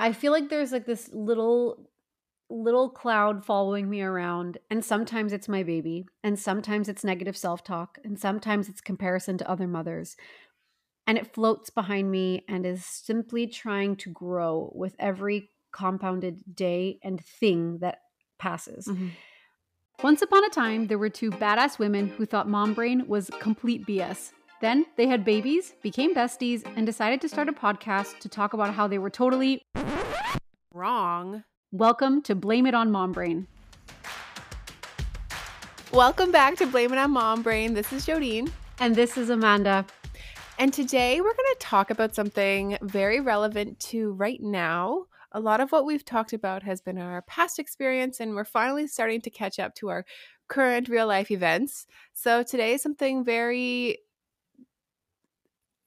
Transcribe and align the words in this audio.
I 0.00 0.12
feel 0.12 0.32
like 0.32 0.48
there's 0.48 0.72
like 0.72 0.86
this 0.86 1.10
little 1.12 1.86
little 2.48 2.90
cloud 2.90 3.44
following 3.44 3.88
me 3.88 4.02
around 4.02 4.58
and 4.70 4.84
sometimes 4.84 5.32
it's 5.32 5.48
my 5.48 5.62
baby 5.62 6.04
and 6.24 6.36
sometimes 6.36 6.88
it's 6.88 7.04
negative 7.04 7.36
self-talk 7.36 7.98
and 8.02 8.18
sometimes 8.18 8.68
it's 8.68 8.80
comparison 8.80 9.38
to 9.38 9.48
other 9.48 9.68
mothers 9.68 10.16
and 11.06 11.16
it 11.16 11.32
floats 11.32 11.70
behind 11.70 12.10
me 12.10 12.44
and 12.48 12.66
is 12.66 12.84
simply 12.84 13.46
trying 13.46 13.94
to 13.94 14.10
grow 14.10 14.72
with 14.74 14.96
every 14.98 15.50
compounded 15.72 16.42
day 16.52 16.98
and 17.04 17.24
thing 17.24 17.78
that 17.78 17.98
passes. 18.38 18.88
Mm-hmm. 18.88 19.08
Once 20.02 20.22
upon 20.22 20.44
a 20.44 20.48
time, 20.48 20.86
there 20.86 20.98
were 20.98 21.10
two 21.10 21.30
badass 21.30 21.78
women 21.78 22.08
who 22.08 22.26
thought 22.26 22.48
mom 22.48 22.74
brain 22.74 23.06
was 23.06 23.30
complete 23.38 23.86
BS. 23.86 24.32
Then 24.60 24.84
they 24.96 25.06
had 25.06 25.24
babies, 25.24 25.72
became 25.80 26.14
besties, 26.14 26.70
and 26.76 26.84
decided 26.84 27.22
to 27.22 27.30
start 27.30 27.48
a 27.48 27.52
podcast 27.52 28.18
to 28.18 28.28
talk 28.28 28.52
about 28.52 28.74
how 28.74 28.86
they 28.86 28.98
were 28.98 29.08
totally 29.08 29.62
wrong. 30.74 31.44
Welcome 31.72 32.20
to 32.24 32.34
Blame 32.34 32.66
It 32.66 32.74
on 32.74 32.92
Mom 32.92 33.12
Brain. 33.12 33.46
Welcome 35.94 36.30
back 36.30 36.56
to 36.56 36.66
Blame 36.66 36.92
It 36.92 36.98
on 36.98 37.10
Mom 37.10 37.42
Brain. 37.42 37.72
This 37.72 37.90
is 37.90 38.04
Jodine. 38.04 38.52
And 38.80 38.94
this 38.94 39.16
is 39.16 39.30
Amanda. 39.30 39.86
And 40.58 40.74
today 40.74 41.22
we're 41.22 41.32
going 41.32 41.54
to 41.54 41.56
talk 41.58 41.90
about 41.90 42.14
something 42.14 42.76
very 42.82 43.20
relevant 43.20 43.80
to 43.80 44.12
right 44.12 44.42
now. 44.42 45.06
A 45.32 45.40
lot 45.40 45.62
of 45.62 45.72
what 45.72 45.86
we've 45.86 46.04
talked 46.04 46.34
about 46.34 46.64
has 46.64 46.82
been 46.82 46.98
our 46.98 47.22
past 47.22 47.58
experience, 47.58 48.20
and 48.20 48.34
we're 48.34 48.44
finally 48.44 48.86
starting 48.88 49.22
to 49.22 49.30
catch 49.30 49.58
up 49.58 49.74
to 49.76 49.88
our 49.88 50.04
current 50.48 50.90
real 50.90 51.06
life 51.06 51.30
events. 51.30 51.86
So 52.12 52.42
today 52.42 52.74
is 52.74 52.82
something 52.82 53.24
very 53.24 54.00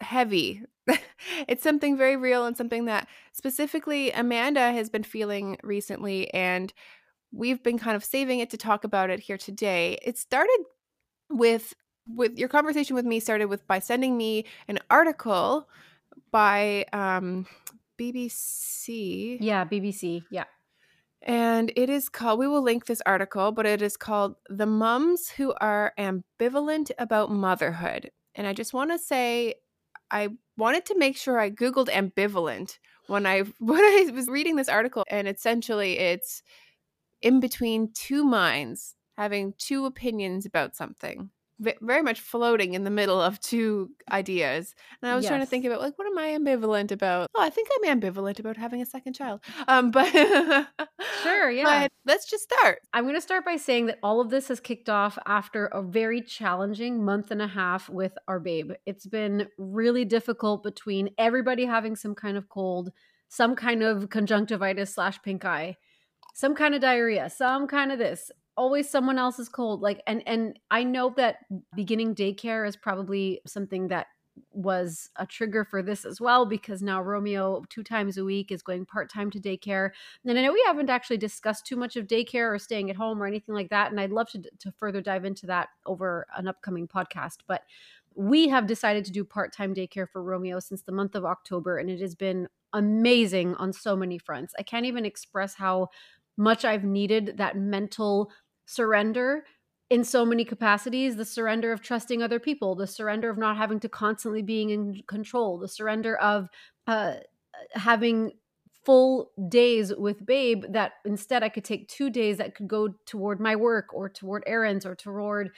heavy. 0.04 0.62
it's 1.48 1.64
something 1.64 1.98
very 1.98 2.16
real 2.16 2.46
and 2.46 2.56
something 2.56 2.86
that 2.86 3.08
specifically 3.32 4.12
Amanda 4.12 4.72
has 4.72 4.90
been 4.90 5.04
feeling 5.04 5.58
recently. 5.64 6.34
And 6.34 6.74
we've 7.32 7.64
been 7.64 7.80
kind 7.80 7.96
of 7.96 8.04
saving 8.04 8.40
it 8.40 8.50
to 8.52 8.58
talk 8.58 8.84
about 8.84 9.10
it 9.10 9.20
here 9.20 9.38
today. 9.38 9.98
It 10.04 10.18
started 10.18 10.60
with 11.30 11.74
with 12.06 12.38
your 12.38 12.50
conversation 12.50 12.96
with 12.98 13.06
me 13.06 13.20
started 13.22 13.46
with 13.46 13.66
by 13.66 13.80
sending 13.80 14.18
me 14.18 14.46
an 14.68 14.78
article 14.90 15.70
by 16.32 16.86
um 16.92 17.46
BBC. 18.00 19.38
Yeah, 19.40 19.66
BBC. 19.66 20.24
Yeah. 20.30 20.46
And 21.22 21.72
it 21.78 21.90
is 21.90 22.10
called, 22.10 22.40
we 22.40 22.48
will 22.48 22.62
link 22.62 22.86
this 22.86 23.02
article, 23.06 23.54
but 23.54 23.66
it 23.66 23.82
is 23.82 23.96
called 23.96 24.36
The 24.50 24.66
Mums 24.66 25.30
Who 25.30 25.54
Are 25.62 25.94
Ambivalent 25.98 26.92
About 26.98 27.32
Motherhood. 27.32 28.12
And 28.36 28.46
I 28.46 28.54
just 28.54 28.74
want 28.74 28.92
to 28.92 29.00
say, 29.00 29.56
I 30.14 30.30
wanted 30.58 30.86
to 30.86 30.98
make 30.98 31.18
sure 31.18 31.40
I 31.40 31.50
Googled 31.50 31.90
ambivalent 31.90 32.78
when 33.08 33.26
I 33.26 33.42
when 33.60 33.82
I 33.82 34.12
was 34.14 34.30
reading 34.30 34.56
this 34.56 34.70
article. 34.70 35.04
And 35.10 35.28
essentially 35.28 35.98
it's 36.00 36.44
in 37.22 37.40
between 37.42 37.92
two 37.94 38.24
minds, 38.24 38.96
having 39.18 39.54
two 39.58 39.86
opinions 39.86 40.46
about 40.46 40.76
something 40.76 41.32
very 41.60 42.02
much 42.02 42.20
floating 42.20 42.74
in 42.74 42.84
the 42.84 42.90
middle 42.90 43.22
of 43.22 43.40
two 43.40 43.90
ideas. 44.12 44.74
And 45.02 45.12
I 45.12 45.16
was 45.16 45.24
yes. 45.24 45.30
trying 45.30 45.42
to 45.42 45.46
think 45.46 45.66
about 45.66 45.82
like, 45.82 45.98
what 45.98 46.08
am 46.08 46.18
I 46.18 46.30
ambivalent 46.30 46.92
about? 46.92 47.30
Oh, 47.36 47.42
I 47.42 47.50
think 47.50 47.70
I'm 47.76 48.00
ambivalent 48.00 48.40
about 48.40 48.58
having 48.58 48.82
a 48.82 48.86
second 48.86 49.14
child. 49.14 49.42
Um, 49.68 49.92
but 49.92 50.10
sure, 51.24 51.50
yeah. 51.52 51.64
But 51.84 51.92
let's 52.06 52.30
just 52.30 52.44
start. 52.44 52.80
I'm 52.94 53.04
going 53.04 53.16
to 53.16 53.22
start 53.22 53.46
by 53.46 53.58
saying 53.58 53.88
that 53.88 54.00
all 54.04 54.20
of 54.20 54.30
this 54.30 54.48
has 54.48 54.60
kicked 54.60 54.90
off 54.90 55.18
after 55.26 55.68
a 55.68 55.82
very 55.82 56.22
challenging 56.22 57.04
month 57.04 57.32
and 57.32 57.42
a 57.42 57.48
half 57.48 57.90
with 57.90 58.14
our 58.28 58.40
babe. 58.40 58.72
It's 58.86 59.06
been 59.06 59.48
really 59.58 60.06
difficult 60.06 60.64
between 60.64 61.10
everybody 61.18 61.66
having 61.66 61.96
some 61.96 62.16
kind 62.16 62.38
of 62.38 62.50
cold, 62.50 62.92
some 63.30 63.56
kind 63.56 63.84
of 63.84 64.10
conjunctivitis 64.10 64.94
slash 64.94 65.22
pink 65.22 65.46
eye 65.46 65.78
some 66.34 66.56
kind 66.56 66.74
of 66.76 66.82
diarrhea, 66.82 67.30
some 67.30 67.68
kind 67.68 67.92
of 67.92 68.00
this, 68.00 68.32
always 68.56 68.90
someone 68.90 69.18
else's 69.18 69.50
cold 69.50 69.82
like 69.82 70.02
and 70.08 70.22
and 70.28 70.60
i 70.72 70.84
know 70.84 71.14
that 71.16 71.38
beginning 71.76 72.14
daycare 72.14 72.68
is 72.68 72.76
probably 72.76 73.42
something 73.46 73.88
that 73.88 74.08
was 74.52 75.10
a 75.18 75.26
trigger 75.26 75.64
for 75.64 75.82
this 75.84 76.06
as 76.06 76.20
well 76.20 76.46
because 76.46 76.82
now 76.82 77.02
Romeo 77.02 77.64
two 77.70 77.84
times 77.84 78.18
a 78.18 78.24
week 78.24 78.52
is 78.52 78.64
going 78.64 78.86
part 78.86 79.12
time 79.12 79.30
to 79.32 79.40
daycare. 79.40 79.92
And 80.26 80.38
I 80.38 80.42
know 80.42 80.54
we 80.54 80.64
haven't 80.66 80.90
actually 80.90 81.18
discussed 81.18 81.66
too 81.66 81.76
much 81.76 81.96
of 81.96 82.08
daycare 82.08 82.54
or 82.54 82.60
staying 82.60 82.90
at 82.90 82.96
home 82.96 83.22
or 83.22 83.28
anything 83.28 83.54
like 83.54 83.70
that. 83.70 83.92
And 83.92 84.00
I'd 84.00 84.12
love 84.12 84.30
to, 84.32 84.42
to 84.42 84.72
further 84.72 85.02
dive 85.02 85.26
into 85.26 85.46
that 85.48 85.70
over 85.86 86.26
an 86.36 86.48
upcoming 86.48 86.88
podcast. 86.88 87.40
But 87.48 87.62
we 88.16 88.48
have 88.50 88.68
decided 88.68 89.06
to 89.06 89.12
do 89.12 89.24
part 89.24 89.54
time 89.54 89.74
daycare 89.74 90.08
for 90.10 90.24
Romeo 90.24 90.60
since 90.60 90.82
the 90.82 90.92
month 90.92 91.16
of 91.16 91.26
October, 91.26 91.78
and 91.78 91.90
it 91.90 92.00
has 92.00 92.16
been 92.16 92.48
amazing 92.72 93.56
on 93.56 93.74
so 93.74 93.96
many 93.96 94.18
fronts. 94.18 94.54
I 94.58 94.64
can't 94.64 94.86
even 94.86 95.06
express 95.06 95.56
how 95.56 95.90
much 96.38 96.66
I've 96.66 96.84
needed 96.84 97.36
that 97.38 97.58
mental 97.58 98.32
surrender 98.66 99.46
in 99.90 100.04
so 100.04 100.26
many 100.26 100.46
capacities 100.46 101.16
the 101.16 101.26
surrender 101.26 101.72
of 101.72 101.82
trusting 101.82 102.22
other 102.22 102.40
people 102.40 102.76
the 102.76 102.88
surrender 102.88 103.30
of 103.30 103.38
not 103.38 103.58
having 103.58 103.80
to 103.80 103.90
constantly 103.90 104.42
being 104.42 104.70
in 104.70 105.02
control 105.08 105.58
the 105.58 105.68
surrender 105.68 106.16
of 106.18 106.48
uh, 106.88 107.16
having 107.74 108.32
full 108.86 109.32
days 109.50 109.94
with 109.98 110.26
babe 110.26 110.66
that 110.70 110.94
instead 111.06 111.44
i 111.44 111.50
could 111.50 111.64
take 111.64 111.88
two 111.88 112.10
days 112.10 112.38
that 112.38 112.56
could 112.56 112.68
go 112.68 112.90
toward 113.06 113.40
my 113.40 113.56
work 113.56 113.94
or 113.94 114.10
toward 114.10 114.44
errands 114.46 114.86
or 114.86 114.96
toward 114.96 115.52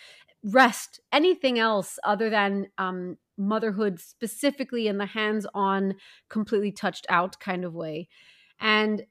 rest 0.43 0.99
anything 1.11 1.57
else 1.57 1.97
other 2.03 2.29
than 2.29 2.67
um, 2.77 3.17
motherhood 3.37 3.99
specifically 3.99 4.87
in 4.87 4.97
the 4.97 5.05
hands 5.05 5.45
on 5.53 5.95
completely 6.29 6.71
touched 6.71 7.05
out 7.09 7.39
kind 7.39 7.65
of 7.65 7.73
way. 7.73 8.07
And 8.59 9.03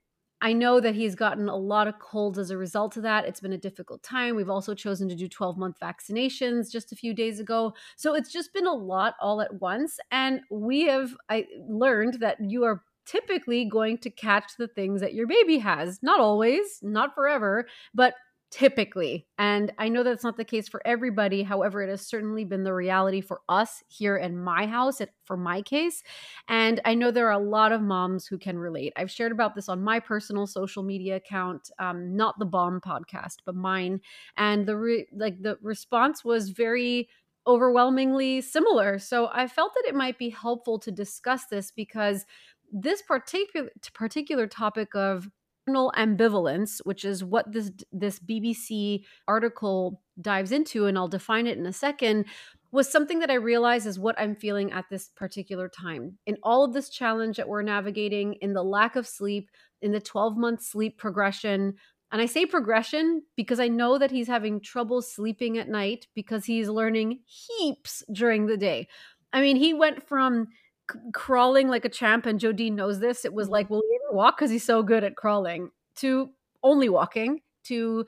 I 0.45 0.53
know 0.53 0.79
that 0.79 0.95
he's 0.95 1.15
gotten 1.15 1.49
a 1.49 1.57
lot 1.57 1.89
of 1.89 1.99
colds 1.99 2.39
as 2.39 2.51
a 2.51 2.59
result 2.59 2.99
of 2.99 3.03
that. 3.03 3.25
It's 3.25 3.41
been 3.41 3.55
a 3.55 3.59
difficult 3.59 4.03
time. 4.03 4.37
We've 4.37 4.51
also 4.51 4.75
chosen 4.75 5.09
to 5.09 5.15
do 5.15 5.27
12 5.27 5.57
month 5.57 5.81
vaccinations 5.81 6.71
just 6.71 6.93
a 6.93 6.97
few 6.97 7.15
days 7.15 7.41
ago. 7.41 7.73
So 7.97 8.15
it's 8.15 8.31
just 8.31 8.53
been 8.53 8.67
a 8.67 8.73
lot 8.75 9.15
all 9.23 9.41
at 9.41 9.59
once. 9.63 9.99
And 10.11 10.43
we 10.51 10.83
have 10.83 11.17
I 11.31 11.47
learned 11.67 12.21
that 12.21 12.37
you 12.43 12.63
are 12.65 12.83
typically 13.07 13.65
going 13.65 13.97
to 13.99 14.11
catch 14.11 14.53
the 14.59 14.69
things 14.69 15.01
that 15.01 15.15
your 15.15 15.27
baby 15.27 15.57
has. 15.59 15.99
Not 16.03 16.21
always, 16.21 16.79
not 16.83 17.15
forever, 17.15 17.67
but 17.95 18.13
typically. 18.55 19.27
And 19.37 19.73
I 19.79 19.89
know 19.89 20.05
that's 20.05 20.23
not 20.23 20.37
the 20.37 20.45
case 20.45 20.69
for 20.69 20.81
everybody. 20.87 21.43
However, 21.43 21.83
it 21.83 21.89
has 21.89 22.07
certainly 22.07 22.45
been 22.45 22.63
the 22.63 22.73
reality 22.73 23.21
for 23.21 23.41
us 23.49 23.83
here 23.89 24.17
in 24.17 24.39
my 24.39 24.65
house, 24.65 25.01
for 25.25 25.37
my 25.37 25.61
case. 25.61 26.05
And 26.47 26.81
I 26.85 26.95
know 26.95 27.11
there 27.11 27.27
are 27.27 27.33
a 27.33 27.45
lot 27.45 27.73
of 27.73 27.83
moms 27.83 28.29
who 28.29 28.39
can 28.39 28.57
relate. 28.57 28.93
I've 28.97 29.11
shared 29.11 29.33
about 29.33 29.57
this 29.57 29.69
on 29.69 29.83
my 29.83 29.99
personal 29.99 30.47
social 30.47 30.85
media 30.85 31.17
account, 31.17 31.69
um, 31.81 32.15
not 32.15 32.39
the 32.39 32.45
Bomb 32.45 32.81
podcast, 32.81 33.39
but 33.45 33.57
mine. 33.57 34.01
And 34.37 34.69
the 34.69 34.77
re- 34.77 35.09
like 35.13 35.43
the 35.43 35.59
response 35.61 36.25
was 36.25 36.51
very 36.51 37.09
overwhelmingly 37.49 38.41
similar. 38.41 39.01
So 39.01 39.31
I 39.33 39.49
felt 39.49 39.75
that 39.75 39.89
it 39.89 39.97
might 39.97 40.17
be 40.17 40.31
helpful 40.31 40.79
to 40.79 40.93
discuss 40.93 41.47
this 41.47 41.73
because 41.73 42.25
this 42.73 43.03
particular 43.03 43.71
particular 43.95 44.47
topic 44.47 44.95
of 44.95 45.29
ambivalence, 45.69 46.81
which 46.85 47.05
is 47.05 47.25
what 47.25 47.53
this 47.53 47.71
this 47.93 48.19
BBC 48.19 49.05
article 49.27 50.03
dives 50.21 50.53
into, 50.53 50.87
and 50.87 50.97
I'll 50.97 51.09
define 51.09 51.47
it 51.47 51.59
in 51.59 51.67
a 51.67 51.73
second, 51.73 52.27
was 52.73 52.91
something 52.91 53.21
that 53.21 53.31
I 53.31 53.35
realized 53.35 53.87
is 53.87 53.99
what 53.99 54.19
I'm 54.19 54.35
feeling 54.35 54.73
at 54.73 54.87
this 54.91 55.09
particular 55.17 55.69
time. 55.69 56.19
In 56.27 56.37
all 56.43 56.65
of 56.65 56.73
this 56.73 56.89
challenge 56.89 57.37
that 57.37 57.49
we're 57.49 57.63
navigating, 57.63 58.35
in 58.35 58.53
the 58.53 58.65
lack 58.65 58.97
of 58.97 59.07
sleep, 59.07 59.51
in 59.81 59.93
the 59.93 60.01
12 60.01 60.37
month 60.37 60.63
sleep 60.63 60.99
progression. 60.99 61.75
And 62.11 62.23
I 62.23 62.27
say 62.27 62.47
progression 62.47 63.23
because 63.37 63.61
I 63.61 63.69
know 63.69 63.99
that 63.99 64.11
he's 64.11 64.29
having 64.29 64.61
trouble 64.61 65.03
sleeping 65.03 65.59
at 65.59 65.69
night 65.69 66.07
because 66.15 66.45
he's 66.45 66.69
learning 66.69 67.21
heaps 67.27 68.03
during 68.13 68.47
the 68.47 68.57
day. 68.57 68.89
I 69.33 69.41
mean, 69.41 69.57
he 69.57 69.75
went 69.75 70.07
from 70.09 70.49
c- 70.91 70.99
crawling 71.13 71.69
like 71.69 71.85
a 71.85 71.89
champ, 71.89 72.27
and 72.27 72.41
Jodine 72.41 72.75
knows 72.75 73.01
this. 73.01 73.25
It 73.25 73.35
was 73.35 73.49
like, 73.49 73.71
will 73.71 73.83
he 73.89 73.99
ever 74.05 74.17
walk 74.17 74.37
because 74.37 74.51
he's 74.51 74.65
so 74.65 74.83
good 74.83 75.05
at 75.05 75.17
crawling? 75.17 75.71
To 75.97 76.31
only 76.63 76.89
walking, 76.89 77.41
to 77.65 78.07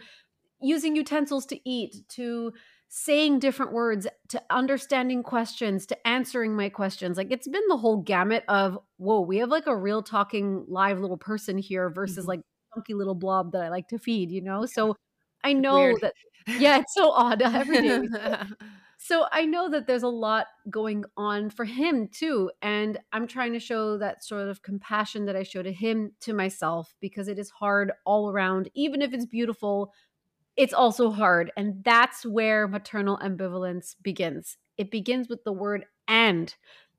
using 0.60 0.96
utensils 0.96 1.46
to 1.46 1.68
eat, 1.68 1.96
to 2.10 2.52
saying 2.88 3.38
different 3.40 3.72
words, 3.72 4.06
to 4.28 4.42
understanding 4.50 5.22
questions, 5.22 5.86
to 5.86 6.08
answering 6.08 6.54
my 6.56 6.68
questions. 6.68 7.16
Like 7.16 7.30
it's 7.30 7.48
been 7.48 7.66
the 7.68 7.76
whole 7.76 7.98
gamut 7.98 8.44
of 8.48 8.78
whoa, 8.96 9.20
we 9.20 9.38
have 9.38 9.50
like 9.50 9.66
a 9.66 9.76
real 9.76 10.02
talking 10.02 10.64
live 10.68 10.98
little 10.98 11.18
person 11.18 11.58
here 11.58 11.90
versus 11.90 12.20
mm-hmm. 12.20 12.28
like 12.28 12.40
funky 12.74 12.94
little 12.94 13.14
blob 13.14 13.52
that 13.52 13.62
I 13.62 13.68
like 13.68 13.88
to 13.88 13.98
feed, 13.98 14.30
you 14.30 14.40
know? 14.40 14.66
So 14.66 14.96
I 15.46 15.52
know 15.52 15.76
Weird. 15.76 16.00
that 16.00 16.14
yeah, 16.58 16.78
it's 16.78 16.94
so 16.94 17.10
odd 17.12 17.40
uh, 17.40 17.52
every 17.54 17.82
day. 17.82 18.02
so 18.98 19.26
I 19.30 19.44
know 19.44 19.68
that 19.70 19.86
there's 19.86 20.02
a 20.02 20.08
lot 20.08 20.46
going 20.68 21.04
on 21.16 21.50
for 21.50 21.64
him 21.64 22.08
too. 22.08 22.50
And 22.62 22.98
I'm 23.12 23.28
trying 23.28 23.52
to 23.52 23.60
show 23.60 23.96
that 23.98 24.24
sort 24.24 24.48
of 24.48 24.62
compassion 24.62 25.26
that 25.26 25.36
I 25.36 25.44
show 25.44 25.62
to 25.62 25.72
him 25.72 26.12
to 26.20 26.34
myself 26.34 26.94
because 27.00 27.28
it 27.28 27.38
is 27.38 27.50
hard 27.50 27.92
all 28.04 28.28
around. 28.28 28.70
Even 28.74 29.02
if 29.02 29.12
it's 29.12 29.26
beautiful, 29.26 29.92
it's 30.56 30.74
also 30.74 31.10
hard. 31.10 31.52
And 31.56 31.84
that's 31.84 32.26
where 32.26 32.66
maternal 32.66 33.18
ambivalence 33.18 33.94
begins. 34.02 34.56
It 34.76 34.90
begins 34.90 35.28
with 35.28 35.44
the 35.44 35.52
word 35.52 35.84
and. 36.08 36.52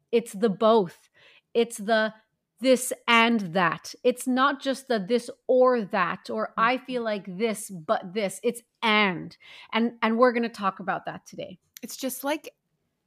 It's 0.09 0.31
the 0.31 0.49
both. 0.49 1.09
It's 1.53 1.77
the 1.77 2.13
this 2.59 2.91
and 3.07 3.39
that. 3.53 3.93
It's 4.03 4.27
not 4.27 4.61
just 4.61 4.87
the 4.87 4.99
this 4.99 5.29
or 5.47 5.81
that 5.81 6.29
or 6.29 6.53
I 6.57 6.77
Mm-hmm. 6.77 6.85
feel 6.85 7.03
like 7.03 7.37
this 7.37 7.69
but 7.69 8.13
this. 8.13 8.39
It's 8.43 8.61
and. 8.81 9.35
And 9.73 9.93
and 10.01 10.17
we're 10.17 10.31
going 10.31 10.43
to 10.43 10.49
talk 10.49 10.79
about 10.79 11.05
that 11.05 11.25
today. 11.25 11.59
It's 11.83 11.97
just 11.97 12.23
like 12.23 12.53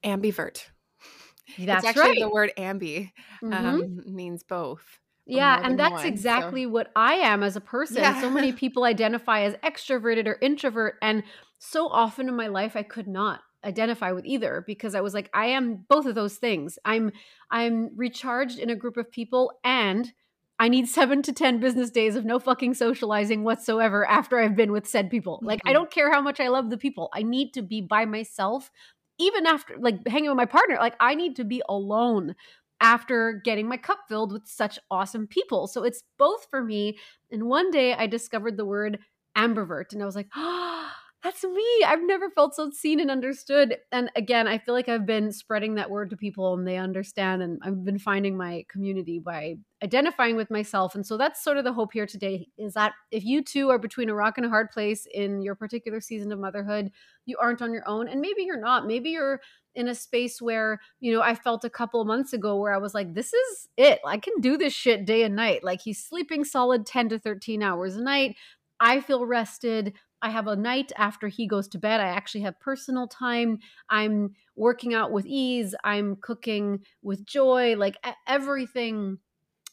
ambivert. 0.05 0.64
That's 1.58 1.85
it's 1.85 1.88
actually 1.88 2.11
right. 2.11 2.20
the 2.20 2.29
word 2.31 2.52
ambi 2.56 3.11
um, 3.43 4.02
means 4.06 4.44
both. 4.44 5.00
yeah, 5.26 5.61
and 5.64 5.79
that's 5.79 5.91
one, 5.93 6.03
so- 6.03 6.06
exactly 6.08 6.64
what 6.67 6.93
I 6.94 7.14
am 7.14 7.43
as 7.43 7.56
a 7.56 7.61
person. 7.61 7.96
Yeah. 7.96 8.20
So 8.20 8.31
many 8.31 8.53
people 8.62 8.85
identify 8.85 9.41
as 9.43 9.55
extroverted 9.56 10.26
or 10.29 10.38
introvert 10.41 10.94
and 11.03 11.25
so 11.58 11.88
often 11.88 12.29
in 12.29 12.37
my 12.37 12.46
life 12.46 12.76
I 12.76 12.82
could 12.85 13.08
not 13.08 13.41
identify 13.65 14.12
with 14.12 14.25
either 14.27 14.65
because 14.67 14.95
I 14.95 15.01
was 15.01 15.15
like 15.15 15.31
I 15.35 15.47
am 15.47 15.85
both 15.89 16.07
of 16.07 16.15
those 16.15 16.37
things. 16.37 16.79
I'm 16.85 17.12
I'm 17.51 17.95
recharged 17.97 18.59
in 18.59 18.71
a 18.71 18.77
group 18.77 18.97
of 18.97 19.11
people 19.11 19.53
and 19.65 20.12
I 20.59 20.69
need 20.69 20.89
7 20.89 21.23
to 21.23 21.33
10 21.33 21.59
business 21.61 21.91
days 21.91 22.17
of 22.17 22.25
no 22.25 22.39
fucking 22.39 22.75
socializing 22.75 23.45
whatsoever 23.45 24.07
after 24.07 24.39
I've 24.39 24.57
been 24.57 24.73
with 24.73 24.87
said 24.87 25.11
people. 25.11 25.41
Like 25.45 25.61
I 25.67 25.73
Mhm. 25.73 25.75
don't 25.75 25.91
care 25.91 26.12
how 26.12 26.21
much 26.21 26.41
I 26.41 26.49
love 26.49 26.71
the 26.71 26.79
people. 26.79 27.09
I 27.15 27.23
need 27.23 27.53
to 27.55 27.62
be 27.62 27.81
by 27.81 28.05
myself 28.05 28.71
even 29.19 29.47
after 29.47 29.77
like 29.79 30.06
hanging 30.06 30.31
with 30.31 30.37
my 30.37 30.47
partner. 30.47 30.77
Like 30.77 30.97
I 31.01 31.15
need 31.15 31.37
to 31.37 31.45
be 31.45 31.63
alone 31.69 32.35
after 32.81 33.35
getting 33.45 33.69
my 33.69 33.77
cup 33.77 34.01
filled 34.09 34.33
with 34.33 34.47
such 34.47 34.79
awesome 34.91 35.27
people. 35.27 35.67
So 35.67 35.83
it's 35.85 36.03
both 36.19 36.47
for 36.51 36.65
me. 36.65 36.99
And 37.31 37.45
one 37.49 37.71
day 37.71 37.93
I 37.95 38.06
discovered 38.06 38.56
the 38.56 38.65
word 38.65 38.99
ambivert 39.37 39.93
and 39.93 40.03
I 40.03 40.06
was 40.06 40.17
like, 40.17 40.29
oh, 40.35 40.91
that's 41.22 41.44
me. 41.44 41.84
I've 41.87 42.02
never 42.02 42.31
felt 42.31 42.55
so 42.55 42.70
seen 42.70 42.99
and 42.99 43.11
understood. 43.11 43.76
And 43.93 44.11
again, 44.17 44.49
I 44.49 44.56
feel 44.56 44.72
like 44.72 44.88
I've 44.88 45.05
been 45.05 45.32
spreading 45.32 45.75
that 45.75 45.90
word 45.90 46.08
to 46.11 46.17
people 46.17 46.55
and 46.55 46.67
they 46.67 46.78
understand. 46.78 47.43
And 47.43 47.61
I've 47.62 47.84
been 47.84 47.99
finding 47.99 48.38
my 48.38 48.64
community 48.69 49.19
by 49.19 49.56
identifying 49.84 50.37
with 50.37 50.50
myself. 50.50 50.94
And 50.94 51.06
so 51.06 51.19
that's 51.19 51.44
sort 51.44 51.58
of 51.58 51.64
the 51.64 51.75
hope 51.75 51.93
here 51.93 52.06
today 52.06 52.49
is 52.56 52.72
that 52.72 52.93
if 53.11 53.22
you 53.22 53.43
too 53.44 53.69
are 53.69 53.78
between 53.78 54.08
a 54.08 54.14
rock 54.14 54.38
and 54.38 54.46
a 54.46 54.50
hard 54.50 54.70
place 54.70 55.06
in 55.12 55.43
your 55.43 55.55
particular 55.55 56.00
season 56.00 56.32
of 56.32 56.38
motherhood, 56.38 56.90
you 57.26 57.37
aren't 57.38 57.61
on 57.61 57.75
your 57.75 57.87
own. 57.87 58.08
And 58.08 58.22
maybe 58.22 58.44
you're 58.44 58.61
not. 58.61 58.87
Maybe 58.87 59.11
you're 59.11 59.43
in 59.75 59.88
a 59.88 59.94
space 59.94 60.40
where, 60.40 60.81
you 61.00 61.12
know, 61.12 61.20
I 61.20 61.34
felt 61.34 61.64
a 61.64 61.70
couple 61.70 62.02
months 62.06 62.32
ago 62.32 62.56
where 62.56 62.72
I 62.72 62.78
was 62.78 62.94
like, 62.94 63.12
this 63.12 63.34
is 63.34 63.69
it. 63.76 64.00
I 64.06 64.17
can 64.17 64.40
do 64.40 64.56
this 64.56 64.72
shit 64.72 65.05
day 65.05 65.22
and 65.25 65.37
night. 65.37 65.64
Like 65.64 65.82
he's 65.82 66.02
sleeping 66.02 66.44
solid 66.44 66.87
10 66.87 67.11
to 67.11 67.19
13 67.19 67.62
hours 67.62 67.96
a 67.96 68.02
night. 68.02 68.37
I 68.81 69.00
feel 69.00 69.26
rested. 69.26 69.93
I 70.22 70.31
have 70.31 70.46
a 70.46 70.56
night 70.56 70.93
after 70.96 71.28
he 71.28 71.46
goes 71.46 71.69
to 71.69 71.78
bed. 71.78 72.00
I 72.00 72.08
actually 72.08 72.43
have 72.43 72.61
personal 72.61 73.06
time. 73.08 73.58
I'm 73.88 74.34
working 74.56 74.94
out 74.94 75.12
with 75.12 75.26
ease. 75.26 75.75
I'm 75.84 76.17
cooking 76.17 76.81
with 77.02 77.25
joy. 77.25 77.76
Like 77.76 77.96
everything 78.26 79.19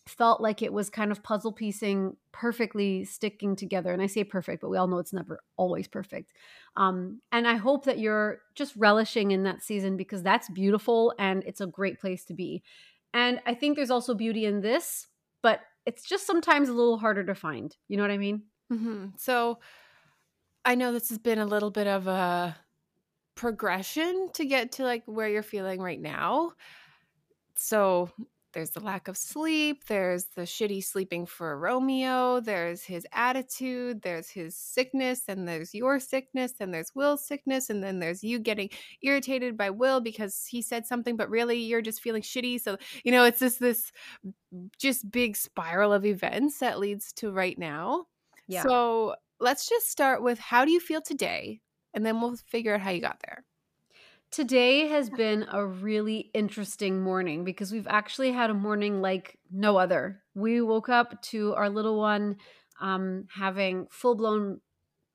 felt 0.08 0.40
like 0.42 0.62
it 0.62 0.72
was 0.72 0.90
kind 0.90 1.12
of 1.12 1.22
puzzle 1.22 1.52
piecing 1.52 2.16
perfectly 2.32 3.04
sticking 3.04 3.56
together 3.56 3.92
and 3.92 4.02
i 4.02 4.08
say 4.08 4.24
perfect 4.24 4.62
but 4.62 4.70
we 4.70 4.78
all 4.78 4.88
know 4.88 5.00
it's 5.00 5.14
never 5.14 5.42
always 5.58 5.88
perfect 5.88 6.32
um, 6.78 7.22
and 7.32 7.48
i 7.48 7.56
hope 7.56 7.86
that 7.86 8.00
you're 8.00 8.40
just 8.56 8.74
relishing 8.78 9.32
in 9.32 9.44
that 9.44 9.62
season 9.62 9.98
because 9.98 10.24
that's 10.24 10.50
beautiful 10.50 11.14
and 11.20 11.44
it's 11.46 11.62
a 11.62 11.68
great 11.68 12.00
place 12.00 12.24
to 12.24 12.34
be 12.34 12.64
and 13.14 13.42
i 13.46 13.54
think 13.54 13.76
there's 13.76 13.92
also 13.92 14.14
beauty 14.14 14.46
in 14.46 14.62
this 14.62 15.08
but 15.42 15.62
it's 15.86 16.08
just 16.08 16.26
sometimes 16.26 16.70
a 16.70 16.74
little 16.74 16.98
harder 16.98 17.24
to 17.26 17.36
find 17.36 17.76
you 17.88 17.98
know 17.98 18.04
what 18.04 18.12
i 18.12 18.18
mean 18.18 18.44
Mhm. 18.72 19.14
So 19.18 19.60
I 20.68 20.76
know 20.76 20.92
this 20.92 21.08
has 21.08 21.18
been 21.18 21.40
a 21.40 21.46
little 21.46 21.72
bit 21.72 21.88
of 21.88 22.08
a 22.08 22.54
progression 23.36 24.30
to 24.34 24.44
get 24.44 24.74
to 24.74 24.84
like 24.84 25.04
where 25.06 25.30
you're 25.30 25.42
feeling 25.42 25.80
right 25.80 26.02
now. 26.02 26.52
So 27.56 28.12
there's 28.52 28.72
the 28.72 28.82
lack 28.82 29.08
of 29.08 29.16
sleep, 29.16 29.86
there's 29.86 30.26
the 30.36 30.42
shitty 30.42 30.84
sleeping 30.84 31.26
for 31.26 31.58
Romeo, 31.58 32.42
there's 32.42 32.84
his 32.84 33.08
attitude, 33.14 34.02
there's 34.02 34.30
his 34.30 34.58
sickness, 34.58 35.22
and 35.30 35.48
there's 35.48 35.74
your 35.74 36.02
sickness, 36.02 36.56
and 36.60 36.74
there's 36.74 36.94
Will's 36.94 37.26
sickness, 37.26 37.70
and 37.70 37.82
then 37.82 38.00
there's 38.00 38.22
you 38.22 38.38
getting 38.38 38.70
irritated 39.02 39.56
by 39.56 39.70
Will 39.70 40.02
because 40.02 40.46
he 40.46 40.62
said 40.62 40.86
something, 40.86 41.16
but 41.16 41.30
really 41.30 41.60
you're 41.60 41.82
just 41.82 42.02
feeling 42.02 42.22
shitty. 42.22 42.60
So, 42.60 42.78
you 43.06 43.14
know, 43.14 43.24
it's 43.24 43.40
just 43.40 43.62
this 43.62 43.94
just 44.78 45.10
big 45.12 45.38
spiral 45.38 45.94
of 45.94 46.06
events 46.06 46.60
that 46.60 46.78
leads 46.78 47.14
to 47.14 47.32
right 47.32 47.58
now. 47.58 48.08
Yeah. 48.50 48.64
So 48.64 49.16
let's 49.40 49.68
just 49.68 49.90
start 49.90 50.24
with 50.24 50.40
how 50.40 50.66
do 50.66 50.72
you 50.72 50.80
feel 50.80 51.02
today? 51.02 51.62
And 51.94 52.06
then 52.06 52.22
we'll 52.22 52.36
figure 52.36 52.76
out 52.76 52.82
how 52.82 52.92
you 52.92 53.02
got 53.02 53.22
there. 53.26 53.44
Today 54.30 54.88
has 54.88 55.10
been 55.10 55.46
a 55.52 55.66
really 55.66 56.30
interesting 56.34 57.02
morning 57.02 57.46
because 57.46 57.72
we've 57.72 57.88
actually 57.88 58.34
had 58.34 58.50
a 58.50 58.54
morning 58.54 59.02
like 59.02 59.40
no 59.50 59.78
other. 59.78 60.22
We 60.36 60.62
woke 60.62 60.90
up 60.90 61.22
to 61.24 61.56
our 61.56 61.70
little 61.70 61.98
one 61.98 62.38
um, 62.82 63.26
having 63.34 63.88
full 63.90 64.16
blown 64.16 64.60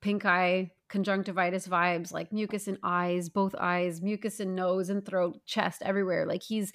pink 0.01 0.25
eye 0.25 0.71
conjunctivitis 0.89 1.67
vibes, 1.67 2.11
like 2.11 2.33
mucus 2.33 2.67
in 2.67 2.77
eyes, 2.83 3.29
both 3.29 3.55
eyes, 3.59 4.01
mucus 4.01 4.39
in 4.39 4.55
nose 4.55 4.89
and 4.89 5.05
throat, 5.05 5.39
chest, 5.45 5.81
everywhere. 5.83 6.25
Like 6.25 6.43
he's 6.43 6.73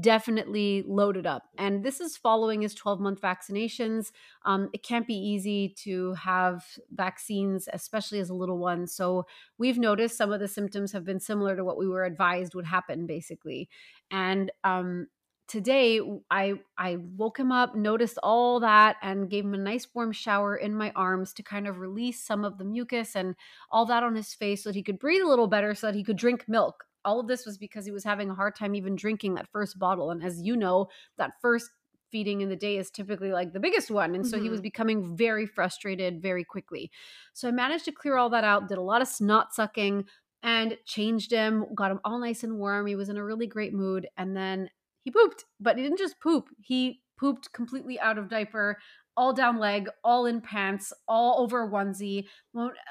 definitely 0.00 0.84
loaded 0.86 1.26
up. 1.26 1.44
And 1.58 1.84
this 1.84 2.00
is 2.00 2.16
following 2.16 2.62
his 2.62 2.74
12 2.74 3.00
month 3.00 3.20
vaccinations. 3.20 4.10
Um, 4.44 4.68
it 4.72 4.82
can't 4.82 5.06
be 5.06 5.14
easy 5.14 5.74
to 5.84 6.14
have 6.14 6.64
vaccines, 6.90 7.68
especially 7.72 8.18
as 8.18 8.28
a 8.28 8.34
little 8.34 8.58
one. 8.58 8.86
So 8.86 9.26
we've 9.58 9.78
noticed 9.78 10.18
some 10.18 10.32
of 10.32 10.40
the 10.40 10.48
symptoms 10.48 10.92
have 10.92 11.04
been 11.04 11.20
similar 11.20 11.56
to 11.56 11.64
what 11.64 11.78
we 11.78 11.88
were 11.88 12.04
advised 12.04 12.54
would 12.54 12.66
happen, 12.66 13.06
basically. 13.06 13.68
And 14.10 14.50
um, 14.64 15.06
today 15.48 16.00
I 16.30 16.54
I 16.76 16.96
woke 17.16 17.38
him 17.38 17.52
up, 17.52 17.74
noticed 17.76 18.18
all 18.22 18.60
that, 18.60 18.96
and 19.02 19.30
gave 19.30 19.44
him 19.44 19.54
a 19.54 19.58
nice 19.58 19.86
warm 19.94 20.12
shower 20.12 20.56
in 20.56 20.74
my 20.74 20.92
arms 20.96 21.32
to 21.34 21.42
kind 21.42 21.66
of 21.68 21.78
release 21.78 22.22
some 22.22 22.44
of 22.44 22.58
the 22.58 22.64
mucus 22.64 23.14
and 23.14 23.36
all 23.70 23.86
that 23.86 24.02
on 24.02 24.16
his 24.16 24.34
face 24.34 24.64
so 24.64 24.70
that 24.70 24.76
he 24.76 24.82
could 24.82 24.98
breathe 24.98 25.22
a 25.22 25.28
little 25.28 25.46
better, 25.46 25.74
so 25.74 25.86
that 25.86 25.96
he 25.96 26.04
could 26.04 26.16
drink 26.16 26.46
milk. 26.48 26.85
All 27.06 27.20
of 27.20 27.28
this 27.28 27.46
was 27.46 27.58
because 27.58 27.86
he 27.86 27.92
was 27.92 28.04
having 28.04 28.30
a 28.30 28.34
hard 28.34 28.54
time 28.56 28.74
even 28.74 28.96
drinking 28.96 29.34
that 29.36 29.48
first 29.52 29.78
bottle. 29.78 30.10
And 30.10 30.22
as 30.24 30.42
you 30.42 30.56
know, 30.56 30.88
that 31.16 31.32
first 31.40 31.70
feeding 32.10 32.40
in 32.40 32.48
the 32.50 32.56
day 32.56 32.76
is 32.78 32.90
typically 32.90 33.32
like 33.32 33.52
the 33.52 33.60
biggest 33.60 33.90
one. 33.90 34.14
And 34.14 34.26
so 34.26 34.38
he 34.38 34.50
was 34.50 34.60
Mhm. 34.60 34.62
becoming 34.62 35.16
very 35.16 35.46
frustrated 35.46 36.22
very 36.22 36.44
quickly. 36.44 36.90
So 37.34 37.48
I 37.48 37.50
managed 37.52 37.84
to 37.86 37.92
clear 37.92 38.16
all 38.16 38.30
that 38.30 38.44
out, 38.44 38.68
did 38.68 38.78
a 38.78 38.82
lot 38.82 39.02
of 39.02 39.08
snot 39.08 39.54
sucking 39.54 40.06
and 40.42 40.78
changed 40.86 41.30
him, 41.32 41.66
got 41.74 41.90
him 41.90 42.00
all 42.04 42.18
nice 42.18 42.44
and 42.44 42.58
warm. 42.58 42.86
He 42.86 42.96
was 42.96 43.08
in 43.08 43.16
a 43.16 43.24
really 43.24 43.46
great 43.46 43.72
mood. 43.72 44.08
And 44.16 44.36
then 44.36 44.70
he 45.04 45.10
pooped, 45.10 45.44
but 45.60 45.76
he 45.76 45.82
didn't 45.82 45.98
just 45.98 46.20
poop, 46.20 46.48
he 46.60 47.02
pooped 47.18 47.52
completely 47.52 47.98
out 47.98 48.18
of 48.18 48.28
diaper. 48.28 48.78
All 49.16 49.32
down 49.32 49.58
leg, 49.58 49.88
all 50.04 50.26
in 50.26 50.40
pants, 50.40 50.92
all 51.08 51.42
over 51.42 51.68
onesie, 51.68 52.26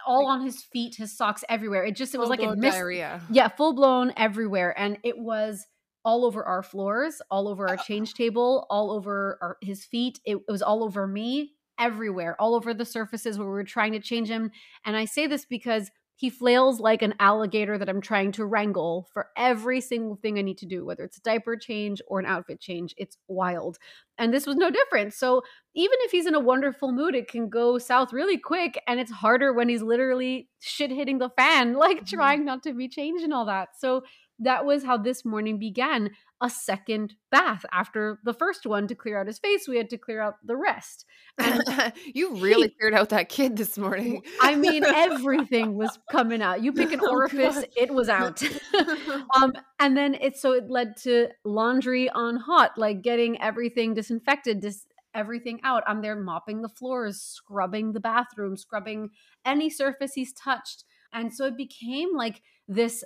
all 0.07 0.27
on 0.27 0.43
his 0.43 0.63
feet, 0.63 0.95
his 0.95 1.15
socks 1.15 1.43
everywhere. 1.49 1.85
It 1.85 1.95
just, 1.95 2.15
it 2.15 2.17
was 2.17 2.29
like 2.29 2.39
it 2.39 2.45
Full-blown 2.45 2.71
diarrhea. 2.71 3.21
yeah, 3.29 3.47
full 3.47 3.73
blown 3.73 4.11
everywhere. 4.17 4.73
And 4.77 4.97
it 5.03 5.17
was 5.17 5.67
all 6.03 6.25
over 6.25 6.43
our 6.43 6.63
floors, 6.63 7.21
all 7.29 7.47
over 7.47 7.67
our 7.67 7.77
change 7.77 8.13
table, 8.13 8.65
all 8.69 8.91
over 8.91 9.37
our, 9.41 9.57
his 9.61 9.85
feet. 9.85 10.19
It, 10.25 10.37
it 10.37 10.51
was 10.51 10.61
all 10.61 10.83
over 10.83 11.05
me, 11.07 11.51
everywhere, 11.79 12.35
all 12.39 12.55
over 12.55 12.73
the 12.73 12.85
surfaces 12.85 13.37
where 13.37 13.47
we 13.47 13.53
were 13.53 13.63
trying 13.63 13.91
to 13.93 13.99
change 13.99 14.29
him. 14.29 14.51
And 14.85 14.95
I 14.95 15.05
say 15.05 15.27
this 15.27 15.45
because 15.45 15.91
he 16.15 16.29
flails 16.29 16.79
like 16.79 17.01
an 17.01 17.13
alligator 17.19 17.77
that 17.77 17.89
I'm 17.89 18.01
trying 18.01 18.31
to 18.33 18.45
wrangle 18.45 19.07
for 19.13 19.29
every 19.35 19.81
single 19.81 20.15
thing 20.15 20.39
I 20.39 20.41
need 20.43 20.57
to 20.59 20.65
do, 20.65 20.85
whether 20.85 21.03
it's 21.03 21.17
a 21.17 21.21
diaper 21.21 21.57
change 21.57 22.01
or 22.07 22.19
an 22.19 22.25
outfit 22.25 22.59
change. 22.61 22.93
It's 22.97 23.17
wild. 23.27 23.77
And 24.17 24.33
this 24.33 24.47
was 24.47 24.55
no 24.55 24.69
different. 24.69 25.13
So 25.13 25.41
even 25.73 25.97
if 26.01 26.11
he's 26.11 26.25
in 26.25 26.35
a 26.35 26.39
wonderful 26.39 26.91
mood, 26.93 27.15
it 27.15 27.27
can 27.27 27.49
go 27.49 27.77
south 27.77 28.13
really 28.13 28.37
quick. 28.37 28.81
And 28.87 28.99
it's 28.99 29.11
harder 29.11 29.51
when 29.51 29.67
he's 29.67 29.81
literally 29.81 30.49
shit 30.61 30.89
hitting 30.91 31.17
the 31.17 31.29
fan, 31.31 31.73
like 31.77 32.05
Mhm. 32.05 32.05
trying 32.05 32.45
not 32.45 32.63
to 32.63 32.73
be 32.73 32.87
changed 32.87 33.23
and 33.23 33.33
all 33.33 33.45
that. 33.45 33.69
So 33.77 34.03
that 34.39 34.65
was 34.65 34.83
how 34.83 34.97
this 34.97 35.23
morning 35.23 35.57
began 35.59 36.11
a 36.41 36.49
second 36.49 37.13
bath. 37.31 37.65
After 37.71 38.19
the 38.25 38.33
first 38.33 38.65
one 38.65 38.87
to 38.87 38.95
clear 38.95 39.19
out 39.19 39.27
his 39.27 39.39
face 39.39 39.67
we 39.67 39.77
had 39.77 39.89
to 39.91 39.97
clear 39.97 40.21
out 40.21 40.35
the 40.43 40.57
rest. 40.57 41.05
And 41.37 41.61
you 42.13 42.35
really 42.35 42.69
cleared 42.79 42.93
out 42.93 43.09
that 43.09 43.29
kid 43.29 43.55
this 43.55 43.77
morning. 43.77 44.21
i 44.41 44.55
mean 44.55 44.83
everything 44.85 45.75
was 45.75 45.97
coming 46.11 46.41
out. 46.41 46.63
You 46.63 46.73
pick 46.73 46.91
an 46.91 46.99
Oh, 47.03 47.11
orifice 47.11 47.55
God. 47.55 47.67
it 47.77 47.93
was 47.93 48.09
out. 48.09 48.41
Um 49.35 49.53
and 49.79 49.95
then 49.95 50.15
it 50.15 50.37
so 50.37 50.51
it 50.51 50.69
led 50.69 50.97
to 51.03 51.29
laundry 51.45 52.09
on 52.09 52.37
hot 52.37 52.77
like 52.77 53.01
getting 53.01 53.41
everything 53.41 53.93
disinfected 53.93 54.59
dis- 54.59 54.85
everything 55.13 55.61
out. 55.63 55.83
I'm 55.87 56.01
there 56.01 56.15
mopping 56.15 56.61
the 56.61 56.69
floors 56.69 57.21
scrubbing 57.21 57.93
the 57.93 58.01
bathroom 58.01 58.57
scrubbing 58.57 59.11
any 59.45 59.69
surface 59.69 60.13
he's 60.13 60.33
touched. 60.33 60.83
And 61.13 61.33
so 61.33 61.45
it 61.45 61.55
became 61.55 62.09
like 62.15 62.41
this 62.67 63.03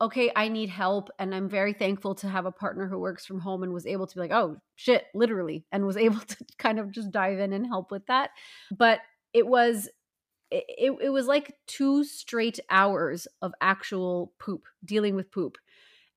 okay, 0.00 0.30
I 0.34 0.48
need 0.48 0.70
help. 0.70 1.10
And 1.18 1.34
I'm 1.34 1.48
very 1.48 1.72
thankful 1.72 2.14
to 2.16 2.28
have 2.28 2.46
a 2.46 2.52
partner 2.52 2.88
who 2.88 2.98
works 2.98 3.26
from 3.26 3.40
home 3.40 3.62
and 3.62 3.72
was 3.72 3.86
able 3.86 4.06
to 4.06 4.14
be 4.14 4.20
like, 4.20 4.32
oh, 4.32 4.56
shit, 4.76 5.04
literally, 5.14 5.64
and 5.72 5.86
was 5.86 5.96
able 6.08 6.20
to 6.20 6.36
kind 6.58 6.78
of 6.78 6.90
just 6.90 7.10
dive 7.10 7.38
in 7.38 7.52
and 7.52 7.66
help 7.66 7.90
with 7.90 8.06
that. 8.06 8.30
But 8.76 9.00
it 9.32 9.46
was. 9.46 9.88
It, 10.52 10.98
it 11.00 11.10
was 11.10 11.28
like 11.28 11.54
two 11.68 12.02
straight 12.02 12.58
hours 12.68 13.28
of 13.40 13.52
actual 13.60 14.32
poop, 14.40 14.64
dealing 14.84 15.14
with 15.14 15.30
poop. 15.30 15.58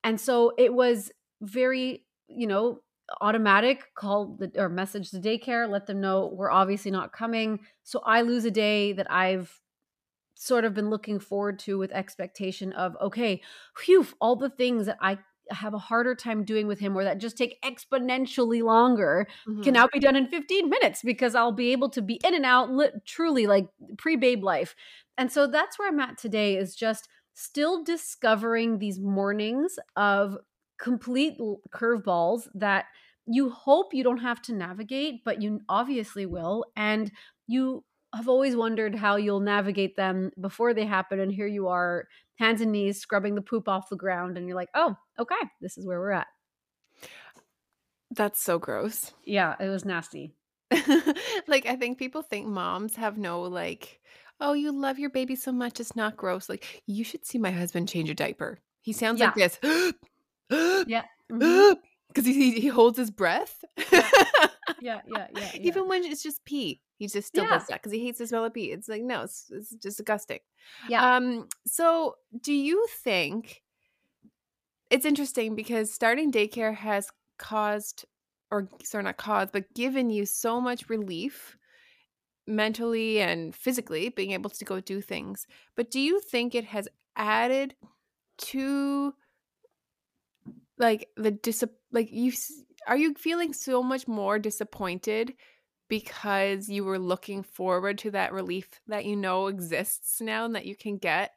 And 0.02 0.20
so 0.20 0.52
it 0.58 0.74
was 0.74 1.12
very, 1.40 2.04
you 2.26 2.48
know, 2.48 2.80
automatic 3.20 3.94
call 3.94 4.36
the 4.38 4.50
or 4.56 4.68
message 4.68 5.10
the 5.10 5.20
daycare, 5.20 5.68
let 5.68 5.86
them 5.86 6.00
know 6.00 6.32
we're 6.34 6.50
obviously 6.50 6.90
not 6.90 7.12
coming. 7.12 7.60
So 7.82 8.00
I 8.04 8.22
lose 8.22 8.44
a 8.44 8.50
day 8.50 8.92
that 8.94 9.10
I've 9.10 9.60
sort 10.34 10.64
of 10.64 10.74
been 10.74 10.90
looking 10.90 11.18
forward 11.18 11.58
to 11.60 11.78
with 11.78 11.92
expectation 11.92 12.72
of 12.72 12.96
okay, 13.00 13.40
phew, 13.76 14.06
all 14.20 14.36
the 14.36 14.50
things 14.50 14.86
that 14.86 14.98
I 15.00 15.18
have 15.50 15.74
a 15.74 15.78
harder 15.78 16.14
time 16.14 16.44
doing 16.44 16.66
with 16.66 16.78
him 16.78 16.96
or 16.96 17.04
that 17.04 17.18
just 17.18 17.36
take 17.36 17.60
exponentially 17.62 18.62
longer 18.62 19.26
mm-hmm. 19.46 19.62
can 19.62 19.74
now 19.74 19.86
be 19.92 19.98
done 19.98 20.16
in 20.16 20.26
15 20.26 20.70
minutes 20.70 21.02
because 21.02 21.34
I'll 21.34 21.52
be 21.52 21.72
able 21.72 21.90
to 21.90 22.02
be 22.02 22.18
in 22.24 22.34
and 22.34 22.46
out 22.46 22.70
li- 22.70 22.90
truly 23.04 23.46
like 23.46 23.68
pre-babe 23.98 24.42
life. 24.42 24.74
And 25.18 25.30
so 25.30 25.46
that's 25.46 25.78
where 25.78 25.88
I'm 25.88 26.00
at 26.00 26.18
today 26.18 26.56
is 26.56 26.74
just 26.74 27.08
still 27.34 27.84
discovering 27.84 28.78
these 28.78 28.98
mornings 28.98 29.78
of 29.96 30.38
complete 30.78 31.38
curveballs 31.74 32.48
that 32.54 32.86
you 33.26 33.50
hope 33.50 33.94
you 33.94 34.04
don't 34.04 34.18
have 34.18 34.42
to 34.42 34.54
navigate, 34.54 35.24
but 35.24 35.40
you 35.40 35.60
obviously 35.68 36.26
will. 36.26 36.64
And 36.76 37.10
you 37.46 37.84
have 38.14 38.28
always 38.28 38.56
wondered 38.56 38.94
how 38.94 39.16
you'll 39.16 39.40
navigate 39.40 39.96
them 39.96 40.30
before 40.40 40.74
they 40.74 40.84
happen. 40.84 41.20
And 41.20 41.32
here 41.32 41.46
you 41.46 41.68
are, 41.68 42.08
hands 42.36 42.60
and 42.60 42.72
knees, 42.72 43.00
scrubbing 43.00 43.34
the 43.34 43.42
poop 43.42 43.68
off 43.68 43.88
the 43.88 43.96
ground. 43.96 44.36
And 44.36 44.46
you're 44.46 44.56
like, 44.56 44.70
oh, 44.74 44.96
okay, 45.18 45.34
this 45.60 45.76
is 45.78 45.86
where 45.86 46.00
we're 46.00 46.12
at. 46.12 46.26
That's 48.10 48.42
so 48.42 48.58
gross. 48.58 49.12
Yeah, 49.24 49.54
it 49.58 49.68
was 49.68 49.84
nasty. 49.84 50.34
like, 51.46 51.66
I 51.66 51.76
think 51.76 51.98
people 51.98 52.22
think 52.22 52.46
moms 52.46 52.96
have 52.96 53.18
no, 53.18 53.42
like, 53.42 54.00
oh, 54.40 54.52
you 54.52 54.72
love 54.72 54.98
your 54.98 55.10
baby 55.10 55.36
so 55.36 55.52
much, 55.52 55.80
it's 55.80 55.96
not 55.96 56.16
gross. 56.16 56.48
Like, 56.48 56.82
you 56.86 57.04
should 57.04 57.26
see 57.26 57.38
my 57.38 57.50
husband 57.50 57.88
change 57.88 58.10
a 58.10 58.14
diaper. 58.14 58.60
He 58.82 58.92
sounds 58.92 59.20
yeah. 59.20 59.26
like 59.26 59.34
this. 59.34 59.94
yeah. 60.86 61.04
Mm-hmm 61.32 61.80
because 62.14 62.26
he, 62.26 62.60
he 62.60 62.68
holds 62.68 62.96
his 62.96 63.10
breath. 63.10 63.64
yeah. 63.92 64.08
yeah, 64.80 65.00
yeah, 65.06 65.26
yeah, 65.34 65.50
Even 65.54 65.88
when 65.88 66.04
it's 66.04 66.22
just 66.22 66.44
pee, 66.44 66.80
he 66.96 67.08
just 67.08 67.28
still 67.28 67.44
yeah. 67.44 67.50
does 67.50 67.66
that 67.66 67.82
because 67.82 67.92
he 67.92 68.04
hates 68.04 68.18
the 68.18 68.26
smell 68.26 68.44
of 68.44 68.54
pee. 68.54 68.72
It's 68.72 68.88
like 68.88 69.02
no, 69.02 69.22
it's, 69.22 69.50
it's 69.50 69.70
just 69.70 69.98
disgusting. 69.98 70.40
Yeah. 70.88 71.16
Um. 71.16 71.48
So, 71.66 72.16
do 72.40 72.52
you 72.52 72.86
think 73.02 73.62
it's 74.90 75.04
interesting 75.04 75.54
because 75.54 75.92
starting 75.92 76.30
daycare 76.30 76.74
has 76.74 77.10
caused, 77.38 78.04
or 78.50 78.68
sorry, 78.82 79.04
not 79.04 79.16
caused, 79.16 79.52
but 79.52 79.72
given 79.74 80.10
you 80.10 80.24
so 80.26 80.60
much 80.60 80.88
relief 80.88 81.56
mentally 82.46 83.20
and 83.20 83.54
physically, 83.54 84.10
being 84.10 84.32
able 84.32 84.50
to 84.50 84.64
go 84.64 84.80
do 84.80 85.00
things. 85.00 85.46
But 85.76 85.90
do 85.90 85.98
you 85.98 86.20
think 86.20 86.54
it 86.54 86.66
has 86.66 86.88
added 87.16 87.74
to 88.36 89.14
like 90.78 91.08
the 91.16 91.30
dis 91.30 91.64
like 91.92 92.10
you 92.10 92.32
are 92.86 92.96
you 92.96 93.14
feeling 93.14 93.52
so 93.52 93.82
much 93.82 94.08
more 94.08 94.38
disappointed 94.38 95.34
because 95.88 96.68
you 96.68 96.84
were 96.84 96.98
looking 96.98 97.42
forward 97.42 97.98
to 97.98 98.10
that 98.10 98.32
relief 98.32 98.68
that 98.86 99.04
you 99.04 99.16
know 99.16 99.46
exists 99.46 100.20
now 100.20 100.44
and 100.44 100.54
that 100.54 100.66
you 100.66 100.76
can 100.76 100.96
get 100.96 101.32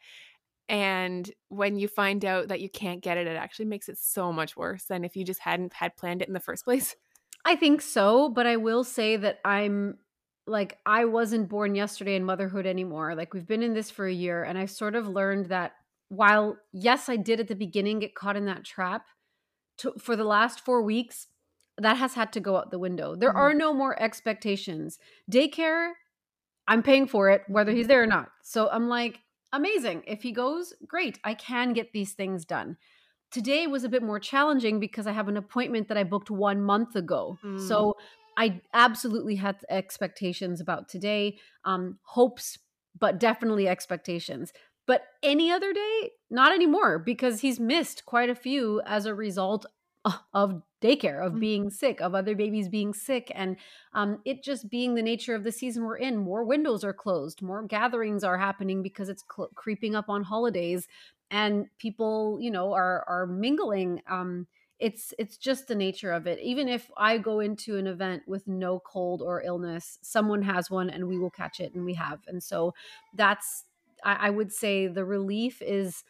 and 0.70 1.32
when 1.50 1.78
you 1.78 1.88
find 1.88 2.26
out 2.26 2.50
that 2.50 2.62
you 2.62 2.70
can't 2.70 3.02
get 3.02 3.18
it 3.18 3.28
it 3.28 3.36
actually 3.36 3.66
makes 3.66 3.90
it 3.90 3.98
so 3.98 4.32
much 4.32 4.58
worse 4.58 4.86
than 4.86 5.04
if 5.04 5.16
you 5.16 5.24
just 5.24 5.40
hadn't 5.40 5.74
had 5.74 5.96
planned 5.96 6.22
it 6.22 6.28
in 6.28 6.34
the 6.34 6.40
first 6.40 6.64
place. 6.64 6.96
I 7.46 7.56
think 7.56 7.82
so 7.82 8.30
but 8.30 8.46
i 8.46 8.58
will 8.58 8.84
say 8.84 9.16
that 9.16 9.40
i'm 9.46 10.00
like 10.48 10.78
i 10.86 11.06
wasn't 11.06 11.48
born 11.48 11.76
yesterday 11.76 12.16
in 12.16 12.26
motherhood 12.26 12.66
anymore 12.66 13.16
like 13.16 13.34
we've 13.34 13.48
been 13.48 13.64
in 13.64 13.74
this 13.74 13.90
for 13.90 14.06
a 14.06 14.14
year 14.14 14.44
and 14.44 14.58
i 14.58 14.66
sort 14.66 14.96
of 14.96 15.08
learned 15.08 15.46
that 15.46 15.74
while 16.10 16.58
yes 16.74 17.08
i 17.08 17.16
did 17.16 17.40
at 17.40 17.48
the 17.48 17.56
beginning 17.56 18.00
get 18.00 18.16
caught 18.16 18.36
in 18.36 18.46
that 18.46 18.66
trap 18.66 19.06
to, 19.80 19.94
for 20.00 20.16
the 20.16 20.24
last 20.24 20.62
four 20.62 20.82
weeks, 20.82 21.28
that 21.78 21.98
has 21.98 22.14
had 22.14 22.34
to 22.34 22.40
go 22.40 22.58
out 22.58 22.72
the 22.72 22.80
window. 22.80 23.16
There 23.16 23.30
mm-hmm. 23.30 23.38
are 23.38 23.54
no 23.54 23.74
more 23.74 24.02
expectations. 24.02 25.00
Daycare, 25.32 25.92
I'm 26.68 26.84
paying 26.84 27.08
for 27.08 27.30
it, 27.30 27.44
whether 27.48 27.72
he's 27.72 27.88
there 27.88 28.04
or 28.04 28.08
not. 28.08 28.30
So 28.44 28.70
I'm 28.70 28.90
like, 28.90 29.20
amazing. 29.54 30.04
If 30.08 30.24
he 30.24 30.32
goes, 30.32 30.74
great. 30.88 31.20
I 31.24 31.34
can 31.34 31.74
get 31.74 31.94
these 31.94 32.14
things 32.14 32.46
done. 32.46 32.78
Today 33.32 33.68
was 33.68 33.84
a 33.84 33.90
bit 33.90 34.04
more 34.04 34.20
challenging 34.20 34.80
because 34.80 35.06
I 35.06 35.12
have 35.12 35.28
an 35.28 35.38
appointment 35.38 35.90
that 35.90 35.98
I 35.98 36.04
booked 36.04 36.32
one 36.32 36.62
month 36.62 36.96
ago. 36.96 37.38
Mm. 37.44 37.68
So 37.68 37.96
I 38.38 38.62
absolutely 38.74 39.36
had 39.36 39.58
expectations 39.70 40.62
about 40.62 40.88
today, 40.88 41.38
um, 41.66 42.00
hopes, 42.04 42.58
but 42.98 43.20
definitely 43.20 43.68
expectations. 43.68 44.54
But 44.86 45.02
any 45.22 45.52
other 45.52 45.74
day, 45.74 46.12
not 46.30 46.54
anymore 46.54 46.98
because 47.00 47.42
he's 47.42 47.60
missed 47.60 48.06
quite 48.06 48.30
a 48.30 48.36
few 48.36 48.82
as 48.86 49.06
a 49.06 49.14
result 49.14 49.66
of 50.34 50.62
daycare, 50.82 51.26
of 51.26 51.34
mm-hmm. 51.34 51.40
being 51.40 51.70
sick, 51.70 52.02
of 52.02 52.14
other 52.14 52.36
babies 52.36 52.70
being 52.70 52.94
sick, 52.94 53.32
and 53.34 53.58
um, 53.94 54.20
it 54.26 54.44
just 54.44 54.70
being 54.70 54.96
the 54.96 55.02
nature 55.02 55.36
of 55.36 55.44
the 55.44 55.52
season 55.52 55.84
we're 55.84 55.98
in. 55.98 56.18
More 56.18 56.44
windows 56.44 56.84
are 56.84 56.94
closed, 56.94 57.42
more 57.42 57.64
gatherings 57.64 58.24
are 58.24 58.38
happening 58.38 58.84
because 58.84 59.10
it's 59.10 59.24
cl- 59.36 59.50
creeping 59.56 59.96
up 59.96 60.10
on 60.10 60.24
holidays, 60.24 60.88
and 61.32 61.68
people, 61.80 62.38
you 62.40 62.52
know, 62.52 62.74
are 62.74 63.04
are 63.08 63.28
mingling. 63.28 64.02
Um, 64.10 64.48
it's 64.80 65.14
it's 65.18 65.38
just 65.38 65.68
the 65.68 65.76
nature 65.76 66.12
of 66.12 66.28
it. 66.28 66.40
Even 66.40 66.68
if 66.68 66.92
I 66.98 67.18
go 67.18 67.40
into 67.40 67.78
an 67.78 67.88
event 67.88 68.24
with 68.28 68.48
no 68.48 68.80
cold 68.80 69.22
or 69.22 69.42
illness, 69.42 69.98
someone 70.02 70.44
has 70.44 70.70
one, 70.70 70.90
and 70.90 71.08
we 71.08 71.18
will 71.18 71.32
catch 71.32 71.60
it, 71.60 71.74
and 71.74 71.84
we 71.84 71.96
have. 71.96 72.20
And 72.28 72.44
so 72.44 72.74
that's 73.16 73.66
I, 74.04 74.28
I 74.28 74.30
would 74.30 74.52
say 74.52 74.88
the 74.88 75.06
relief 75.06 75.62
is 75.62 76.04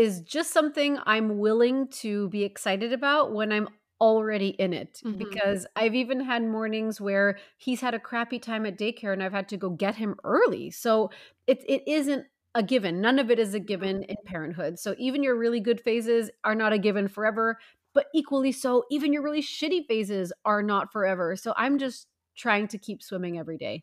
is 0.00 0.22
just 0.22 0.50
something 0.50 0.98
I'm 1.04 1.38
willing 1.38 1.88
to 1.88 2.30
be 2.30 2.42
excited 2.42 2.94
about 2.94 3.34
when 3.34 3.52
I'm 3.52 3.68
already 4.00 4.48
in 4.48 4.72
it 4.72 4.98
mm-hmm. 5.04 5.18
because 5.18 5.66
I've 5.76 5.94
even 5.94 6.20
had 6.20 6.42
mornings 6.42 7.02
where 7.02 7.38
he's 7.58 7.82
had 7.82 7.92
a 7.92 7.98
crappy 7.98 8.38
time 8.38 8.64
at 8.64 8.78
daycare 8.78 9.12
and 9.12 9.22
I've 9.22 9.34
had 9.34 9.50
to 9.50 9.58
go 9.58 9.68
get 9.68 9.96
him 9.96 10.14
early. 10.24 10.70
So 10.70 11.10
it 11.46 11.62
it 11.68 11.82
isn't 11.86 12.24
a 12.54 12.62
given. 12.62 13.02
None 13.02 13.18
of 13.18 13.30
it 13.30 13.38
is 13.38 13.52
a 13.52 13.60
given 13.60 14.02
in 14.04 14.16
parenthood. 14.24 14.78
So 14.78 14.94
even 14.98 15.22
your 15.22 15.36
really 15.36 15.60
good 15.60 15.82
phases 15.82 16.30
are 16.44 16.54
not 16.54 16.72
a 16.72 16.78
given 16.78 17.06
forever, 17.06 17.58
but 17.92 18.06
equally 18.14 18.52
so 18.52 18.84
even 18.90 19.12
your 19.12 19.22
really 19.22 19.42
shitty 19.42 19.86
phases 19.86 20.32
are 20.46 20.62
not 20.62 20.90
forever. 20.92 21.36
So 21.36 21.52
I'm 21.58 21.76
just 21.76 22.06
trying 22.38 22.68
to 22.68 22.78
keep 22.78 23.02
swimming 23.02 23.38
every 23.38 23.58
day. 23.58 23.82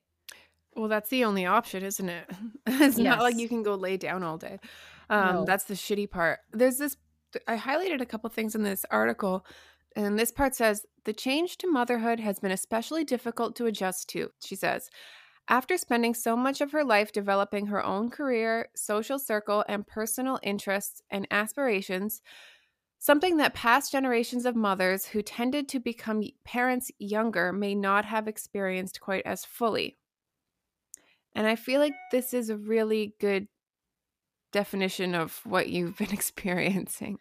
Well, 0.75 0.89
that's 0.89 1.09
the 1.09 1.25
only 1.25 1.45
option, 1.45 1.83
isn't 1.83 2.09
it? 2.09 2.25
it's 2.65 2.97
yes. 2.97 3.15
not 3.15 3.19
like 3.19 3.38
you 3.38 3.47
can 3.47 3.62
go 3.62 3.75
lay 3.75 3.97
down 3.97 4.24
all 4.24 4.38
day. 4.38 4.59
Um, 5.09 5.35
no. 5.35 5.45
That's 5.45 5.65
the 5.65 5.73
shitty 5.73 6.09
part. 6.09 6.39
There's 6.51 6.77
this, 6.77 6.97
I 7.47 7.57
highlighted 7.57 8.01
a 8.01 8.05
couple 8.05 8.29
things 8.29 8.55
in 8.55 8.63
this 8.63 8.85
article, 8.91 9.45
and 9.95 10.17
this 10.17 10.31
part 10.31 10.55
says 10.55 10.85
the 11.05 11.13
change 11.13 11.57
to 11.57 11.71
motherhood 11.71 12.19
has 12.19 12.39
been 12.39 12.51
especially 12.51 13.03
difficult 13.03 13.55
to 13.55 13.65
adjust 13.65 14.09
to, 14.09 14.31
she 14.43 14.55
says. 14.55 14.89
After 15.49 15.77
spending 15.77 16.13
so 16.13 16.35
much 16.35 16.59
of 16.59 16.73
her 16.73 16.83
life 16.83 17.13
developing 17.13 17.67
her 17.67 17.83
own 17.83 18.09
career, 18.09 18.67
social 18.75 19.17
circle, 19.17 19.63
and 19.69 19.87
personal 19.87 20.39
interests 20.43 21.01
and 21.09 21.25
aspirations, 21.31 22.21
something 22.99 23.37
that 23.37 23.53
past 23.53 23.91
generations 23.91 24.45
of 24.45 24.57
mothers 24.57 25.05
who 25.05 25.21
tended 25.21 25.69
to 25.69 25.79
become 25.79 26.21
parents 26.43 26.91
younger 26.99 27.53
may 27.53 27.73
not 27.75 28.03
have 28.03 28.27
experienced 28.27 28.99
quite 28.99 29.25
as 29.25 29.45
fully. 29.45 29.95
And 31.33 31.47
I 31.47 31.55
feel 31.55 31.79
like 31.79 31.93
this 32.11 32.33
is 32.33 32.49
a 32.49 32.57
really 32.57 33.15
good 33.19 33.47
definition 34.57 35.13
of 35.13 35.39
what 35.43 35.69
you've 35.69 35.97
been 35.97 36.11
experiencing. 36.21 37.19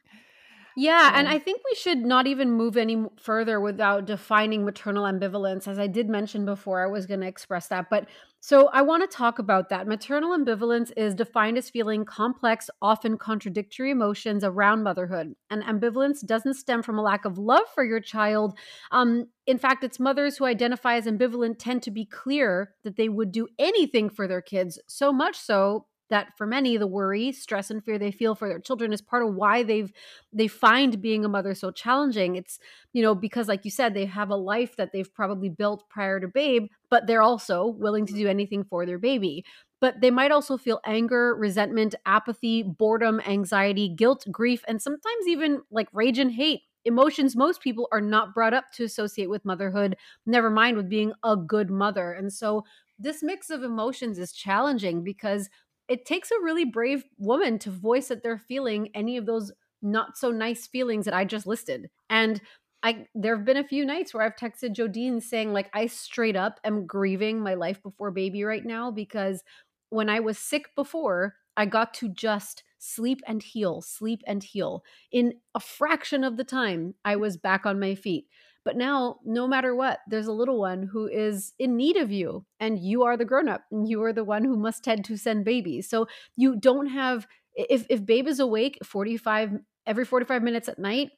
Yeah, 0.78 1.09
um, 1.09 1.19
and 1.21 1.28
I 1.28 1.38
think 1.38 1.62
we 1.71 1.75
should 1.75 1.99
not 2.05 2.26
even 2.26 2.50
move 2.52 2.76
any 2.76 3.07
further 3.19 3.59
without 3.61 4.07
defining 4.07 4.64
maternal 4.64 5.05
ambivalence. 5.05 5.66
As 5.66 5.78
I 5.78 5.87
did 5.87 6.09
mention 6.09 6.45
before, 6.45 6.85
I 6.85 6.90
was 6.90 7.07
going 7.07 7.21
to 7.21 7.26
express 7.26 7.69
that. 7.69 7.87
But 7.88 8.09
so 8.40 8.69
I 8.69 8.83
want 8.83 9.02
to 9.02 9.16
talk 9.16 9.38
about 9.38 9.71
that. 9.71 9.87
Maternal 9.87 10.37
ambivalence 10.37 10.93
is 10.97 11.14
defined 11.14 11.57
as 11.57 11.71
feeling 11.71 12.05
complex, 12.05 12.69
often 12.83 13.16
contradictory 13.16 13.90
emotions 13.90 14.45
around 14.45 14.83
motherhood. 14.83 15.35
And 15.50 15.62
ambivalence 15.62 16.25
doesn't 16.25 16.55
stem 16.55 16.83
from 16.83 16.99
a 16.99 17.02
lack 17.02 17.25
of 17.25 17.38
love 17.38 17.64
for 17.75 17.83
your 17.83 18.00
child. 18.00 18.57
Um, 18.93 19.28
in 19.47 19.59
fact, 19.59 19.83
it's 19.83 19.99
mothers 19.99 20.37
who 20.37 20.45
identify 20.45 20.97
as 20.97 21.07
ambivalent 21.07 21.57
tend 21.59 21.83
to 21.85 21.90
be 21.90 22.05
clear 22.05 22.75
that 22.85 22.97
they 22.97 23.09
would 23.09 23.33
do 23.33 23.49
anything 23.59 24.11
for 24.11 24.28
their 24.28 24.43
kids, 24.43 24.78
so 24.87 25.11
much 25.11 25.37
so 25.38 25.87
that 26.09 26.37
for 26.37 26.47
many 26.47 26.77
the 26.77 26.87
worry 26.87 27.33
stress 27.33 27.71
and 27.71 27.85
fear 27.85 27.99
they 27.99 28.11
feel 28.11 28.35
for 28.35 28.49
their 28.49 28.59
children 28.59 28.93
is 28.93 29.01
part 29.01 29.25
of 29.25 29.35
why 29.35 29.63
they've 29.63 29.93
they 30.33 30.49
find 30.49 31.01
being 31.01 31.25
a 31.25 31.29
mother 31.29 31.55
so 31.55 31.71
challenging. 31.71 32.37
It's 32.37 32.59
you 32.93 33.03
know 33.03 33.15
because 33.15 33.49
like 33.49 33.65
you 33.65 33.71
said 33.71 33.95
they 33.95 34.07
have 34.07 34.31
a 34.31 34.37
life 34.37 34.77
that 34.77 34.93
they've 34.93 35.13
probably 35.13 35.49
built 35.49 35.89
prior 35.89 36.21
to 36.21 36.29
babe 36.29 36.69
but 36.91 37.07
they're 37.07 37.23
also 37.23 37.67
willing 37.67 38.07
to 38.07 38.13
mm-hmm. 38.13 38.23
do 38.23 38.29
anything 38.29 38.65
for 38.65 38.87
their 38.87 38.99
baby. 38.99 39.45
But 39.81 40.01
they 40.01 40.11
might 40.11 40.31
also 40.31 40.57
feel 40.57 40.81
anger 40.87 41.35
resentment 41.35 41.95
apathy 42.07 42.63
boredom 42.63 43.21
anxiety 43.27 43.89
guilt 43.89 44.27
grief 44.31 44.65
and 44.67 44.81
sometimes 44.81 45.27
even 45.27 45.63
like 45.71 45.89
rage 45.93 46.19
and 46.19 46.33
hate. 46.33 46.63
Emotions 46.85 47.35
most 47.35 47.61
people 47.61 47.89
are 47.91 48.01
not 48.01 48.33
brought 48.33 48.55
up 48.55 48.71
to 48.75 48.85
associate 48.85 49.29
with 49.29 49.45
motherhood 49.45 49.97
never 50.25 50.51
mind 50.51 50.77
with 50.77 50.89
being 50.89 51.13
a 51.25 51.37
good 51.37 51.69
mother. 51.69 52.13
And 52.13 52.33
so 52.33 52.65
this 52.99 53.23
mix 53.23 53.51
of 53.51 53.63
emotions 53.63 54.19
is 54.19 54.33
challenging 54.33 55.05
because 55.05 55.51
it 55.88 56.05
takes 56.05 56.31
a 56.31 56.43
really 56.43 56.64
brave 56.64 57.05
woman 57.19 57.59
to 57.61 57.71
voice 57.71 58.09
that 58.09 58.23
they're 58.23 58.38
feeling 58.38 58.88
any 58.95 59.16
of 59.16 59.26
those 59.26 59.52
not 59.83 60.16
so 60.16 60.31
nice 60.31 60.66
feelings 60.66 61.05
that 61.05 61.14
I 61.14 61.25
just 61.25 61.47
listed. 61.47 61.90
And 62.11 62.40
I 62.83 63.07
there 63.14 63.37
have 63.37 63.45
been 63.45 63.57
a 63.57 63.66
few 63.66 63.85
nights 63.85 64.12
where 64.12 64.25
I've 64.25 64.37
texted 64.37 64.75
Jodine 64.75 65.23
saying 65.23 65.52
like 65.52 65.71
I 65.73 65.87
straight 65.87 66.37
up 66.37 66.61
am 66.64 66.87
grieving 66.87 67.40
my 67.40 67.55
life 67.55 67.83
before 67.83 68.11
baby 68.11 68.45
right 68.45 68.64
now 68.64 68.90
because 68.90 69.43
when 69.90 70.09
I 70.09 70.21
was 70.21 70.38
sick 70.38 70.75
before, 70.75 71.35
I 71.57 71.66
got 71.66 71.95
to 71.95 72.09
just 72.09 72.64
sleep 72.78 73.21
and 73.26 73.43
heal, 73.43 73.81
sleep 73.81 74.23
and 74.26 74.43
heal. 74.43 74.85
In 75.11 75.35
a 75.55 75.61
fraction 75.61 76.23
of 76.25 76.37
the 76.37 76.45
time, 76.45 76.95
I 77.05 77.16
was 77.16 77.37
back 77.37 77.64
on 77.64 77.81
my 77.81 77.95
feet. 77.95 78.26
But 78.67 78.77
now, 78.77 79.21
no 79.25 79.47
matter 79.47 79.77
what, 79.77 80.01
there's 80.09 80.27
a 80.27 80.33
little 80.33 80.59
one 80.59 80.89
who 80.93 81.07
is 81.07 81.53
in 81.57 81.77
need 81.77 81.97
of 81.97 82.11
you, 82.11 82.45
and 82.59 82.81
you 82.81 83.05
are 83.05 83.17
the 83.17 83.25
grown 83.25 83.49
up, 83.49 83.63
and 83.71 83.89
you 83.89 84.03
are 84.03 84.13
the 84.13 84.25
one 84.25 84.43
who 84.43 84.59
must 84.59 84.83
tend 84.83 85.05
to 85.05 85.17
send 85.17 85.45
babies. 85.45 85.89
So 85.89 86.09
you 86.35 86.57
don't 86.59 86.89
have, 86.89 87.29
if, 87.55 87.87
if 87.89 88.05
babe 88.05 88.27
is 88.27 88.41
awake 88.41 88.77
45, 88.83 89.53
every 89.87 90.05
45 90.05 90.43
minutes 90.43 90.69
at 90.69 90.81
night, 90.81 91.11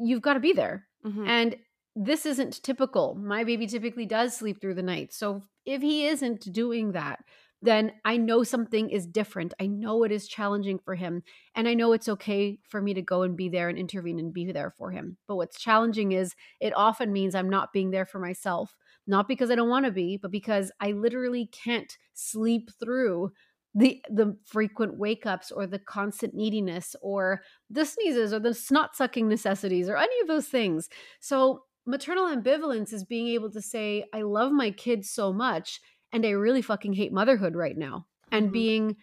you've 0.00 0.22
got 0.22 0.34
to 0.34 0.40
be 0.40 0.52
there. 0.54 0.88
Mm-hmm. 1.06 1.24
And 1.24 1.56
this 1.94 2.26
isn't 2.26 2.64
typical. 2.64 3.14
My 3.14 3.44
baby 3.44 3.68
typically 3.68 4.06
does 4.06 4.36
sleep 4.36 4.60
through 4.60 4.74
the 4.74 4.82
night. 4.82 5.12
So 5.12 5.44
if 5.64 5.82
he 5.82 6.06
isn't 6.06 6.52
doing 6.52 6.92
that, 6.92 7.20
then 7.62 7.92
I 8.04 8.16
know 8.16 8.42
something 8.42 8.90
is 8.90 9.06
different. 9.06 9.54
I 9.60 9.66
know 9.68 10.02
it 10.02 10.10
is 10.10 10.26
challenging 10.26 10.80
for 10.80 10.96
him. 10.96 11.22
And 11.54 11.68
I 11.68 11.74
know 11.74 11.92
it's 11.92 12.08
okay 12.08 12.58
for 12.68 12.82
me 12.82 12.92
to 12.94 13.02
go 13.02 13.22
and 13.22 13.36
be 13.36 13.48
there 13.48 13.68
and 13.68 13.78
intervene 13.78 14.18
and 14.18 14.32
be 14.34 14.50
there 14.50 14.74
for 14.76 14.90
him. 14.90 15.16
But 15.28 15.36
what's 15.36 15.60
challenging 15.60 16.12
is 16.12 16.34
it 16.60 16.76
often 16.76 17.12
means 17.12 17.34
I'm 17.34 17.48
not 17.48 17.72
being 17.72 17.90
there 17.90 18.04
for 18.04 18.18
myself, 18.18 18.74
not 19.06 19.28
because 19.28 19.50
I 19.50 19.54
don't 19.54 19.68
want 19.68 19.86
to 19.86 19.92
be, 19.92 20.16
but 20.16 20.32
because 20.32 20.72
I 20.80 20.90
literally 20.92 21.46
can't 21.46 21.96
sleep 22.14 22.70
through 22.80 23.30
the 23.74 24.04
the 24.10 24.36
frequent 24.44 24.98
wake 24.98 25.24
ups 25.24 25.50
or 25.50 25.66
the 25.66 25.78
constant 25.78 26.34
neediness 26.34 26.94
or 27.00 27.40
the 27.70 27.86
sneezes 27.86 28.32
or 28.32 28.38
the 28.38 28.52
snot 28.52 28.94
sucking 28.94 29.28
necessities 29.28 29.88
or 29.88 29.96
any 29.96 30.20
of 30.20 30.26
those 30.26 30.48
things. 30.48 30.90
So 31.20 31.62
maternal 31.86 32.26
ambivalence 32.26 32.92
is 32.92 33.04
being 33.04 33.28
able 33.28 33.50
to 33.50 33.62
say 33.62 34.04
I 34.12 34.22
love 34.22 34.52
my 34.52 34.70
kids 34.70 35.10
so 35.10 35.32
much 35.32 35.80
and 36.12 36.24
I 36.26 36.30
really 36.30 36.62
fucking 36.62 36.92
hate 36.92 37.12
motherhood 37.12 37.54
right 37.56 37.76
now. 37.76 38.06
And 38.30 38.46
mm-hmm. 38.46 38.52
being 38.52 38.96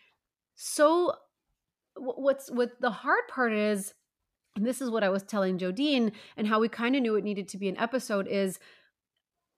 so 0.55 1.13
what's 1.95 2.49
what 2.49 2.79
the 2.79 2.91
hard 2.91 3.27
part 3.27 3.53
is 3.53 3.93
and 4.55 4.65
this 4.65 4.81
is 4.81 4.89
what 4.89 5.03
I 5.03 5.09
was 5.09 5.23
telling 5.23 5.57
Jodine 5.57 6.11
and 6.35 6.47
how 6.47 6.59
we 6.59 6.69
kind 6.69 6.95
of 6.95 7.01
knew 7.01 7.15
it 7.15 7.23
needed 7.23 7.47
to 7.49 7.57
be 7.57 7.69
an 7.69 7.77
episode 7.77 8.27
is 8.27 8.59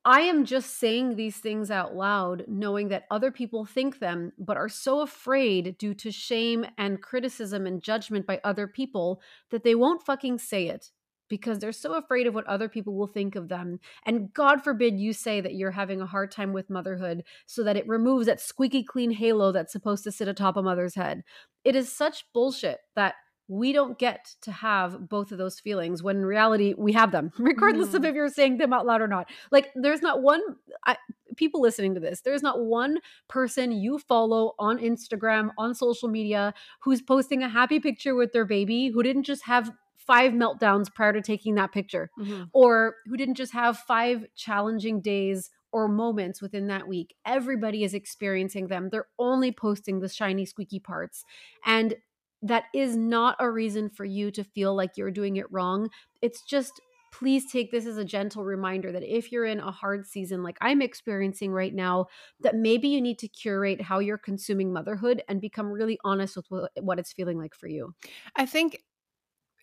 I 0.03 0.21
am 0.21 0.45
just 0.45 0.79
saying 0.79 1.15
these 1.15 1.37
things 1.37 1.69
out 1.69 1.95
loud, 1.95 2.45
knowing 2.47 2.87
that 2.89 3.05
other 3.11 3.29
people 3.29 3.65
think 3.65 3.99
them, 3.99 4.31
but 4.39 4.57
are 4.57 4.69
so 4.69 5.01
afraid 5.01 5.77
due 5.77 5.93
to 5.93 6.11
shame 6.11 6.65
and 6.77 7.01
criticism 7.01 7.67
and 7.67 7.83
judgment 7.83 8.25
by 8.25 8.41
other 8.43 8.67
people 8.67 9.21
that 9.51 9.63
they 9.63 9.75
won't 9.75 10.03
fucking 10.03 10.39
say 10.39 10.67
it 10.67 10.91
because 11.31 11.59
they're 11.59 11.71
so 11.71 11.93
afraid 11.93 12.27
of 12.27 12.35
what 12.35 12.45
other 12.45 12.67
people 12.67 12.93
will 12.93 13.07
think 13.07 13.37
of 13.37 13.47
them. 13.47 13.79
And 14.05 14.33
God 14.33 14.61
forbid 14.61 14.99
you 14.99 15.13
say 15.13 15.39
that 15.39 15.55
you're 15.55 15.71
having 15.71 16.01
a 16.01 16.05
hard 16.05 16.29
time 16.29 16.51
with 16.51 16.69
motherhood 16.69 17.23
so 17.45 17.63
that 17.63 17.77
it 17.77 17.87
removes 17.87 18.25
that 18.25 18.41
squeaky 18.41 18.83
clean 18.83 19.11
halo 19.11 19.53
that's 19.53 19.71
supposed 19.71 20.03
to 20.03 20.11
sit 20.11 20.27
atop 20.27 20.57
a 20.57 20.61
mother's 20.61 20.93
head. 20.93 21.23
It 21.63 21.73
is 21.73 21.89
such 21.89 22.25
bullshit 22.33 22.79
that 22.97 23.15
we 23.47 23.71
don't 23.71 23.97
get 23.97 24.35
to 24.41 24.51
have 24.51 25.07
both 25.07 25.31
of 25.31 25.37
those 25.37 25.57
feelings 25.57 26.03
when 26.03 26.17
in 26.17 26.25
reality 26.25 26.73
we 26.77 26.91
have 26.91 27.11
them 27.13 27.31
regardless 27.37 27.89
mm. 27.89 27.95
of 27.95 28.05
if 28.05 28.15
you're 28.15 28.29
saying 28.29 28.57
them 28.57 28.71
out 28.71 28.85
loud 28.85 29.01
or 29.01 29.07
not 29.07 29.29
like 29.51 29.71
there's 29.75 30.01
not 30.01 30.21
one 30.21 30.41
I, 30.85 30.95
people 31.35 31.59
listening 31.59 31.93
to 31.95 31.99
this 31.99 32.21
there's 32.21 32.43
not 32.43 32.61
one 32.61 32.99
person 33.27 33.73
you 33.73 33.99
follow 33.99 34.53
on 34.57 34.77
instagram 34.77 35.49
on 35.57 35.75
social 35.75 36.07
media 36.07 36.53
who's 36.79 37.01
posting 37.01 37.43
a 37.43 37.49
happy 37.49 37.81
picture 37.81 38.15
with 38.15 38.31
their 38.31 38.45
baby 38.45 38.87
who 38.87 39.03
didn't 39.03 39.23
just 39.23 39.43
have 39.43 39.69
five 40.05 40.33
meltdowns 40.33 40.93
prior 40.93 41.13
to 41.13 41.21
taking 41.21 41.55
that 41.55 41.71
picture 41.71 42.09
mm-hmm. 42.19 42.43
or 42.53 42.95
who 43.05 43.17
didn't 43.17 43.35
just 43.35 43.53
have 43.53 43.77
five 43.77 44.25
challenging 44.35 45.01
days 45.01 45.49
or 45.71 45.87
moments 45.87 46.41
within 46.41 46.67
that 46.67 46.87
week. 46.87 47.15
Everybody 47.25 47.83
is 47.83 47.93
experiencing 47.93 48.67
them. 48.67 48.89
They're 48.91 49.07
only 49.17 49.51
posting 49.51 49.99
the 49.99 50.09
shiny, 50.09 50.45
squeaky 50.45 50.79
parts. 50.79 51.23
And 51.65 51.95
that 52.41 52.65
is 52.73 52.97
not 52.97 53.37
a 53.39 53.49
reason 53.49 53.89
for 53.89 54.03
you 54.03 54.31
to 54.31 54.43
feel 54.43 54.75
like 54.75 54.97
you're 54.97 55.11
doing 55.11 55.37
it 55.37 55.51
wrong. 55.51 55.89
It's 56.21 56.41
just 56.43 56.81
please 57.13 57.51
take 57.51 57.71
this 57.71 57.85
as 57.85 57.97
a 57.97 58.05
gentle 58.05 58.43
reminder 58.43 58.91
that 58.91 59.03
if 59.03 59.31
you're 59.31 59.45
in 59.45 59.59
a 59.59 59.71
hard 59.71 60.07
season 60.07 60.43
like 60.43 60.57
I'm 60.61 60.81
experiencing 60.81 61.51
right 61.51 61.73
now, 61.73 62.07
that 62.39 62.55
maybe 62.55 62.87
you 62.87 63.01
need 63.01 63.19
to 63.19 63.27
curate 63.27 63.81
how 63.81 63.99
you're 63.99 64.17
consuming 64.17 64.71
motherhood 64.71 65.21
and 65.27 65.41
become 65.41 65.67
really 65.67 65.99
honest 66.03 66.37
with 66.37 66.45
what 66.79 66.99
it's 66.99 67.13
feeling 67.13 67.37
like 67.37 67.53
for 67.53 67.67
you. 67.67 67.93
I 68.35 68.45
think 68.45 68.79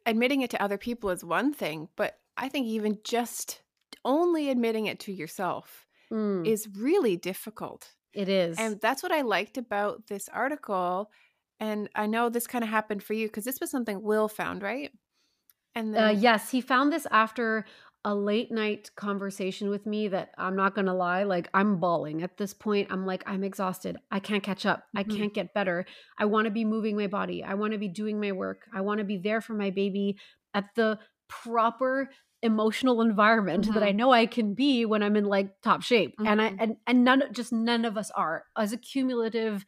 admitting 0.08 0.42
it 0.42 0.50
to 0.50 0.62
other 0.62 0.78
people 0.78 1.10
is 1.10 1.24
one 1.24 1.52
thing, 1.52 1.88
but 1.96 2.18
I 2.36 2.48
think 2.48 2.66
even 2.66 2.98
just 3.04 3.62
only 4.04 4.50
admitting 4.50 4.86
it 4.86 4.98
to 5.00 5.12
yourself 5.12 5.86
mm. 6.10 6.46
is 6.46 6.68
really 6.76 7.16
difficult. 7.16 7.94
It 8.14 8.28
is. 8.28 8.58
And 8.58 8.80
that's 8.80 9.02
what 9.02 9.12
I 9.12 9.22
liked 9.22 9.58
about 9.58 10.06
this 10.08 10.28
article 10.32 11.10
and 11.60 11.88
I 11.94 12.06
know 12.06 12.28
this 12.28 12.46
kind 12.46 12.62
of 12.62 12.70
happened 12.70 13.02
for 13.02 13.14
you 13.14 13.26
because 13.26 13.44
this 13.44 13.60
was 13.60 13.70
something 13.70 14.02
Will 14.02 14.28
found, 14.28 14.62
right? 14.62 14.92
And 15.74 15.94
uh, 15.94 15.98
then- 15.98 16.08
uh, 16.08 16.12
yes, 16.12 16.50
he 16.50 16.60
found 16.60 16.92
this 16.92 17.06
after 17.10 17.64
a 18.04 18.14
late 18.14 18.50
night 18.50 18.90
conversation 18.96 19.70
with 19.70 19.84
me 19.84 20.08
that 20.08 20.30
I'm 20.38 20.56
not 20.56 20.74
going 20.74 20.86
to 20.86 20.94
lie, 20.94 21.24
like 21.24 21.48
I'm 21.52 21.78
bawling 21.78 22.22
at 22.22 22.36
this 22.36 22.54
point. 22.54 22.88
I'm 22.90 23.06
like, 23.06 23.22
I'm 23.26 23.44
exhausted. 23.44 23.96
I 24.10 24.20
can't 24.20 24.42
catch 24.42 24.64
up. 24.64 24.84
Mm-hmm. 24.96 24.98
I 24.98 25.16
can't 25.16 25.34
get 25.34 25.54
better. 25.54 25.84
I 26.18 26.26
want 26.26 26.46
to 26.46 26.50
be 26.50 26.64
moving 26.64 26.96
my 26.96 27.08
body. 27.08 27.42
I 27.42 27.54
want 27.54 27.72
to 27.72 27.78
be 27.78 27.88
doing 27.88 28.20
my 28.20 28.32
work. 28.32 28.62
I 28.72 28.80
want 28.82 28.98
to 28.98 29.04
be 29.04 29.18
there 29.18 29.40
for 29.40 29.54
my 29.54 29.70
baby 29.70 30.16
at 30.54 30.66
the 30.74 30.98
proper 31.28 32.10
emotional 32.40 33.02
environment 33.02 33.64
mm-hmm. 33.64 33.74
that 33.74 33.82
I 33.82 33.88
mm-hmm. 33.88 33.96
know 33.96 34.12
I 34.12 34.26
can 34.26 34.54
be 34.54 34.84
when 34.84 35.02
I'm 35.02 35.16
in 35.16 35.24
like 35.24 35.60
top 35.62 35.82
shape. 35.82 36.14
Mm-hmm. 36.18 36.26
And 36.26 36.42
I 36.42 36.50
mm-hmm. 36.50 36.60
and 36.60 36.76
and 36.86 37.04
none 37.04 37.22
just 37.32 37.52
none 37.52 37.84
of 37.84 37.96
us 37.96 38.10
are. 38.12 38.44
As 38.56 38.72
a 38.72 38.78
cumulative 38.78 39.64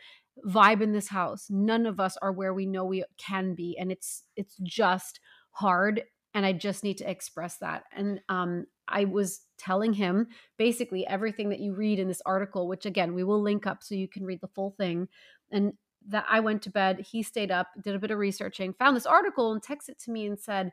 vibe 0.47 0.81
in 0.81 0.93
this 0.93 1.09
house. 1.09 1.47
None 1.51 1.87
of 1.87 2.01
us 2.01 2.17
are 2.23 2.33
where 2.33 2.55
we 2.55 2.67
know 2.67 2.85
we 2.85 3.05
can 3.19 3.55
be 3.55 3.77
and 3.79 3.91
it's 3.93 4.25
it's 4.37 4.57
just 4.63 5.21
hard 5.53 6.05
and 6.35 6.47
I 6.47 6.53
just 6.53 6.85
need 6.85 6.99
to 6.99 7.11
express 7.11 7.57
that. 7.59 7.85
And 7.95 8.21
um 8.29 8.67
I 8.89 9.05
was 9.05 9.43
telling 9.59 9.93
him 9.93 10.29
basically 10.59 11.07
everything 11.07 11.51
that 11.51 11.61
you 11.61 11.75
read 11.75 11.99
in 11.99 12.09
this 12.09 12.23
article, 12.27 12.67
which 12.67 12.87
again, 12.87 13.15
we 13.15 13.25
will 13.25 13.41
link 13.41 13.67
up 13.67 13.83
so 13.83 13.95
you 13.95 14.09
can 14.09 14.25
read 14.25 14.41
the 14.41 14.49
full 14.49 14.75
thing. 14.77 15.09
And 15.53 15.75
that 16.09 16.25
I 16.29 16.41
went 16.41 16.63
to 16.63 16.71
bed, 16.71 17.01
he 17.01 17.23
stayed 17.23 17.51
up, 17.51 17.69
did 17.83 17.95
a 17.95 17.99
bit 17.99 18.11
of 18.11 18.19
researching, 18.19 18.73
found 18.73 18.97
this 18.97 19.07
article 19.07 19.53
and 19.53 19.63
texted 19.63 20.03
to 20.05 20.11
me 20.11 20.27
and 20.27 20.39
said, 20.39 20.73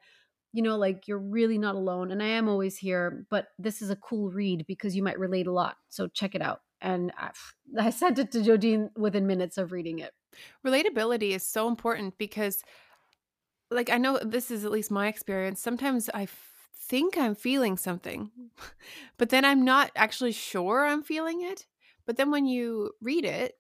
you 0.54 0.64
know, 0.64 0.78
like 0.78 1.08
you're 1.08 1.20
really 1.20 1.58
not 1.58 1.76
alone. 1.76 2.12
And 2.12 2.24
I 2.24 2.28
am 2.28 2.48
always 2.48 2.78
here, 2.78 3.26
but 3.30 3.48
this 3.60 3.82
is 3.82 3.90
a 3.90 3.96
cool 3.96 4.32
read 4.32 4.66
because 4.68 4.96
you 4.96 5.04
might 5.04 5.20
relate 5.20 5.48
a 5.48 5.52
lot. 5.52 5.76
So 5.90 6.08
check 6.08 6.34
it 6.34 6.42
out 6.42 6.62
and 6.82 7.12
I, 7.18 7.32
I 7.80 7.90
sent 7.90 8.20
it 8.20 8.32
to 8.32 8.40
Jodine 8.40 8.90
within 8.98 9.28
minutes 9.28 9.58
of 9.58 9.72
reading 9.72 10.00
it. 10.00 10.12
Relatability 10.66 11.32
is 11.32 11.44
so 11.44 11.68
important 11.68 12.18
because, 12.18 12.62
like, 13.70 13.90
I 13.90 13.98
know 13.98 14.18
this 14.18 14.52
is 14.52 14.66
at 14.66 14.72
least 14.72 14.92
my 14.92 15.08
experience. 15.08 15.62
Sometimes 15.62 16.10
I 16.14 16.24
f- 16.24 16.70
think 16.88 17.18
I'm 17.18 17.36
feeling 17.36 17.78
something, 17.78 18.32
but 19.18 19.30
then 19.30 19.46
I'm 19.46 19.66
not 19.66 19.92
actually 19.96 20.32
sure 20.32 20.86
I'm 20.86 21.04
feeling 21.04 21.42
it. 21.42 21.68
But 22.06 22.18
then 22.18 22.32
when 22.32 22.46
you 22.46 22.92
read 23.02 23.26
it, 23.26 23.54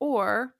or 0.00 0.54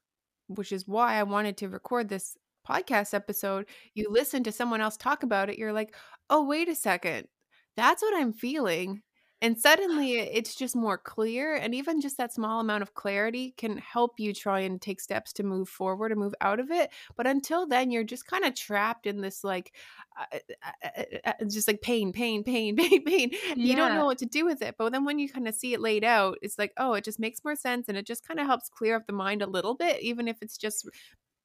which 0.48 0.72
is 0.72 0.86
why 0.88 1.14
I 1.14 1.22
wanted 1.24 1.56
to 1.58 1.68
record 1.68 2.08
this 2.08 2.36
podcast 2.66 3.14
episode, 3.14 3.66
you 3.94 4.08
listen 4.10 4.44
to 4.44 4.52
someone 4.52 4.80
else 4.80 4.96
talk 4.96 5.22
about 5.22 5.50
it, 5.50 5.58
you're 5.58 5.72
like, 5.72 5.94
oh, 6.30 6.44
wait 6.44 6.68
a 6.68 6.74
second. 6.74 7.28
That's 7.76 8.02
what 8.02 8.14
I'm 8.14 8.32
feeling. 8.32 9.02
And 9.40 9.56
suddenly 9.58 10.18
it's 10.18 10.56
just 10.56 10.74
more 10.74 10.98
clear. 10.98 11.54
And 11.54 11.72
even 11.72 12.00
just 12.00 12.16
that 12.16 12.34
small 12.34 12.58
amount 12.58 12.82
of 12.82 12.94
clarity 12.94 13.54
can 13.56 13.78
help 13.78 14.18
you 14.18 14.34
try 14.34 14.60
and 14.60 14.82
take 14.82 15.00
steps 15.00 15.32
to 15.34 15.44
move 15.44 15.68
forward 15.68 16.10
and 16.10 16.20
move 16.20 16.34
out 16.40 16.58
of 16.58 16.72
it. 16.72 16.90
But 17.16 17.28
until 17.28 17.66
then, 17.66 17.92
you're 17.92 18.02
just 18.02 18.26
kind 18.26 18.44
of 18.44 18.54
trapped 18.56 19.06
in 19.06 19.20
this 19.20 19.44
like, 19.44 19.72
uh, 20.20 20.38
uh, 20.64 20.70
uh, 20.84 21.02
uh, 21.24 21.32
uh 21.40 21.44
just 21.44 21.68
like 21.68 21.80
pain, 21.82 22.12
pain, 22.12 22.42
pain, 22.42 22.74
pain, 22.76 23.04
pain. 23.04 23.30
Yeah. 23.30 23.54
You 23.54 23.76
don't 23.76 23.94
know 23.94 24.06
what 24.06 24.18
to 24.18 24.26
do 24.26 24.44
with 24.44 24.60
it. 24.60 24.74
But 24.76 24.90
then 24.90 25.04
when 25.04 25.20
you 25.20 25.28
kind 25.28 25.46
of 25.46 25.54
see 25.54 25.72
it 25.72 25.80
laid 25.80 26.02
out, 26.02 26.38
it's 26.42 26.58
like, 26.58 26.72
oh, 26.76 26.94
it 26.94 27.04
just 27.04 27.20
makes 27.20 27.44
more 27.44 27.56
sense. 27.56 27.88
And 27.88 27.96
it 27.96 28.06
just 28.06 28.26
kind 28.26 28.40
of 28.40 28.46
helps 28.46 28.68
clear 28.68 28.96
up 28.96 29.06
the 29.06 29.12
mind 29.12 29.42
a 29.42 29.46
little 29.46 29.76
bit, 29.76 30.02
even 30.02 30.26
if 30.26 30.38
it's 30.42 30.58
just 30.58 30.88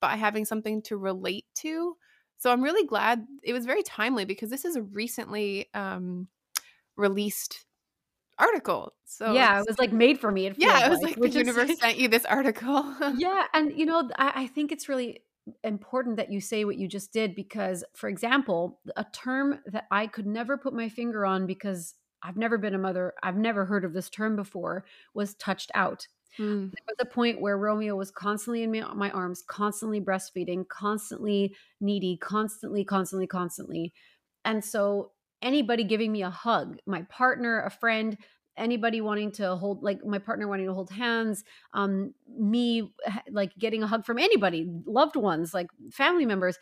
by 0.01 0.15
having 0.15 0.45
something 0.45 0.81
to 0.83 0.97
relate 0.97 1.45
to. 1.57 1.95
So 2.39 2.51
I'm 2.51 2.63
really 2.63 2.87
glad 2.87 3.25
it 3.43 3.53
was 3.53 3.67
very 3.67 3.83
timely 3.83 4.25
because 4.25 4.49
this 4.49 4.65
is 4.65 4.75
a 4.75 4.81
recently 4.81 5.69
um, 5.75 6.27
released 6.97 7.65
article. 8.39 8.93
So 9.05 9.33
yeah, 9.33 9.59
it 9.59 9.65
was 9.67 9.79
like 9.79 9.93
made 9.93 10.19
for 10.19 10.31
me. 10.31 10.51
yeah, 10.57 10.85
it 10.85 10.89
was 10.89 11.01
like, 11.01 11.17
like 11.17 11.31
the 11.31 11.39
universe 11.39 11.69
is, 11.69 11.79
sent 11.79 11.97
you 11.97 12.07
this 12.07 12.25
article. 12.25 12.95
yeah, 13.17 13.43
and 13.53 13.77
you 13.77 13.85
know, 13.85 14.09
I, 14.17 14.43
I 14.43 14.47
think 14.47 14.71
it's 14.71 14.89
really 14.89 15.21
important 15.63 16.17
that 16.17 16.31
you 16.31 16.39
say 16.39 16.65
what 16.65 16.77
you 16.77 16.87
just 16.87 17.11
did 17.11 17.35
because, 17.35 17.83
for 17.93 18.07
example, 18.09 18.79
a 18.95 19.05
term 19.13 19.59
that 19.67 19.85
I 19.91 20.07
could 20.07 20.25
never 20.25 20.57
put 20.57 20.73
my 20.73 20.89
finger 20.89 21.25
on 21.25 21.45
because 21.45 21.95
I've 22.21 22.37
never 22.37 22.57
been 22.57 22.73
a 22.73 22.79
mother, 22.79 23.13
I've 23.21 23.37
never 23.37 23.65
heard 23.65 23.83
of 23.83 23.93
this 23.93 24.09
term 24.09 24.35
before, 24.35 24.85
was 25.13 25.35
touched 25.35 25.71
out. 25.75 26.07
Mm. 26.39 26.71
There 26.71 26.85
was 26.87 26.95
a 26.99 27.05
point 27.05 27.41
where 27.41 27.57
Romeo 27.57 27.95
was 27.95 28.09
constantly 28.09 28.63
in 28.63 28.71
my, 28.71 28.93
my 28.93 29.11
arms, 29.11 29.43
constantly 29.45 30.01
breastfeeding, 30.01 30.67
constantly 30.67 31.55
needy, 31.79 32.17
constantly, 32.17 32.83
constantly, 32.83 33.27
constantly. 33.27 33.93
And 34.45 34.63
so 34.63 35.11
anybody 35.43 35.83
giving 35.83 36.11
me 36.11 36.23
a 36.23 36.29
hug, 36.29 36.77
my 36.87 37.03
partner, 37.03 37.61
a 37.63 37.69
friend, 37.69 38.17
anybody 38.57 39.01
wanting 39.01 39.31
to 39.31 39.55
hold 39.55 39.83
like 39.83 40.03
my 40.05 40.19
partner 40.19 40.47
wanting 40.47 40.67
to 40.67 40.73
hold 40.75 40.91
hands 40.91 41.43
um 41.73 42.13
me 42.37 42.93
like 43.31 43.51
getting 43.57 43.81
a 43.81 43.87
hug 43.87 44.05
from 44.05 44.19
anybody 44.19 44.67
loved 44.85 45.15
ones 45.15 45.55
like 45.55 45.65
family 45.91 46.23
members 46.23 46.59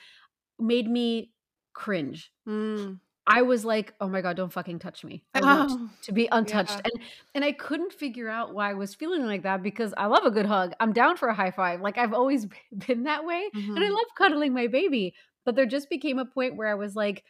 made 0.59 0.87
me 0.89 1.33
cringe 1.73 2.31
Mm. 2.47 2.99
I 3.27 3.43
was 3.43 3.63
like, 3.65 3.93
"Oh 4.01 4.07
my 4.07 4.21
god, 4.21 4.35
don't 4.35 4.51
fucking 4.51 4.79
touch 4.79 5.03
me. 5.03 5.23
I 5.33 5.41
want 5.43 5.69
Oh, 5.69 5.89
to 6.01 6.11
be 6.11 6.27
untouched." 6.31 6.79
yeah. 6.79 6.81
And 6.83 6.93
and 7.35 7.45
I 7.45 7.51
couldn't 7.51 7.93
figure 7.93 8.27
out 8.29 8.53
why 8.53 8.71
I 8.71 8.73
was 8.73 8.95
feeling 8.95 9.25
like 9.25 9.43
that 9.43 9.61
because 9.63 9.93
I 9.97 10.07
love 10.07 10.25
a 10.25 10.31
good 10.31 10.45
hug. 10.47 10.73
I'm 10.79 10.91
down 10.93 11.17
for 11.17 11.27
a 11.29 11.33
high 11.35 11.51
five. 11.51 11.81
Like 11.81 11.97
I've 11.97 12.13
always 12.13 12.47
been 12.87 13.03
that 13.03 13.25
way, 13.25 13.49
and 13.75 13.85
I 13.85 13.89
Mhm. 13.89 13.93
love 13.95 14.07
cuddling 14.17 14.53
my 14.53 14.67
baby. 14.67 15.13
But 15.45 15.55
there 15.55 15.65
just 15.65 15.89
became 15.89 16.19
a 16.19 16.25
point 16.25 16.55
where 16.57 16.67
I 16.67 16.75
was 16.75 16.95
like, 16.95 17.23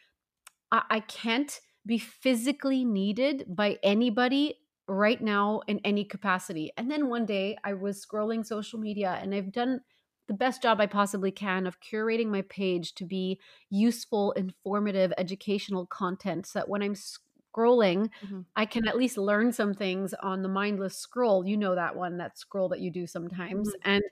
I, 0.72 0.84
I 0.90 1.00
can't 1.00 1.60
be 1.86 1.98
physically 1.98 2.84
needed 2.84 3.46
by 3.48 3.78
anybody 3.84 4.60
right 4.88 5.22
now 5.22 5.62
in 5.68 5.80
any 5.84 6.04
capacity. 6.04 6.72
And 6.78 6.90
then 6.90 7.10
one 7.10 7.26
day 7.26 7.58
I 7.64 7.74
was 7.74 8.04
scrolling 8.04 8.46
social 8.46 8.80
media 8.80 9.18
and 9.22 9.34
I've 9.34 9.52
done 9.52 9.82
the 10.28 10.34
best 10.34 10.62
job 10.62 10.80
I 10.80 10.86
possibly 10.86 11.32
can 11.32 11.66
of 11.66 11.80
curating 11.80 12.28
my 12.28 12.42
page 12.42 12.94
to 12.96 13.04
be 13.04 13.40
useful, 13.70 14.32
informative, 14.32 15.12
educational 15.18 15.86
content 15.86 16.46
so 16.46 16.60
that 16.60 16.68
when 16.68 16.82
I'm 16.82 16.94
scrolling, 16.94 18.10
Mhm. 18.20 18.42
I 18.56 18.66
can 18.66 18.86
at 18.86 18.96
least 18.96 19.18
learn 19.18 19.52
some 19.52 19.74
things 19.74 20.14
on 20.14 20.42
the 20.42 20.48
mindless 20.48 20.96
scroll. 20.96 21.46
You 21.46 21.56
know 21.56 21.74
that 21.74 21.96
one, 21.96 22.18
that 22.18 22.38
scroll 22.38 22.68
that 22.70 22.80
you 22.80 22.90
do 22.90 23.06
sometimes. 23.06 23.74
Mhm. 23.74 23.82
And 23.82 24.02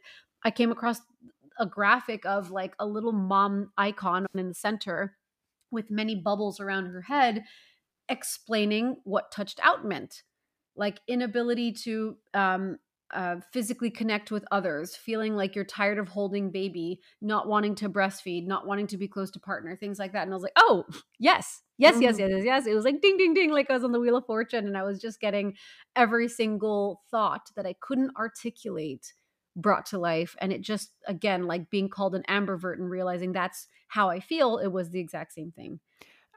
I 0.45 0.51
came 0.51 0.73
across 0.73 1.01
a 1.59 1.67
graphic 1.67 2.25
of 2.25 2.51
like 2.51 2.75
a 2.79 2.87
little 2.87 3.13
mom 3.13 3.73
icon 3.77 4.27
in 4.35 4.49
the 4.49 4.55
center 4.55 5.19
with 5.71 5.91
many 5.91 6.15
bubbles 6.15 6.61
around 6.61 6.87
her 6.87 7.03
head 7.03 7.45
explaining 8.09 8.97
what 9.05 9.33
touched 9.33 9.61
out 9.63 9.85
meant. 9.87 10.23
Like 10.77 11.01
inability 11.09 11.73
to 11.85 12.17
um, 12.35 12.79
uh, 13.13 13.37
physically 13.53 13.91
connect 13.91 14.31
with 14.31 14.45
others 14.53 14.95
feeling 14.95 15.35
like 15.35 15.57
you're 15.57 15.65
tired 15.65 15.99
of 15.99 16.09
holding 16.09 16.51
baby 16.51 17.01
not 17.21 17.49
wanting 17.49 17.75
to 17.75 17.89
breastfeed 17.89 18.47
not 18.47 18.69
wanting 18.69 18.87
to 18.87 18.97
be 18.97 19.09
close 19.09 19.33
to 19.33 19.41
partner 19.41 19.75
things 19.75 19.99
like 19.99 20.13
that. 20.13 20.23
And 20.23 20.33
i 20.33 20.35
was 20.35 20.45
like 20.45 20.53
oh 20.57 20.85
yes 21.19 21.61
yes 21.77 21.97
yes 22.01 22.19
yes 22.19 22.31
yes 22.31 22.45
yes. 22.45 22.67
It 22.67 22.75
was 22.75 22.85
like 22.85 23.01
ding 23.01 23.17
ding 23.17 23.35
ding 23.35 23.51
like 23.51 23.69
i 23.69 23.75
was 23.75 23.83
on 23.83 23.91
the 23.91 23.99
wheel 23.99 24.17
of 24.17 24.27
fortune 24.27 24.67
and 24.67 24.77
i 24.77 24.85
was 24.85 25.01
just 25.01 25.21
getting 25.21 25.55
every 25.97 26.29
single 26.29 27.03
thought 27.11 27.49
that 27.57 27.67
i 27.67 27.75
couldn't 27.81 28.13
articulate 28.17 29.13
brought 29.61 29.87
to 29.87 29.99
life 29.99 30.37
and 30.41 30.53
it 30.53 30.61
just 30.61 30.93
again 31.07 31.47
like 31.47 31.71
being 31.71 31.89
called 31.89 32.15
an 32.15 32.25
ambivert 32.29 32.75
and 32.75 32.91
realizing 32.91 33.33
that's 33.33 33.69
how 33.89 34.09
i 34.09 34.21
feel 34.21 34.59
it 34.59 34.69
was 34.69 34.91
the 34.91 35.01
exact 35.01 35.33
same 35.33 35.51
thing 35.53 35.81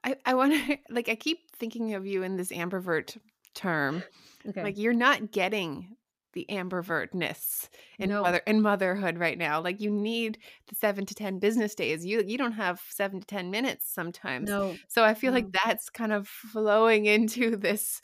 I, 0.03 0.17
I 0.25 0.33
want 0.33 0.53
to 0.53 0.77
like, 0.89 1.09
I 1.09 1.15
keep 1.15 1.39
thinking 1.57 1.93
of 1.93 2.05
you 2.05 2.23
in 2.23 2.35
this 2.35 2.51
ambivert 2.51 3.17
term. 3.53 4.03
okay 4.47 4.63
Like, 4.63 4.77
you're 4.77 4.93
not 4.93 5.31
getting 5.31 5.95
the 6.33 6.45
ambivertness 6.49 7.69
in 7.99 8.09
No. 8.09 8.23
mother 8.23 8.39
in 8.47 8.61
motherhood 8.61 9.17
right 9.17 9.37
now. 9.37 9.61
Like, 9.61 9.79
you 9.81 9.89
need 9.91 10.39
the 10.67 10.75
seven 10.75 11.05
to 11.05 11.15
ten 11.15 11.39
business 11.39 11.75
days. 11.75 12.05
You 12.05 12.21
you 12.23 12.37
don't 12.37 12.53
have 12.53 12.81
seven 12.89 13.19
to 13.21 13.25
ten 13.27 13.51
minutes 13.51 13.87
sometimes. 13.91 14.51
no 14.51 14.79
So 14.87 15.03
I 15.03 15.13
feel 15.13 15.31
No. 15.31 15.33
like 15.33 15.51
that's 15.65 15.89
kind 15.89 16.11
of 16.13 16.27
flowing 16.27 17.05
into 17.05 17.55
this 17.57 18.01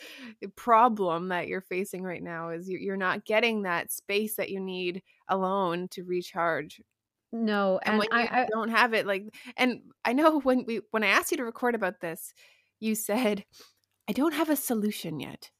problem 0.55 1.29
that 1.29 1.47
you're 1.47 1.61
facing 1.61 2.03
right 2.03 2.23
now. 2.23 2.49
Is 2.49 2.69
you- 2.69 2.79
you're 2.79 2.97
not 2.97 3.25
getting 3.25 3.63
that 3.63 3.91
space 3.91 4.35
that 4.35 4.49
you 4.49 4.59
need 4.59 5.03
alone 5.27 5.87
to 5.89 6.03
recharge 6.03 6.81
no 7.31 7.79
and 7.85 7.97
and, 7.97 7.97
when 7.97 8.07
you 8.11 8.29
I, 8.29 8.41
I 8.43 8.45
don't 8.45 8.69
have 8.69 8.93
it 8.93 9.05
like 9.05 9.23
and 9.57 9.81
i 10.05 10.13
know 10.13 10.39
when 10.41 10.65
we 10.65 10.81
when 10.91 11.03
i 11.03 11.07
asked 11.07 11.31
you 11.31 11.37
to 11.37 11.45
record 11.45 11.75
about 11.75 12.01
this 12.01 12.33
you 12.79 12.95
said 12.95 13.45
i 14.09 14.13
don't 14.13 14.33
have 14.33 14.49
a 14.49 14.55
solution 14.55 15.19
yet 15.19 15.51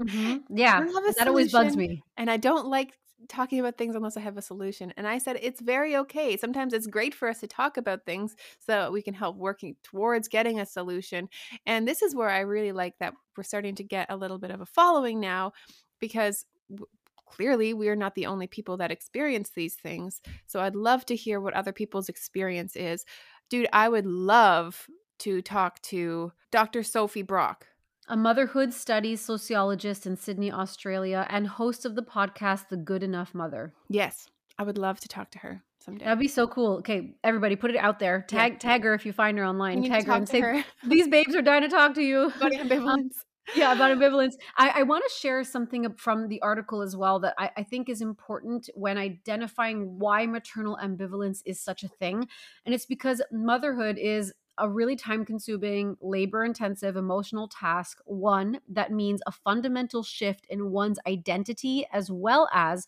Mhm. 0.00 0.42
yeah 0.50 0.80
don't 0.80 0.94
have 0.94 1.04
a 1.04 1.12
that 1.16 1.28
always 1.28 1.52
bugs 1.52 1.76
me. 1.76 2.02
and 2.16 2.30
i 2.30 2.36
don't 2.36 2.66
like 2.66 2.92
talking 3.28 3.58
about 3.60 3.78
things 3.78 3.94
unless 3.94 4.16
i 4.16 4.20
have 4.20 4.36
a 4.36 4.42
solution 4.42 4.92
and 4.96 5.06
i 5.06 5.18
said 5.18 5.38
it's 5.40 5.60
very 5.60 5.96
okay. 5.96 6.36
Sometimes 6.36 6.74
it's 6.74 6.86
great 6.86 7.14
for 7.14 7.28
us 7.28 7.40
to 7.40 7.46
talk 7.46 7.76
about 7.76 8.04
things 8.04 8.36
so 8.58 8.72
that 8.72 8.92
we 8.92 9.00
can 9.02 9.14
help 9.14 9.36
working 9.36 9.76
towards 9.82 10.28
getting 10.28 10.60
a 10.60 10.66
solution 10.66 11.28
and 11.64 11.88
this 11.88 12.02
is 12.02 12.14
where 12.14 12.28
i 12.28 12.40
really 12.40 12.72
like 12.72 12.94
that 12.98 13.14
we're 13.36 13.42
starting 13.44 13.74
to 13.76 13.84
get 13.84 14.10
a 14.10 14.16
little 14.16 14.38
bit 14.38 14.50
of 14.50 14.60
a 14.60 14.66
following 14.66 15.20
now 15.20 15.52
because 16.00 16.44
w- 16.70 16.86
clearly 17.26 17.72
we 17.72 17.88
are 17.88 17.96
not 17.96 18.14
the 18.14 18.26
only 18.26 18.46
people 18.46 18.76
that 18.76 18.90
experience 18.92 19.50
these 19.54 19.74
things 19.74 20.20
so 20.46 20.60
i'd 20.60 20.76
love 20.76 21.06
to 21.06 21.16
hear 21.16 21.40
what 21.40 21.54
other 21.54 21.72
people's 21.72 22.08
experience 22.08 22.76
is. 22.76 23.04
Dude 23.48 23.68
i 23.72 23.88
would 23.88 24.06
love 24.06 24.86
to 25.20 25.40
talk 25.40 25.80
to 25.82 26.32
dr 26.50 26.82
sophie 26.82 27.22
brock 27.22 27.66
a 28.08 28.16
motherhood 28.16 28.72
studies 28.72 29.20
sociologist 29.20 30.06
in 30.06 30.16
Sydney, 30.16 30.52
Australia, 30.52 31.26
and 31.30 31.46
host 31.46 31.84
of 31.84 31.94
the 31.94 32.02
podcast 32.02 32.68
The 32.68 32.76
Good 32.76 33.02
Enough 33.02 33.34
Mother. 33.34 33.72
yes 33.88 34.28
i 34.58 34.62
would 34.62 34.78
love 34.78 35.00
to 35.00 35.08
talk 35.08 35.30
to 35.32 35.38
her 35.38 35.62
someday 35.80 36.04
That'd 36.04 36.18
be 36.18 36.28
so 36.28 36.46
cool. 36.46 36.78
Okay, 36.78 37.14
everybody, 37.22 37.56
put 37.56 37.70
it 37.70 37.76
out 37.76 37.98
there. 37.98 38.24
Tag 38.28 38.58
tag 38.58 38.84
her 38.84 38.94
if 38.94 39.04
you 39.04 39.12
find 39.12 39.36
her 39.38 39.44
online. 39.44 39.82
Tag 39.82 40.06
her 40.06 40.12
and 40.12 40.28
say 40.28 40.40
her 40.40 40.64
these 40.86 41.08
babes 41.08 41.34
are 41.34 41.42
dying 41.42 41.62
to 41.62 41.68
talk 41.68 41.94
to 41.94 42.02
you. 42.02 42.26
about 42.36 42.52
ambivalence 42.52 42.98
um, 42.98 43.54
yeah, 43.54 43.72
about 43.72 43.96
ambivalence. 43.96 44.34
I, 44.56 44.72
I 44.76 44.82
want 44.84 45.04
to 45.06 45.14
share 45.14 45.44
something 45.44 45.92
from 45.96 46.28
the 46.28 46.40
article 46.40 46.80
as 46.80 46.96
well 46.96 47.20
that 47.20 47.34
I, 47.38 47.50
I 47.58 47.62
think 47.62 47.88
is 47.88 48.00
important 48.00 48.70
when 48.74 48.96
identifying 48.96 49.98
why 49.98 50.26
maternal 50.26 50.78
ambivalence 50.82 51.42
is 51.44 51.60
such 51.60 51.82
a 51.82 51.88
thing. 51.88 52.26
And 52.64 52.74
it's 52.74 52.86
because 52.86 53.20
motherhood 53.30 53.98
is 53.98 54.32
a 54.58 54.68
really 54.68 54.96
time 54.96 55.24
consuming, 55.24 55.96
labor 56.00 56.44
intensive, 56.44 56.96
emotional 56.96 57.48
task. 57.48 57.98
One 58.04 58.60
that 58.68 58.92
means 58.92 59.20
a 59.26 59.32
fundamental 59.32 60.02
shift 60.02 60.46
in 60.48 60.70
one's 60.70 60.98
identity 61.06 61.86
as 61.92 62.10
well 62.10 62.48
as 62.52 62.86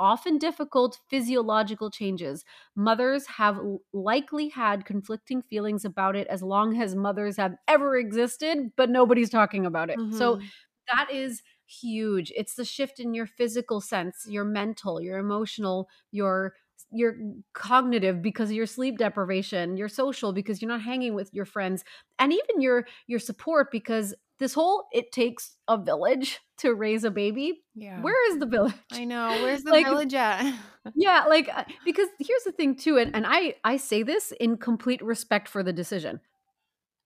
often 0.00 0.38
difficult 0.38 1.00
physiological 1.08 1.90
changes. 1.90 2.44
Mothers 2.76 3.26
have 3.26 3.60
likely 3.92 4.48
had 4.48 4.84
conflicting 4.84 5.42
feelings 5.42 5.84
about 5.84 6.14
it 6.14 6.28
as 6.28 6.40
long 6.42 6.80
as 6.80 6.94
mothers 6.94 7.36
have 7.36 7.56
ever 7.66 7.96
existed, 7.96 8.72
but 8.76 8.90
nobody's 8.90 9.30
talking 9.30 9.66
about 9.66 9.90
it. 9.90 10.00
So 10.08 10.38
Mhm. 10.38 10.50
that 10.92 11.10
is 11.10 11.42
huge. 11.66 12.32
It's 12.36 12.54
the 12.54 12.64
shift 12.64 12.98
in 13.00 13.12
your 13.12 13.26
physical 13.26 13.80
sense, 13.80 14.24
your 14.28 14.44
mental, 14.44 15.00
your 15.00 15.18
emotional, 15.18 15.88
your 16.10 16.54
your 16.90 17.16
cognitive 17.52 18.22
because 18.22 18.50
of 18.50 18.56
your 18.56 18.66
sleep 18.66 18.98
deprivation, 18.98 19.76
your 19.76 19.88
social 19.88 20.32
because 20.32 20.60
you're 20.62 20.68
not 20.70 20.82
hanging 20.82 21.14
with 21.14 21.32
your 21.32 21.44
friends, 21.44 21.84
and 22.18 22.32
even 22.32 22.60
your 22.60 22.86
your 23.06 23.18
support 23.18 23.70
because 23.70 24.14
this 24.38 24.54
whole 24.54 24.86
it 24.92 25.10
takes 25.12 25.56
a 25.66 25.76
village 25.76 26.38
to 26.58 26.72
raise 26.74 27.04
a 27.04 27.10
baby. 27.10 27.60
yeah 27.74 28.00
Where 28.00 28.30
is 28.32 28.38
the 28.38 28.46
village? 28.46 28.74
i 28.92 29.04
know 29.04 29.28
where's 29.42 29.62
the 29.64 29.70
Like- 29.72 29.86
village 29.86 30.14
at 30.14 30.54
yeah 30.94 31.24
like 31.28 31.48
uh, 31.54 31.64
because 31.84 32.08
here's 32.18 32.44
the 32.44 32.52
thing 32.52 32.76
too 32.76 32.96
and, 32.98 33.14
and 33.14 33.24
i 33.28 33.54
i 33.64 33.76
say 33.76 34.02
this 34.02 34.32
in 34.40 34.56
complete 34.56 35.02
respect 35.02 35.48
for 35.48 35.62
the 35.62 35.72
decision 35.72 36.20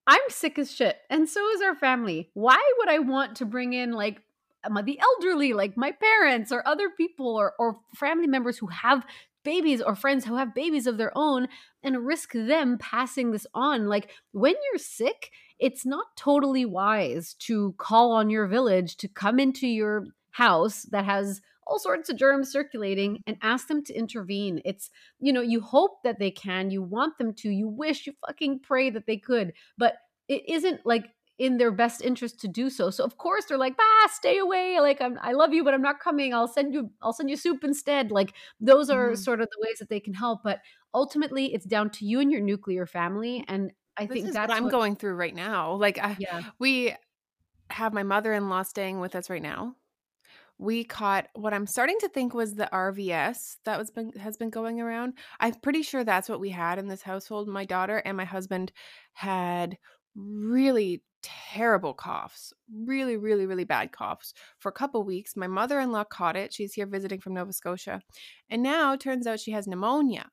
i'm 0.07 0.21
sick 0.29 0.59
as 0.59 0.71
shit 0.71 0.97
and 1.11 1.29
so 1.29 1.41
is 1.51 1.63
our 1.63 1.75
family 1.75 2.31
why 2.35 2.61
would 2.79 2.89
i 2.89 2.99
want 2.99 3.37
to 3.37 3.45
bring 3.47 3.73
in 3.73 3.93
like 3.93 4.21
the 4.85 4.99
elderly 5.01 5.53
like 5.55 5.77
my 5.77 5.91
parents 5.93 6.53
or 6.53 6.67
other 6.69 6.89
people 6.91 7.27
or, 7.35 7.53
or 7.59 7.79
family 7.97 8.27
members 8.29 8.59
who 8.59 8.69
have 8.69 9.05
babies 9.45 9.81
or 9.81 9.95
friends 9.95 10.25
who 10.25 10.37
have 10.37 10.55
babies 10.55 10.87
of 10.87 10.99
their 10.99 11.13
own 11.17 11.49
and 11.83 12.07
risk 12.07 12.33
them 12.33 12.79
passing 12.79 13.31
this 13.31 13.47
on 13.55 13.89
like 13.89 14.11
when 14.33 14.55
you're 14.71 14.79
sick 14.79 15.31
it's 15.59 15.87
not 15.87 16.07
totally 16.17 16.65
wise 16.65 17.35
to 17.35 17.75
call 17.79 18.13
on 18.13 18.31
your 18.31 18.47
village 18.47 18.97
to 18.97 19.09
come 19.09 19.39
into 19.39 19.67
your 19.67 20.07
house 20.33 20.83
that 20.91 21.05
has 21.05 21.41
all 21.67 21.79
sorts 21.79 22.11
of 22.11 22.17
germs 22.17 22.51
circulating 22.51 23.23
and 23.27 23.37
ask 23.43 23.69
them 23.69 23.85
to 23.85 23.95
intervene. 23.95 24.61
It's, 24.65 24.91
you 25.21 25.33
know, 25.33 25.41
you 25.41 25.61
hope 25.61 26.03
that 26.03 26.19
they 26.19 26.31
can, 26.31 26.71
you 26.71 26.83
want 26.83 27.19
them 27.19 27.33
to, 27.35 27.51
you 27.51 27.69
wish, 27.69 28.07
you 28.07 28.15
fucking 28.27 28.61
pray 28.61 28.91
that 28.91 29.07
they 29.07 29.17
could, 29.17 29.53
but 29.79 29.95
it 30.29 30.43
isn't 30.49 30.85
like 30.85 31.07
in 31.39 31.57
their 31.59 31.71
best 31.73 32.03
interest 32.03 32.41
to 32.41 32.49
do 32.49 32.71
so. 32.71 32.91
So 32.91 33.05
of 33.05 33.17
course 33.19 33.47
they're 33.47 33.59
like, 33.59 33.75
"Ah, 33.81 34.09
stay 34.13 34.39
away. 34.39 34.79
Like 34.81 35.01
I'm 35.01 35.19
I 35.23 35.33
love 35.33 35.53
you, 35.55 35.65
but 35.65 35.75
I'm 35.75 35.83
not 35.83 36.01
coming. 36.01 36.35
I'll 36.35 36.49
send 36.49 36.75
you 36.75 36.91
I'll 37.03 37.13
send 37.13 37.31
you 37.31 37.37
soup 37.37 37.65
instead." 37.65 38.11
Like 38.11 38.35
those 38.61 38.91
are 38.91 39.13
Mhm. 39.13 39.19
sort 39.19 39.41
of 39.41 39.49
the 39.51 39.59
ways 39.67 39.79
that 39.79 39.89
they 39.89 40.01
can 40.01 40.15
help, 40.15 40.43
but 40.45 40.61
ultimately 40.95 41.55
it's 41.55 41.65
down 41.67 41.91
to 41.91 42.05
you 42.07 42.21
and 42.21 42.31
your 42.31 42.43
nuclear 42.43 42.87
family 42.87 43.45
and 43.49 43.73
I 43.97 44.07
this 44.07 44.15
think 44.23 44.33
that's 44.33 44.49
what 44.49 44.57
i'm 44.57 44.65
what- 44.65 44.71
going 44.73 44.97
through 44.97 45.15
right 45.15 45.35
now 45.35 45.73
like 45.75 45.99
I, 45.99 46.17
Yeah. 46.19 46.43
we 46.59 46.95
have 47.71 47.93
my 47.95 48.03
mother-in-law 48.03 48.63
staying 48.65 49.01
with 49.01 49.15
us 49.17 49.31
right 49.31 49.43
now 49.43 49.77
we 50.59 50.85
caught 50.85 51.29
what 51.35 51.55
i'm 51.55 51.67
starting 51.67 51.97
to 52.01 52.09
think 52.09 52.35
was 52.35 52.55
the 52.55 52.69
rvs 52.73 53.57
that 53.65 53.79
was 53.79 53.91
been 53.91 54.13
has 54.13 54.37
been 54.37 54.51
going 54.51 54.81
around 54.81 55.15
i'm 55.41 55.55
pretty 55.55 55.83
sure 55.83 56.05
that's 56.05 56.29
what 56.29 56.41
we 56.41 56.51
had 56.51 56.79
in 56.79 56.89
this 56.89 57.03
household 57.03 57.49
my 57.49 57.65
daughter 57.65 57.99
and 58.05 58.17
my 58.17 58.25
husband 58.25 58.73
had 59.15 59.79
really 60.15 61.03
terrible 61.23 61.95
coughs 61.95 62.53
really 62.75 63.17
really 63.17 63.47
really 63.47 63.65
bad 63.65 63.93
coughs 63.93 64.35
for 64.59 64.69
a 64.69 64.73
couple 64.73 65.03
weeks 65.05 65.37
my 65.37 65.47
mother-in-law 65.47 66.05
caught 66.05 66.37
it 66.37 66.53
she's 66.53 66.75
here 66.75 66.87
visiting 66.87 67.21
from 67.21 67.35
nova 67.35 67.53
scotia 67.53 68.01
and 68.51 68.63
now 68.63 68.93
it 68.93 69.01
turns 69.01 69.27
out 69.27 69.39
she 69.41 69.53
has 69.53 69.67
pneumonia 69.67 70.27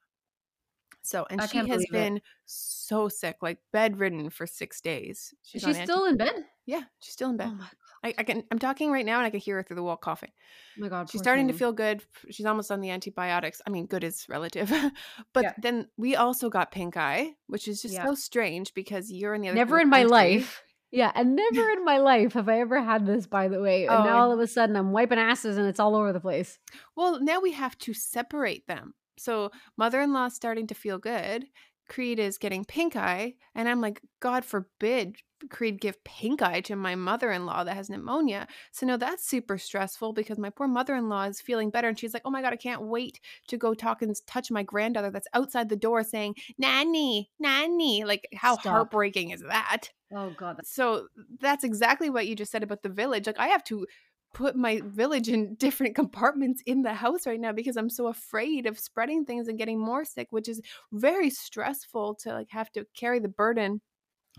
So, 1.01 1.25
and 1.29 1.39
I 1.41 1.45
she 1.47 1.57
has 1.59 1.67
believe 1.67 1.87
it. 1.89 1.91
been 1.91 2.21
so 2.45 3.07
sick, 3.07 3.37
like 3.41 3.59
bedridden 3.71 4.29
for 4.29 4.45
six 4.45 4.81
days. 4.81 5.33
She's, 5.43 5.63
on 5.63 5.73
she 5.73 5.79
anti- 5.79 5.91
still 5.91 6.05
in 6.05 6.17
bed? 6.17 6.33
yeah, 6.65 6.81
she's 6.99 7.13
still 7.13 7.29
in 7.29 7.37
bed. 7.37 7.47
Oh 7.51 7.55
my, 7.55 7.67
I, 8.03 8.13
I 8.19 8.23
can. 8.23 8.43
I'm 8.51 8.59
talking 8.59 8.91
right 8.91 9.05
now, 9.05 9.17
and 9.17 9.25
I 9.25 9.29
can 9.29 9.39
hear 9.39 9.55
her 9.55 9.63
through 9.63 9.77
the 9.77 9.83
wall 9.83 9.95
coughing. 9.97 10.31
oh 10.77 10.81
my 10.81 10.89
god. 10.89 11.09
She's 11.09 11.21
starting 11.21 11.47
to 11.47 11.53
feel 11.53 11.71
good. 11.71 12.03
She's 12.29 12.45
almost 12.45 12.69
on 12.69 12.81
the 12.81 12.89
antibiotics. 12.91 13.61
I 13.65 13.69
mean, 13.71 13.85
good 13.87 14.03
is 14.03 14.25
relative. 14.29 14.69
but 15.33 15.43
Yeah. 15.43 15.53
then 15.61 15.87
we 15.97 16.15
also 16.17 16.49
got 16.49 16.71
pink 16.71 16.97
eye, 16.97 17.31
which 17.47 17.67
is 17.67 17.81
just 17.81 17.93
Yeah. 17.95 18.05
so 18.05 18.13
strange 18.15 18.73
because 18.73 19.09
you're 19.09 19.33
in 19.33 19.41
the 19.41 19.49
other. 19.49 19.55
Never 19.55 19.79
in 19.79 19.89
my 19.89 20.01
country. 20.03 20.11
life. 20.11 20.61
Yeah, 20.91 21.11
and 21.13 21.35
never 21.35 21.69
in 21.69 21.85
my 21.85 21.99
life 21.99 22.33
have 22.33 22.49
I 22.49 22.59
ever 22.61 22.81
had 22.81 23.05
this, 23.05 23.27
by 23.27 23.47
the 23.47 23.61
way. 23.61 23.85
And 23.85 23.95
Oh, 23.95 24.03
now 24.03 24.19
all 24.19 24.31
of 24.31 24.39
a 24.39 24.47
sudden 24.47 24.75
I'm 24.75 24.91
wiping 24.91 25.19
asses 25.19 25.57
and 25.57 25.67
it's 25.67 25.79
all 25.79 25.95
over 25.95 26.11
the 26.11 26.19
place. 26.19 26.57
Well, 26.95 27.21
now 27.21 27.39
we 27.39 27.51
have 27.51 27.77
to 27.79 27.93
separate 27.93 28.65
them. 28.67 28.95
So 29.17 29.51
mother-in-law's 29.77 30.33
starting 30.33 30.65
to 30.67 30.73
feel 30.73 30.97
good. 30.97 31.45
Creed 31.87 32.19
is 32.19 32.37
getting 32.37 32.65
pink 32.65 32.95
eye, 32.95 33.33
and 33.55 33.67
I'm 33.67 33.81
like, 33.81 34.01
God 34.19 34.45
forbid 34.45 35.17
Creed 35.49 35.81
give 35.81 36.03
pink 36.03 36.41
eye 36.41 36.61
to 36.61 36.75
my 36.75 36.95
mother-in-law 36.95 37.63
that 37.63 37.75
has 37.75 37.89
pneumonia. 37.89 38.47
So 38.71 38.85
no, 38.85 38.97
that's 38.97 39.27
super 39.27 39.57
stressful 39.57 40.13
because 40.13 40.37
my 40.37 40.49
poor 40.49 40.67
mother-in-law 40.67 41.23
is 41.25 41.41
feeling 41.41 41.69
better, 41.69 41.87
and 41.87 41.97
she's 41.97 42.13
like, 42.13 42.23
Oh 42.25 42.31
my 42.31 42.41
God, 42.41 42.53
I 42.53 42.57
can't 42.57 42.83
wait 42.83 43.19
to 43.47 43.57
go 43.57 43.73
talk 43.73 44.01
and 44.01 44.15
touch 44.27 44.51
my 44.51 44.63
granddaughter 44.63 45.11
that's 45.11 45.27
outside 45.33 45.69
the 45.69 45.75
door 45.75 46.03
saying, 46.03 46.35
Nanny, 46.57 47.29
Nanny. 47.39 48.03
Like, 48.03 48.27
how 48.35 48.53
Stop. 48.53 48.65
heartbreaking 48.65 49.31
is 49.31 49.41
that? 49.41 49.89
Oh 50.13 50.31
god. 50.35 50.59
So 50.63 51.07
that's 51.39 51.63
exactly 51.63 52.09
what 52.09 52.27
you 52.27 52.35
just 52.35 52.51
said 52.51 52.63
about 52.63 52.83
the 52.83 52.89
village. 52.89 53.27
Like 53.27 53.39
I 53.39 53.47
have 53.47 53.63
to 53.65 53.85
put 54.33 54.55
my 54.55 54.81
village 54.85 55.29
in 55.29 55.55
different 55.59 55.95
compartments 55.95 56.61
in 56.65 56.81
the 56.81 56.93
house 56.93 57.25
right 57.25 57.39
now 57.39 57.51
because 57.51 57.77
I'm 57.77 57.89
so 57.89 58.07
afraid 58.07 58.65
of 58.65 58.79
spreading 58.79 59.25
things 59.25 59.47
and 59.47 59.57
getting 59.57 59.79
more 59.79 60.05
sick, 60.05 60.27
which 60.31 60.49
is 60.49 60.61
very 60.91 61.29
stressful 61.29 62.15
to 62.21 62.33
like 62.33 62.49
have 62.49 62.71
to 62.73 62.85
carry 62.95 63.19
the 63.19 63.29
burden. 63.29 63.81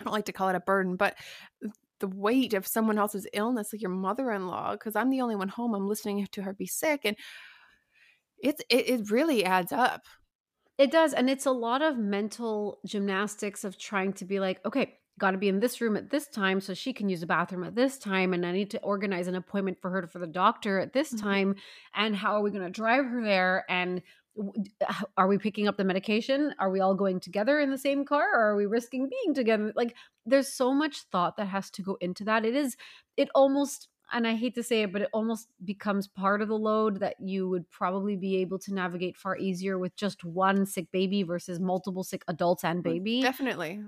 I 0.00 0.04
don't 0.04 0.12
like 0.12 0.24
to 0.26 0.32
call 0.32 0.48
it 0.48 0.56
a 0.56 0.60
burden, 0.60 0.96
but 0.96 1.16
the 2.00 2.08
weight 2.08 2.54
of 2.54 2.66
someone 2.66 2.98
else's 2.98 3.26
illness, 3.34 3.72
like 3.72 3.82
your 3.82 3.90
mother-in-law, 3.90 4.72
because 4.72 4.96
I'm 4.96 5.10
the 5.10 5.20
only 5.20 5.36
one 5.36 5.48
home. 5.48 5.74
I'm 5.74 5.86
listening 5.86 6.26
to 6.32 6.42
her 6.42 6.54
be 6.54 6.66
sick, 6.66 7.02
and 7.04 7.16
it's 8.38 8.62
it, 8.70 8.88
it 8.88 9.10
really 9.10 9.44
adds 9.44 9.72
up. 9.72 10.02
It 10.78 10.90
does. 10.90 11.12
And 11.12 11.28
it's 11.28 11.44
a 11.46 11.52
lot 11.52 11.82
of 11.82 11.98
mental 11.98 12.78
gymnastics 12.86 13.64
of 13.64 13.78
trying 13.78 14.14
to 14.14 14.24
be 14.24 14.40
like, 14.40 14.64
okay, 14.64 14.96
got 15.18 15.32
to 15.32 15.38
be 15.38 15.48
in 15.48 15.60
this 15.60 15.82
room 15.82 15.94
at 15.98 16.08
this 16.08 16.26
time 16.28 16.58
so 16.62 16.72
she 16.72 16.94
can 16.94 17.10
use 17.10 17.20
the 17.20 17.26
bathroom 17.26 17.64
at 17.64 17.74
this 17.74 17.98
time. 17.98 18.32
And 18.32 18.46
I 18.46 18.52
need 18.52 18.70
to 18.70 18.80
organize 18.80 19.28
an 19.28 19.34
appointment 19.34 19.78
for 19.82 19.90
her 19.90 20.06
for 20.06 20.18
the 20.18 20.26
doctor 20.26 20.78
at 20.78 20.94
this 20.94 21.12
Mhm. 21.12 21.20
time. 21.20 21.54
And 21.94 22.16
how 22.16 22.34
are 22.36 22.40
we 22.40 22.50
going 22.50 22.64
to 22.64 22.70
drive 22.70 23.04
her 23.04 23.22
there? 23.22 23.66
And 23.68 23.96
w- 23.96 24.00
d- 24.00 24.02
h- 24.02 24.19
Uh, 24.40 24.94
are 25.16 25.26
we 25.26 25.38
picking 25.38 25.68
up 25.68 25.76
the 25.76 25.84
medication? 25.84 26.54
Are 26.58 26.70
we 26.70 26.80
all 26.80 26.94
going 26.94 27.20
together 27.20 27.60
in 27.60 27.70
the 27.70 27.78
same 27.78 28.04
car 28.04 28.26
or 28.34 28.50
are 28.50 28.56
we 28.56 28.66
risking 28.66 29.08
being 29.08 29.34
together? 29.34 29.72
Like, 29.76 29.94
there's 30.24 30.52
so 30.52 30.72
much 30.72 31.02
thought 31.12 31.36
that 31.36 31.46
has 31.46 31.70
to 31.72 31.82
go 31.82 31.96
into 32.00 32.24
that. 32.24 32.44
It 32.44 32.54
is, 32.54 32.76
it 33.16 33.28
almost, 33.34 33.88
and 34.12 34.26
I 34.26 34.34
hate 34.34 34.54
to 34.54 34.62
say 34.62 34.82
it, 34.82 34.92
but 34.92 35.02
it 35.02 35.08
almost 35.12 35.48
becomes 35.64 36.08
part 36.08 36.42
of 36.42 36.48
the 36.48 36.58
load 36.58 37.00
that 37.00 37.16
you 37.20 37.48
would 37.48 37.70
probably 37.70 38.16
be 38.16 38.36
able 38.36 38.58
to 38.60 38.74
navigate 38.74 39.16
far 39.16 39.36
easier 39.36 39.78
with 39.78 39.94
just 39.96 40.24
one 40.24 40.66
sick 40.66 40.90
baby 40.90 41.22
versus 41.22 41.60
multiple 41.60 42.02
sick 42.02 42.24
adults 42.26 42.64
and 42.64 42.80
mm, 42.80 42.84
baby. 42.84 43.20
Definitely. 43.22 43.82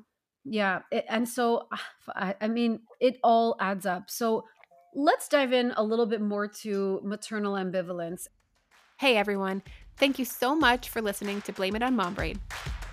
Yeah. 0.45 0.83
It, 0.91 1.07
and 1.09 1.29
so, 1.29 1.69
I 1.73 1.75
f- 1.75 2.09
I, 2.15 2.35
I 2.43 2.49
mean, 2.49 2.81
it 3.01 3.19
all 3.25 3.57
adds 3.61 3.87
up. 3.87 4.11
So 4.11 4.45
let's 4.95 5.29
dive 5.29 5.53
in 5.53 5.73
a 5.77 5.83
little 5.83 6.07
bit 6.07 6.21
more 6.21 6.47
to 6.47 7.01
maternal 7.03 7.55
ambivalence. 7.55 8.27
Hey 8.99 9.17
everyone, 9.17 9.63
thank 9.97 10.19
you 10.19 10.25
so 10.25 10.55
much 10.55 10.89
for 10.89 11.01
listening 11.01 11.41
to 11.43 11.53
Blame 11.53 11.77
It 11.77 11.83
on 11.83 11.97
Mom 11.97 12.15
Brain. 12.15 12.41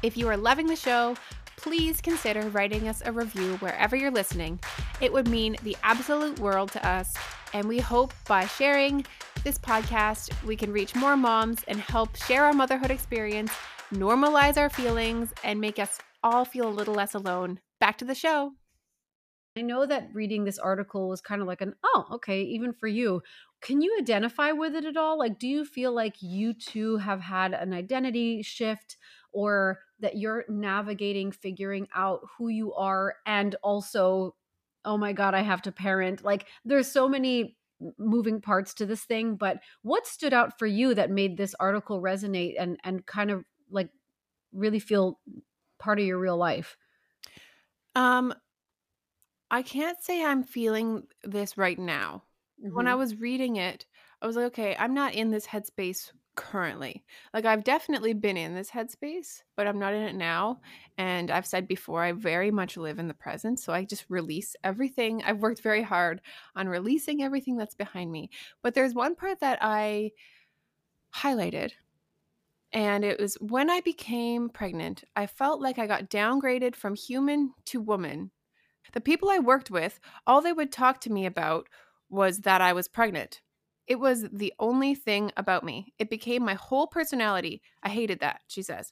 If 0.03 0.15
you 0.17 0.27
are 0.27 0.38
loving 0.38 0.67
the 0.67 0.75
show, 0.75 1.15
please 1.57 1.99
consider 2.01 2.41
writing 2.49 2.88
us 2.88 3.01
a 3.05 3.12
review 3.12 3.57
wherever 3.57 3.95
you're 3.95 4.12
listening. 4.12 4.59
It 5.01 5.12
would 5.12 5.27
mean 5.27 5.57
the 5.63 5.75
absolute 5.83 6.39
world 6.39 6.71
to 6.71 6.88
us, 6.88 7.13
and 7.53 7.67
we 7.67 7.79
hope 7.79 8.13
by 8.27 8.45
sharing 8.45 9.05
this 9.43 9.57
podcast, 9.57 10.31
we 10.45 10.55
can 10.55 10.71
reach 10.71 10.95
more 10.95 11.15
moms 11.15 11.63
and 11.67 11.79
help 11.79 12.15
share 12.15 12.45
our 12.45 12.53
motherhood 12.53 12.91
experience, 12.91 13.51
normalize 13.93 14.57
our 14.57 14.69
feelings, 14.69 15.33
and 15.43 15.59
make 15.59 15.79
us 15.79 15.97
all 16.23 16.45
feel 16.45 16.67
a 16.67 16.69
little 16.69 16.93
less 16.93 17.13
alone. 17.13 17.59
Back 17.79 17.97
to 17.99 18.05
the 18.05 18.15
show. 18.15 18.53
I 19.60 19.62
know 19.62 19.86
that 19.86 20.08
reading 20.13 20.45
this 20.45 20.58
article 20.58 21.10
was 21.10 21.19
kind 21.19 21.41
of 21.41 21.48
like 21.48 21.60
an, 21.60 21.76
oh, 21.84 22.06
okay, 22.13 22.43
even 22.43 22.72
for 22.72 22.88
you. 22.88 23.22
Can 23.60 23.82
you 23.82 23.98
identify 24.00 24.54
with 24.54 24.74
it 24.74 24.86
at 24.86 24.95
all? 24.95 25.19
Like, 25.19 25.38
do 25.38 25.50
you 25.50 25.65
feel 25.65 25.91
like 25.91 26.15
you 26.22 26.54
too 26.54 26.95
have 26.95 27.19
had 27.19 27.54
an 27.54 27.74
identity 27.74 28.41
shift 28.41 28.95
or 29.34 29.80
that 30.00 30.17
you're 30.17 30.45
navigating, 30.48 31.34
figuring 31.34 31.89
out 31.93 32.22
who 32.38 32.48
you 32.48 32.74
are 32.74 33.15
and 33.26 33.54
also, 33.62 34.34
oh 34.86 34.98
my 34.98 35.12
God, 35.12 35.34
I 35.34 35.41
have 35.41 35.62
to 35.63 35.74
parent? 35.74 36.24
Like, 36.24 36.45
there's 36.63 36.89
so 36.89 37.10
many 37.10 37.58
moving 37.98 38.39
parts 38.39 38.74
to 38.76 38.86
this 38.86 39.04
thing, 39.04 39.36
but 39.36 39.58
what 39.82 40.08
stood 40.08 40.34
out 40.34 40.58
for 40.58 40.67
you 40.67 40.93
that 40.93 41.12
made 41.12 41.36
this 41.36 41.54
article 41.60 42.02
resonate 42.02 42.56
and, 42.58 42.80
and 42.86 43.06
kind 43.06 43.30
of 43.30 43.43
like 43.69 43.89
really 44.54 44.80
feel 44.80 45.19
part 45.80 46.00
of 46.00 46.06
your 46.06 46.17
real 46.17 46.38
life? 46.38 46.78
Um, 47.93 48.34
I 49.51 49.62
can't 49.63 50.01
say 50.01 50.23
I'm 50.23 50.43
feeling 50.43 51.07
this 51.23 51.57
right 51.57 51.79
now. 51.79 52.25
when 52.71 52.88
I 52.88 52.93
Mhm. 52.93 52.95
was 52.95 53.15
reading 53.15 53.55
it, 53.55 53.88
I 54.21 54.27
was 54.27 54.35
like, 54.35 54.45
okay, 54.47 54.75
I'm 54.77 54.93
not 54.93 55.15
in 55.15 55.31
this 55.31 55.47
headspace 55.47 56.12
currently. 56.35 57.03
Like, 57.33 57.45
I've 57.45 57.63
definitely 57.63 58.13
been 58.13 58.38
in 58.38 58.53
this 58.53 58.69
headspace, 58.69 59.41
but 59.57 59.65
I'm 59.65 59.79
not 59.79 59.93
in 59.95 60.03
it 60.03 60.13
now. 60.15 60.62
And 60.97 61.31
I've 61.31 61.47
said 61.47 61.67
before, 61.67 62.03
I 62.03 62.12
very 62.12 62.51
much 62.51 62.77
live 62.77 62.99
in 62.99 63.07
the 63.07 63.15
present. 63.15 63.59
So 63.59 63.73
I 63.73 63.85
just 63.85 64.05
release 64.07 64.55
everything. 64.63 65.23
I've 65.23 65.39
worked 65.39 65.62
very 65.63 65.81
hard 65.81 66.21
on 66.55 66.69
releasing 66.69 67.23
everything 67.23 67.57
that's 67.57 67.73
behind 67.75 68.12
me. 68.12 68.29
But 68.62 68.75
there's 68.75 68.93
one 68.93 69.15
part 69.15 69.39
that 69.39 69.57
I 69.62 70.12
highlighted. 71.13 71.73
And 72.71 73.03
it 73.05 73.19
was 73.19 73.35
when 73.35 73.69
I 73.69 73.81
became 73.81 74.49
pregnant, 74.49 75.03
I 75.15 75.27
felt 75.27 75.62
like 75.62 75.79
I 75.79 75.88
got 75.88 76.09
downgraded 76.09 76.75
from 76.75 76.95
human 76.95 77.53
to 77.65 77.81
woman. 77.81 78.31
The 78.93 79.02
people 79.02 79.30
I 79.30 79.39
worked 79.39 79.71
with, 79.71 79.99
all 80.28 80.41
they 80.41 80.54
would 80.54 80.71
talk 80.71 80.99
to 81.02 81.12
me 81.12 81.25
about 81.25 81.67
was 82.10 82.39
that 82.39 82.62
I 82.62 82.73
was 82.73 82.88
pregnant. 82.88 83.41
It 83.88 83.99
was 83.99 84.28
the 84.32 84.54
only 84.60 84.95
thing 84.95 85.32
about 85.38 85.63
me. 85.63 85.93
It 85.97 86.10
became 86.10 86.43
my 86.43 86.54
whole 86.54 86.88
personality. 86.88 87.62
I 87.84 87.89
hated 87.89 88.19
that, 88.19 88.41
she 88.47 88.62
says. 88.62 88.91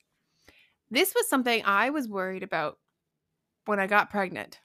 This 0.90 1.14
was 1.16 1.28
something 1.30 1.64
I 1.66 1.90
was 1.90 2.08
worried 2.08 2.44
about 2.44 2.80
when 3.66 3.80
I 3.80 3.88
got 3.88 4.10
pregnant. 4.10 4.60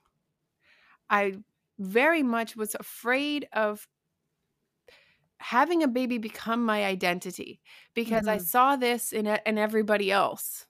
I 1.10 1.38
very 1.78 2.22
much 2.22 2.56
was 2.56 2.74
afraid 2.74 3.48
of 3.52 3.88
having 5.38 5.82
a 5.82 5.88
baby 5.88 6.18
become 6.18 6.64
my 6.64 6.84
identity 6.84 7.60
because 7.94 8.28
I 8.28 8.36
Mhm. 8.36 8.46
saw 8.46 8.76
this 8.76 9.12
in, 9.12 9.26
in 9.26 9.58
everybody 9.58 10.10
else. 10.12 10.66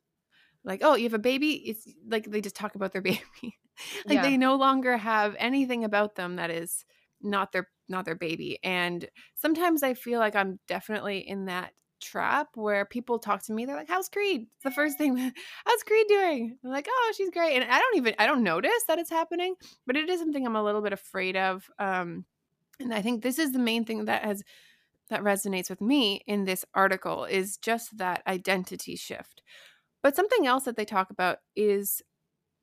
Like, 0.64 0.81
oh, 0.83 0.94
you 0.96 1.05
have 1.05 1.14
a 1.14 1.18
baby? 1.18 1.53
It's 1.68 1.88
like 2.07 2.27
they 2.27 2.40
just 2.40 2.57
talk 2.57 2.75
about 2.75 2.92
their 2.92 3.03
baby. 3.42 3.59
like 4.06 4.16
Yeah. 4.16 4.22
they 4.22 4.37
no 4.37 4.56
longer 4.56 4.96
have 4.96 5.37
anything 5.38 5.85
about 5.85 6.14
them 6.14 6.37
that 6.37 6.50
is 6.50 6.85
not 7.20 7.52
their 7.52 7.68
not 7.88 8.04
their 8.04 8.14
baby 8.14 8.58
and 8.64 9.08
sometimes 9.35 9.82
i 9.82 9.94
feel 9.94 10.18
like 10.18 10.35
i'm 10.35 10.58
definitely 10.66 11.18
in 11.18 11.44
that 11.46 11.72
trap 12.00 12.48
where 12.54 12.85
people 12.85 13.18
talk 13.18 13.42
to 13.44 13.52
me 13.52 13.64
they're 13.64 13.76
like 13.76 13.88
how's 13.88 14.08
creed? 14.08 14.48
It's 14.56 14.64
the 14.64 14.72
first 14.72 14.98
thing 14.98 15.16
how's 15.64 15.82
creed 15.85 16.06
doing? 16.08 16.58
I'm 16.64 16.70
like 16.70 16.88
oh 16.90 17.12
she's 17.16 17.30
great 17.30 17.54
and 17.54 17.70
i 17.70 17.78
don't 17.78 17.96
even 17.96 18.14
i 18.18 18.26
don't 18.26 18.42
notice 18.42 18.82
that 18.88 18.98
it's 18.98 19.11
happening 19.11 19.54
but 19.87 19.96
it 19.96 20.08
is 20.08 20.18
something 20.18 20.44
i'm 20.44 20.56
a 20.56 20.62
little 20.64 20.82
bit 20.82 20.92
afraid 20.92 21.37
of 21.37 21.70
um 21.78 22.24
and 22.80 22.92
i 22.92 23.02
think 23.02 23.22
this 23.22 23.38
is 23.38 23.52
the 23.52 23.61
main 23.61 23.85
thing 23.85 24.06
that 24.06 24.24
has 24.24 24.42
that 25.12 25.22
resonates 25.22 25.68
with 25.70 25.80
me 25.80 26.22
in 26.26 26.44
this 26.44 26.64
article 26.74 27.24
is 27.24 27.58
just 27.58 27.98
that 27.98 28.22
identity 28.26 28.96
shift. 28.96 29.42
But 30.02 30.16
something 30.16 30.46
else 30.46 30.64
that 30.64 30.76
they 30.76 30.87
talk 30.87 31.11
about 31.11 31.38
is 31.54 32.02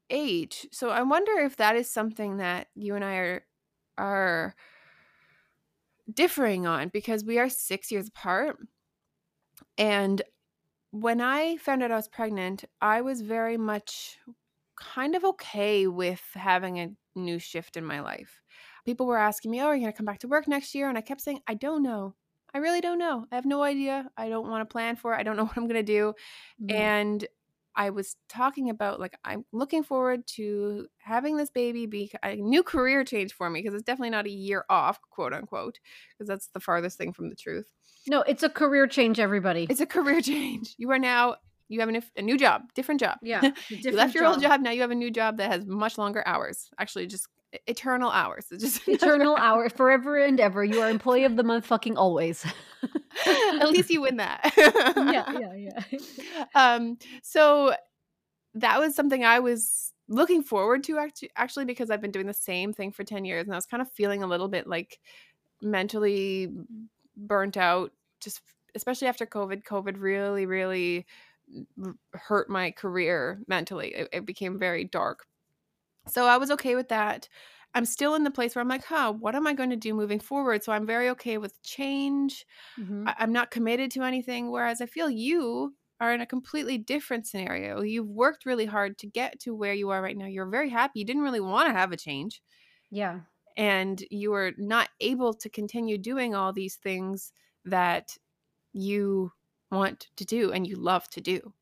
age. 0.10 0.68
So 0.72 0.90
I 0.90 1.02
wonder 1.04 1.34
if 1.40 1.58
that 1.58 1.76
is 1.76 1.90
something 1.90 2.38
that 2.38 2.70
you 2.76 2.96
and 2.96 3.04
I 3.06 3.16
are 3.18 3.46
are 3.98 4.56
differing 6.12 6.66
on 6.66 6.90
because 6.90 7.24
we 7.24 7.38
are 7.40 7.50
6 7.50 7.92
years 7.92 8.08
apart. 8.08 8.58
And 9.78 10.22
when 10.92 11.22
I 11.22 11.58
found 11.58 11.84
out 11.84 11.92
I 11.92 11.96
was 11.98 12.08
pregnant, 12.08 12.66
I 12.82 13.02
was 13.02 13.22
very 13.22 13.58
much 13.58 14.20
kind 14.80 15.16
of 15.16 15.26
okay 15.26 15.88
with 15.88 16.24
having 16.34 16.80
a 16.80 16.96
new 17.16 17.40
shift 17.40 17.78
in 17.78 17.86
my 17.86 18.02
life. 18.02 18.42
People 18.86 19.08
were 19.08 19.18
asking 19.20 19.52
me, 19.52 19.62
"Oh, 19.62 19.68
are 19.68 19.76
you 19.76 19.82
going 19.84 19.94
to 19.94 19.98
come 19.98 20.06
back 20.08 20.20
to 20.22 20.28
work 20.30 20.48
next 20.48 20.76
year?" 20.76 20.90
And 20.90 20.98
I 20.98 21.02
kept 21.02 21.22
saying, 21.22 21.42
"I 21.48 21.56
don't 21.56 21.84
know. 21.84 22.16
I 22.54 22.60
really 22.60 22.82
don't 22.82 23.00
know. 23.00 23.28
I 23.32 23.36
have 23.36 23.46
no 23.46 23.64
idea. 23.64 24.12
I 24.18 24.30
don't 24.30 24.50
want 24.50 24.68
to 24.68 24.72
plan 24.74 24.96
for 24.98 25.14
it. 25.14 25.20
I 25.20 25.24
don't 25.24 25.38
know 25.38 25.46
what 25.48 25.58
I'm 25.58 25.68
going 25.68 25.86
to 25.86 25.94
do." 25.94 26.16
Yeah. 26.60 26.90
and 26.94 27.28
I 27.76 27.92
was 27.92 28.16
talking 28.28 28.70
about 28.70 29.00
like 29.00 29.18
I'm 29.24 29.46
looking 29.52 29.84
forward 29.84 30.28
to 30.36 30.88
having 30.98 31.38
this 31.38 31.50
baby 31.50 31.86
be 31.86 32.12
a 32.24 32.36
new 32.36 32.64
career 32.64 33.04
change 33.04 33.34
for 33.34 33.50
me 33.50 33.62
because 33.62 33.74
it's 33.74 33.84
definitely 33.84 34.10
not 34.10 34.26
a 34.26 34.32
year 34.32 34.66
off, 34.70 35.00
quote 35.10 35.34
unquote, 35.34 35.80
because 36.12 36.28
that's 36.28 36.48
the 36.48 36.60
farthest 36.60 36.98
thing 36.98 37.14
from 37.14 37.30
the 37.30 37.36
truth. 37.36 37.68
No, 38.08 38.22
it's 38.22 38.44
a 38.44 38.50
career 38.50 38.88
change, 38.88 39.20
everybody. 39.20 39.68
It's 39.70 39.82
a 39.82 39.86
career 39.86 40.22
change. 40.34 40.76
You 40.78 40.92
are 40.92 41.00
now 41.00 41.36
You 41.68 41.80
have 41.82 41.90
a, 41.90 42.02
a 42.18 42.22
new 42.22 42.38
job, 42.38 42.64
different 42.74 43.00
job. 43.00 43.18
Yeah. 43.22 43.52
you 43.70 43.92
left 43.92 44.16
your 44.16 44.24
job. 44.24 44.34
old 44.34 44.42
job. 44.42 44.62
Now 44.62 44.72
you 44.72 44.82
have 44.82 44.92
a 44.92 44.96
new 44.96 45.12
job 45.12 45.38
that 45.38 45.52
has 45.52 45.66
much 45.66 45.98
longer 45.98 46.24
hours. 46.26 46.70
Actually, 46.80 47.08
just 47.08 47.28
eternal 47.68 48.10
hours. 48.12 48.48
It's 48.52 48.64
just 48.64 48.88
eternal 48.88 49.36
hours, 49.36 49.72
forever 49.74 50.18
and 50.18 50.40
ever. 50.40 50.64
You 50.64 50.82
are 50.82 50.90
employee 50.90 51.26
of 51.26 51.36
the 51.36 51.44
month, 51.44 51.66
fucking 51.68 51.98
always. 51.98 52.46
At 53.62 53.70
least 53.70 53.90
you 53.90 54.02
win 54.02 54.18
that. 54.18 54.54
yeah, 54.58 55.40
yeah, 55.40 55.82
yeah. 55.92 56.46
Um, 56.56 56.98
so 57.22 57.74
that 58.56 58.80
was 58.80 58.96
something 58.96 59.24
I 59.24 59.40
was 59.40 59.94
looking 60.08 60.42
forward 60.42 60.84
to 60.86 60.98
actually, 60.98 61.30
actually 61.36 61.66
because 61.66 61.92
I've 61.92 62.02
been 62.02 62.12
doing 62.12 62.28
the 62.28 62.34
same 62.34 62.74
thing 62.74 62.92
for 62.92 63.04
10 63.04 63.26
years 63.26 63.46
and 63.46 63.54
I 63.54 63.58
was 63.58 63.66
kind 63.66 63.82
of 63.82 63.92
feeling 63.92 64.24
a 64.24 64.28
little 64.28 64.48
bit 64.48 64.68
like 64.68 65.00
mentally 65.62 66.52
burnt 67.16 67.58
out 67.58 67.92
just 68.20 68.42
especially 68.76 69.08
after 69.08 69.26
COVID. 69.26 69.64
COVID 69.64 69.96
really 70.00 70.46
really 70.46 71.06
hurt 72.14 72.50
my 72.50 72.72
career 72.72 73.40
mentally. 73.48 73.90
It, 73.90 74.10
it 74.14 74.26
became 74.26 74.58
very 74.60 74.84
dark. 74.84 75.26
So 76.08 76.26
I 76.26 76.38
was 76.38 76.52
okay 76.52 76.76
with 76.76 76.90
that. 76.90 77.28
I'm 77.74 77.86
still 77.86 78.16
in 78.16 78.24
the 78.24 78.32
place 78.32 78.56
where 78.56 78.62
I'm 78.62 78.68
like, 78.68 78.84
huh, 78.86 79.14
what 79.14 79.36
am 79.36 79.48
I 79.48 79.54
going 79.54 79.70
to 79.70 79.76
do 79.76 79.94
moving 79.94 80.20
forward? 80.20 80.64
So 80.64 80.72
I'm 80.72 80.86
very 80.88 81.10
okay 81.10 81.38
with 81.38 81.62
change. 81.64 82.46
Mm-hmm. 82.80 83.08
I- 83.08 83.16
I'm 83.20 83.34
not 83.34 83.52
committed 83.52 83.92
to 83.92 84.04
anything. 84.04 84.52
Whereas 84.52 84.82
I 84.82 84.86
feel 84.88 85.10
you 85.10 85.76
are 86.02 86.14
in 86.14 86.22
a 86.22 86.26
completely 86.26 86.78
different 86.78 87.28
scenario. 87.28 87.82
You've 87.82 88.08
worked 88.08 88.46
really 88.46 88.66
hard 88.66 88.98
to 89.00 89.08
get 89.08 89.40
to 89.42 89.56
where 89.56 89.74
you 89.74 89.90
are 89.92 90.02
right 90.02 90.18
now. 90.18 90.26
You're 90.28 90.50
very 90.50 90.70
happy. 90.70 91.00
You 91.00 91.06
didn't 91.06 91.24
really 91.24 91.42
want 91.42 91.68
to 91.68 91.74
have 91.74 91.92
a 91.92 91.98
change. 91.98 92.42
Yeah. 92.92 93.22
And 93.58 94.04
you 94.10 94.32
were 94.32 94.54
not 94.58 94.90
able 95.02 95.34
to 95.34 95.50
continue 95.50 95.98
doing 95.98 96.34
all 96.34 96.54
these 96.54 96.78
things 96.78 97.34
that 97.66 98.18
you 98.74 99.34
want 99.72 100.10
to 100.18 100.26
do 100.26 100.52
and 100.52 100.68
you 100.68 100.78
love 100.78 101.10
to 101.12 101.22
do. 101.22 101.54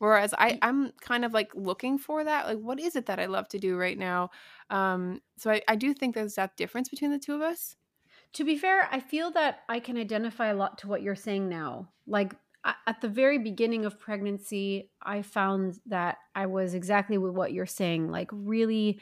Whereas 0.00 0.32
I, 0.38 0.58
I'm 0.62 0.92
kind 1.02 1.26
of 1.26 1.34
like 1.34 1.54
looking 1.54 1.98
for 1.98 2.24
that. 2.24 2.46
Like, 2.46 2.58
what 2.58 2.80
is 2.80 2.96
it 2.96 3.04
that 3.06 3.20
I 3.20 3.26
love 3.26 3.48
to 3.50 3.58
do 3.58 3.76
right 3.76 3.98
now? 3.98 4.30
Um, 4.70 5.20
so 5.36 5.50
I, 5.50 5.60
I 5.68 5.76
do 5.76 5.92
think 5.92 6.14
there's 6.14 6.36
that 6.36 6.56
difference 6.56 6.88
between 6.88 7.10
the 7.10 7.18
two 7.18 7.34
of 7.34 7.42
us. 7.42 7.76
To 8.34 8.44
be 8.44 8.56
fair, 8.56 8.88
I 8.90 8.98
feel 8.98 9.30
that 9.32 9.60
I 9.68 9.78
can 9.78 9.98
identify 9.98 10.46
a 10.46 10.54
lot 10.54 10.78
to 10.78 10.88
what 10.88 11.02
you're 11.02 11.14
saying 11.14 11.50
now. 11.50 11.90
Like 12.06 12.34
at 12.64 13.02
the 13.02 13.08
very 13.08 13.38
beginning 13.38 13.84
of 13.84 14.00
pregnancy, 14.00 14.90
I 15.02 15.20
found 15.20 15.78
that 15.86 16.16
I 16.34 16.46
was 16.46 16.72
exactly 16.72 17.18
with 17.18 17.34
what 17.34 17.52
you're 17.52 17.66
saying. 17.66 18.10
Like, 18.10 18.30
really, 18.32 19.00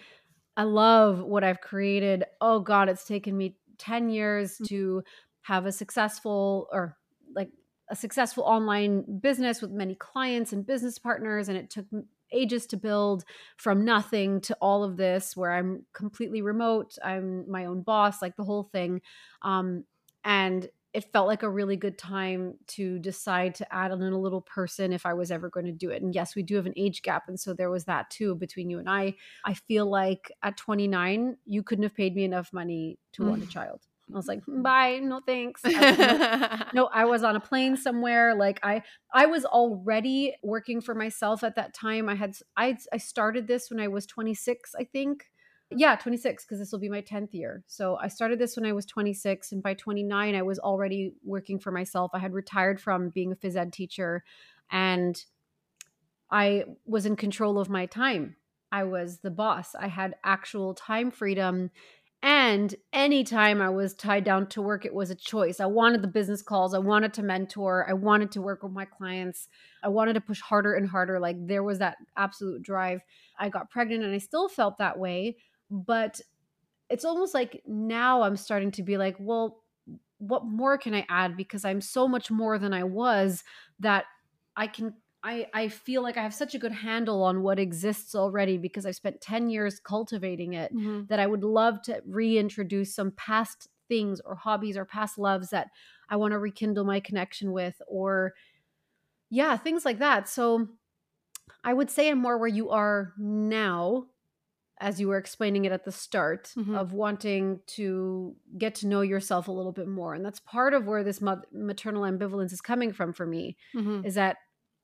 I 0.57 0.65
love 0.65 1.23
what 1.23 1.45
I've 1.45 1.61
created. 1.61 2.25
Oh, 2.41 2.59
God, 2.59 2.89
it's 2.89 3.05
taken 3.05 3.37
me 3.37 3.57
10 3.79 4.11
years 4.11 4.59
mm. 4.59 4.67
to 4.69 5.03
have 5.43 5.65
a 5.65 5.73
successful 5.73 6.67
or 6.73 6.97
like 7.35 7.51
a 7.91 7.97
successful 7.97 8.45
online 8.45 9.21
business 9.21 9.63
with 9.63 9.71
many 9.71 9.95
clients 9.95 10.53
and 10.53 10.67
business 10.67 10.99
partners. 10.99 11.49
And 11.49 11.57
it 11.57 11.71
took 11.71 11.87
ages 12.33 12.67
to 12.67 12.77
build 12.77 13.25
from 13.57 13.85
nothing 13.85 14.41
to 14.43 14.57
all 14.61 14.85
of 14.85 14.97
this 14.97 15.37
where 15.37 15.53
I'm 15.53 15.87
completely 15.95 16.43
remote. 16.43 16.97
I'm 17.03 17.51
my 17.51 17.65
own 17.65 17.83
boss, 17.83 18.21
like 18.21 18.37
the 18.37 18.45
whole 18.45 18.65
thing. 18.65 19.01
Um, 19.43 19.85
and 20.25 20.69
it 20.95 21.13
felt 21.13 21.29
like 21.29 21.43
a 21.43 21.51
really 21.51 21.77
good 21.77 21.99
time 21.99 22.55
to 22.67 22.99
decide 22.99 23.55
to 23.55 23.75
add 23.75 23.93
on 23.93 24.03
a 24.03 24.19
little 24.19 24.41
person 24.41 24.93
if 24.93 25.05
I 25.05 25.15
was 25.15 25.31
ever 25.31 25.51
going 25.51 25.67
to 25.67 25.73
do 25.73 25.91
it. 25.91 26.03
And 26.03 26.15
yes, 26.15 26.35
we 26.35 26.43
do 26.43 26.57
have 26.57 26.67
an 26.67 26.73
age 26.77 27.03
gap. 27.03 27.29
And 27.29 27.39
so 27.39 27.53
there 27.53 27.71
was 27.71 27.85
that 27.85 28.09
too 28.11 28.35
between 28.35 28.71
you 28.71 28.79
and 28.79 28.89
I. 28.89 29.15
I 29.45 29.55
feel 29.55 29.89
like 29.89 30.33
at 30.43 30.57
29, 30.57 31.37
you 31.45 31.63
couldn't 31.63 31.83
have 31.83 31.95
paid 31.95 32.17
me 32.17 32.25
enough 32.25 32.53
money 32.53 32.99
to 33.13 33.25
want 33.25 33.43
a 33.43 33.47
mm. 33.47 33.51
child. 33.51 33.87
I 34.13 34.17
was 34.17 34.27
like, 34.27 34.45
mm, 34.47 34.63
bye, 34.63 35.01
no 35.03 35.21
thanks. 35.25 35.63
I, 35.65 36.67
no, 36.73 36.83
no, 36.83 36.91
I 36.93 37.05
was 37.05 37.23
on 37.23 37.37
a 37.37 37.41
plane 37.41 37.77
somewhere. 37.77 38.35
Like 38.35 38.59
I, 38.63 38.83
I 39.13 39.27
was 39.27 39.45
already 39.45 40.35
working 40.43 40.81
for 40.81 40.95
myself 40.95 41.45
at 41.45 41.57
that 41.57 41.75
time. 41.75 42.09
I 42.09 42.15
had, 42.15 42.37
I, 42.57 42.77
I 42.93 42.99
started 42.99 43.47
this 43.47 43.71
when 43.71 43.81
I 43.81 43.89
was 43.89 44.07
26, 44.07 44.75
I 44.79 44.85
think. 44.85 45.27
Yeah, 45.71 45.97
26, 45.97 46.45
because 46.45 46.59
this 46.59 46.73
will 46.73 46.79
be 46.79 46.89
my 46.89 47.03
10th 47.03 47.35
year. 47.35 47.63
So 47.67 47.97
I 47.97 48.09
started 48.09 48.39
this 48.39 48.57
when 48.57 48.65
I 48.65 48.73
was 48.73 48.87
26. 48.87 49.53
And 49.53 49.63
by 49.63 49.75
29, 49.75 50.35
I 50.35 50.43
was 50.43 50.59
already 50.59 51.13
working 51.23 51.59
for 51.59 51.71
myself. 51.71 52.13
I 52.15 52.19
had 52.21 52.33
retired 52.33 52.81
from 52.81 53.11
being 53.11 53.33
a 53.33 53.37
phys 53.37 53.57
ed 53.57 53.73
teacher 53.73 54.25
and 54.71 55.23
I 56.31 56.65
was 56.87 57.07
in 57.07 57.17
control 57.17 57.59
of 57.59 57.69
my 57.69 57.87
time. 57.87 58.37
I 58.71 58.85
was 58.85 59.21
the 59.21 59.31
boss. 59.31 59.75
I 59.75 59.89
had 59.89 60.17
actual 60.25 60.75
time 60.75 61.11
freedom. 61.11 61.71
And 62.21 62.75
anytime 62.93 63.63
I 63.63 63.69
was 63.71 63.95
tied 63.95 64.25
down 64.25 64.49
to 64.49 64.63
work, 64.63 64.85
it 64.85 64.93
was 64.93 65.11
a 65.11 65.15
choice. 65.15 65.61
I 65.61 65.67
wanted 65.67 66.03
the 66.03 66.09
business 66.09 66.43
calls. 66.43 66.75
I 66.75 66.79
wanted 66.79 67.15
to 67.15 67.23
mentor. 67.23 67.87
I 67.89 67.93
wanted 67.93 68.33
to 68.33 68.43
work 68.43 68.65
with 68.65 68.73
my 68.73 68.85
clients. 68.85 69.49
I 69.85 69.89
wanted 69.89 70.15
to 70.15 70.21
push 70.21 70.41
harder 70.41 70.75
and 70.75 70.89
harder. 70.89 71.21
Like 71.21 71.37
there 71.47 71.63
was 71.63 71.79
that 71.79 71.97
absolute 72.17 72.63
drive. 72.63 73.03
I 73.39 73.49
got 73.51 73.71
pregnant 73.71 74.03
and 74.03 74.13
I 74.13 74.19
still 74.19 74.49
felt 74.49 74.79
that 74.79 74.99
way 74.99 75.37
but 75.71 76.21
it's 76.89 77.05
almost 77.05 77.35
like 77.35 77.63
now 77.67 78.23
I'm 78.23 78.37
starting 78.37 78.71
to 78.73 78.83
be 78.83 78.97
like, 78.97 79.17
well, 79.19 79.63
what 80.19 80.45
more 80.45 80.79
can 80.79 80.95
I 80.95 81.07
add? 81.09 81.37
Because 81.37 81.65
I'm 81.65 81.81
so 81.81 82.09
much 82.09 82.31
more 82.31 82.59
than 82.59 82.73
I 82.73 82.85
was 82.85 83.45
that 83.81 84.07
I 84.57 84.67
can 84.67 84.95
I, 85.23 85.47
I 85.53 85.69
feel 85.69 86.03
like 86.03 86.17
I 86.17 86.23
have 86.23 86.35
such 86.35 86.55
a 86.55 86.59
good 86.59 86.73
handle 86.73 87.25
on 87.25 87.43
what 87.43 87.59
exists 87.59 88.15
already 88.15 88.57
because 88.57 88.87
I've 88.87 88.95
spent 88.95 89.21
10 89.21 89.51
years 89.51 89.81
cultivating 89.81 90.55
it 90.55 90.75
mm-hmm. 90.75 91.07
that 91.09 91.19
I 91.19 91.27
would 91.27 91.43
love 91.43 91.83
to 91.83 92.01
reintroduce 92.07 92.95
some 92.95 93.11
past 93.13 93.69
things 93.89 94.21
or 94.25 94.37
hobbies 94.37 94.77
or 94.77 94.85
past 94.85 95.19
loves 95.19 95.51
that 95.51 95.69
I 96.09 96.17
want 96.17 96.33
to 96.33 96.39
rekindle 96.39 96.85
my 96.85 97.01
connection 97.01 97.53
with 97.53 97.81
or 97.89 98.35
yeah, 99.31 99.57
things 99.57 99.85
like 99.85 99.99
that. 99.99 100.29
So 100.29 100.69
I 101.65 101.73
would 101.73 101.91
say 101.91 102.09
I'm 102.09 102.19
more 102.19 102.39
where 102.39 102.49
you 102.49 102.71
are 102.71 103.13
now 103.19 104.07
as 104.81 105.01
you 105.01 105.09
were 105.09 105.19
explaining 105.19 105.65
it 105.65 105.73
at 105.73 105.85
the 105.85 105.93
start 105.93 106.53
mm-hmm. 106.57 106.75
of 106.75 106.93
wanting 106.93 107.59
to 107.67 108.37
get 108.57 108.77
to 108.77 108.87
know 108.87 109.01
yourself 109.01 109.49
a 109.49 109.53
little 109.53 109.73
bit 109.73 109.89
more 109.89 110.15
and 110.15 110.25
that's 110.25 110.39
part 110.39 110.73
of 110.73 110.87
where 110.87 111.03
this 111.03 111.21
maternal 111.53 112.03
ambivalence 112.03 112.53
is 112.53 112.61
coming 112.61 112.93
from 112.93 113.13
for 113.13 113.27
me 113.27 113.57
mm-hmm. 113.75 114.05
is 114.07 114.15
that 114.15 114.37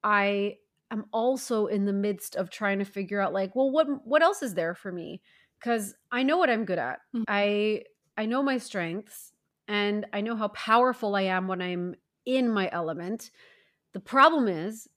i 0.04 0.56
am 0.90 1.06
also 1.12 1.66
in 1.66 1.84
the 1.84 1.92
midst 1.92 2.36
of 2.36 2.50
trying 2.50 2.78
to 2.78 2.84
figure 2.84 3.20
out 3.20 3.32
like 3.32 3.56
well 3.56 3.70
what 3.70 3.86
what 4.06 4.22
else 4.22 4.42
is 4.42 4.54
there 4.54 4.74
for 4.74 4.92
me 4.92 5.20
cuz 5.60 5.94
i 6.12 6.22
know 6.22 6.36
what 6.36 6.50
i'm 6.50 6.64
good 6.64 6.78
at 6.78 7.00
mm-hmm. 7.14 7.24
i 7.26 7.82
i 8.16 8.26
know 8.26 8.42
my 8.42 8.58
strengths 8.58 9.32
and 9.66 10.06
i 10.12 10.20
know 10.20 10.36
how 10.36 10.48
powerful 10.48 11.16
i 11.16 11.22
am 11.22 11.48
when 11.48 11.60
i'm 11.60 11.94
in 12.24 12.48
my 12.48 12.68
element 12.72 13.30
the 13.92 14.00
problem 14.00 14.48
is 14.48 14.88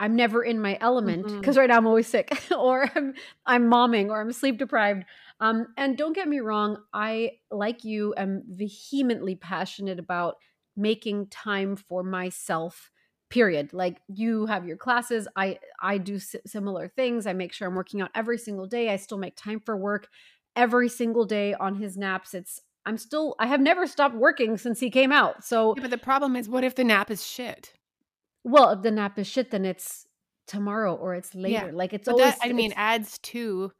I'm 0.00 0.16
never 0.16 0.42
in 0.42 0.60
my 0.60 0.76
element 0.80 1.24
because 1.24 1.54
mm-hmm. 1.54 1.60
right 1.60 1.68
now 1.68 1.76
I'm 1.76 1.86
always 1.86 2.08
sick 2.08 2.36
or 2.56 2.90
I'm 2.94 3.14
I'm 3.46 3.70
momming 3.70 4.08
or 4.08 4.20
I'm 4.20 4.32
sleep 4.32 4.58
deprived. 4.58 5.04
Um, 5.40 5.68
and 5.76 5.96
don't 5.96 6.14
get 6.14 6.28
me 6.28 6.40
wrong, 6.40 6.78
I 6.92 7.32
like 7.50 7.84
you 7.84 8.14
am 8.16 8.42
vehemently 8.48 9.34
passionate 9.36 9.98
about 9.98 10.36
making 10.76 11.28
time 11.28 11.76
for 11.76 12.02
myself. 12.02 12.90
Period. 13.30 13.72
Like 13.72 13.98
you 14.06 14.46
have 14.46 14.66
your 14.66 14.76
classes, 14.76 15.26
I 15.34 15.58
I 15.80 15.98
do 15.98 16.18
similar 16.18 16.88
things. 16.88 17.26
I 17.26 17.32
make 17.32 17.52
sure 17.52 17.66
I'm 17.66 17.74
working 17.74 18.00
out 18.00 18.10
every 18.14 18.38
single 18.38 18.66
day. 18.66 18.90
I 18.90 18.96
still 18.96 19.18
make 19.18 19.36
time 19.36 19.60
for 19.60 19.76
work 19.76 20.08
every 20.54 20.88
single 20.88 21.24
day 21.24 21.54
on 21.54 21.76
his 21.76 21.96
naps. 21.96 22.34
It's 22.34 22.60
I'm 22.86 22.98
still 22.98 23.34
I 23.38 23.46
have 23.46 23.60
never 23.60 23.86
stopped 23.86 24.14
working 24.14 24.56
since 24.56 24.78
he 24.78 24.90
came 24.90 25.10
out. 25.10 25.42
So 25.44 25.74
yeah, 25.76 25.82
but 25.82 25.90
the 25.90 25.98
problem 25.98 26.36
is 26.36 26.48
what 26.48 26.64
if 26.64 26.74
the 26.74 26.84
nap 26.84 27.10
is 27.10 27.26
shit? 27.26 27.72
Well, 28.44 28.70
if 28.70 28.82
the 28.82 28.90
nap 28.90 29.18
is 29.18 29.26
shit, 29.26 29.50
then 29.50 29.64
it's 29.64 30.06
tomorrow 30.46 30.94
or 30.94 31.14
it's 31.14 31.34
later. 31.34 31.66
Yeah. 31.66 31.70
Like 31.72 31.92
it's 31.92 32.04
but 32.04 32.12
always. 32.12 32.34
That, 32.34 32.48
I 32.48 32.52
mean, 32.52 32.72
adds 32.76 33.18
to 33.18 33.72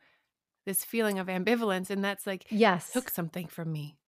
this 0.66 0.84
feeling 0.84 1.18
of 1.18 1.26
ambivalence, 1.26 1.90
and 1.90 2.02
that's 2.02 2.26
like 2.26 2.46
yes, 2.50 2.92
took 2.92 3.10
something 3.10 3.46
from 3.46 3.70
me. 3.70 3.98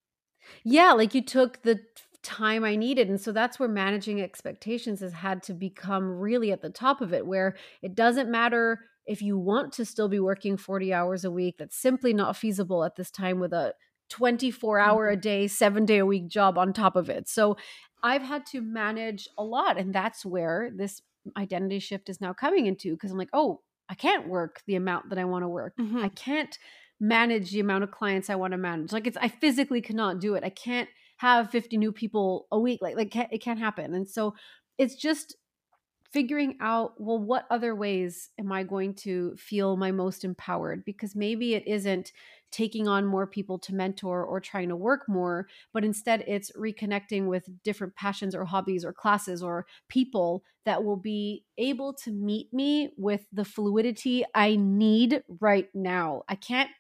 Yeah, 0.64 0.92
like 0.92 1.14
you 1.14 1.22
took 1.22 1.62
the 1.62 1.80
time 2.26 2.64
I 2.64 2.76
needed, 2.76 3.08
and 3.08 3.20
so 3.20 3.30
that's 3.32 3.58
where 3.58 3.68
managing 3.68 4.20
expectations 4.20 5.00
has 5.00 5.12
had 5.12 5.42
to 5.44 5.54
become 5.54 6.18
really 6.18 6.50
at 6.50 6.60
the 6.60 6.70
top 6.70 7.00
of 7.00 7.14
it, 7.14 7.26
where 7.26 7.56
it 7.82 7.94
doesn't 7.94 8.30
matter 8.30 8.80
if 9.06 9.22
you 9.22 9.38
want 9.38 9.72
to 9.74 9.84
still 9.84 10.08
be 10.08 10.18
working 10.18 10.56
40 10.56 10.92
hours 10.92 11.24
a 11.24 11.30
week 11.30 11.56
that's 11.58 11.76
simply 11.76 12.12
not 12.12 12.36
feasible 12.36 12.84
at 12.84 12.96
this 12.96 13.10
time 13.10 13.38
with 13.38 13.52
a 13.52 13.72
24 14.10 14.78
hour 14.78 15.08
a 15.08 15.12
mm-hmm. 15.12 15.20
day, 15.20 15.46
seven 15.46 15.84
day 15.84 15.98
a 15.98 16.06
week 16.06 16.28
job 16.28 16.58
on 16.58 16.72
top 16.72 16.96
of 16.96 17.08
it. 17.08 17.28
So 17.28 17.56
I've 18.02 18.22
had 18.22 18.46
to 18.46 18.60
manage 18.60 19.28
a 19.38 19.44
lot. 19.44 19.78
And 19.78 19.94
that's 19.94 20.24
where 20.24 20.70
this 20.74 21.02
identity 21.36 21.78
shift 21.78 22.08
is 22.08 22.20
now 22.20 22.32
coming 22.32 22.66
into 22.66 22.92
because 22.92 23.10
I'm 23.10 23.18
like, 23.18 23.30
oh, 23.32 23.62
I 23.88 23.94
can't 23.94 24.28
work 24.28 24.62
the 24.66 24.76
amount 24.76 25.10
that 25.10 25.18
I 25.18 25.24
want 25.24 25.44
to 25.44 25.48
work. 25.48 25.74
Mm-hmm. 25.80 25.98
I 25.98 26.08
can't 26.08 26.58
manage 26.98 27.52
the 27.52 27.60
amount 27.60 27.84
of 27.84 27.90
clients 27.90 28.30
I 28.30 28.34
want 28.36 28.52
to 28.52 28.58
manage. 28.58 28.92
Like 28.92 29.06
it's 29.06 29.16
I 29.16 29.28
physically 29.28 29.80
cannot 29.80 30.20
do 30.20 30.34
it. 30.34 30.44
I 30.44 30.50
can't 30.50 30.88
have 31.16 31.50
50 31.50 31.76
new 31.76 31.92
people 31.92 32.46
a 32.50 32.58
week. 32.58 32.80
Like 32.82 32.96
like 32.96 33.14
it 33.14 33.42
can't 33.42 33.58
happen. 33.58 33.94
And 33.94 34.08
so 34.08 34.34
it's 34.78 34.94
just 34.94 35.36
figuring 36.12 36.56
out 36.60 36.94
well 36.98 37.18
what 37.18 37.46
other 37.50 37.74
ways 37.74 38.30
am 38.38 38.52
I 38.52 38.62
going 38.62 38.94
to 38.94 39.34
feel 39.36 39.76
my 39.76 39.90
most 39.90 40.24
empowered 40.24 40.84
because 40.84 41.14
maybe 41.14 41.54
it 41.54 41.66
isn't 41.66 42.12
taking 42.50 42.88
on 42.88 43.04
more 43.04 43.26
people 43.26 43.58
to 43.58 43.74
mentor 43.74 44.24
or 44.24 44.40
trying 44.40 44.68
to 44.68 44.76
work 44.76 45.02
more, 45.08 45.46
but 45.72 45.84
instead 45.84 46.24
it's 46.26 46.52
reconnecting 46.52 47.26
with 47.26 47.48
different 47.62 47.94
passions 47.96 48.34
or 48.34 48.44
hobbies 48.44 48.84
or 48.84 48.92
classes 48.92 49.42
or 49.42 49.66
people 49.88 50.42
that 50.64 50.84
will 50.84 50.96
be 50.96 51.44
able 51.58 51.92
to 51.92 52.10
meet 52.10 52.52
me 52.52 52.90
with 52.96 53.26
the 53.32 53.44
fluidity 53.44 54.24
I 54.34 54.56
need 54.56 55.22
right 55.40 55.68
now. 55.74 56.22
I 56.28 56.36
can't 56.36 56.70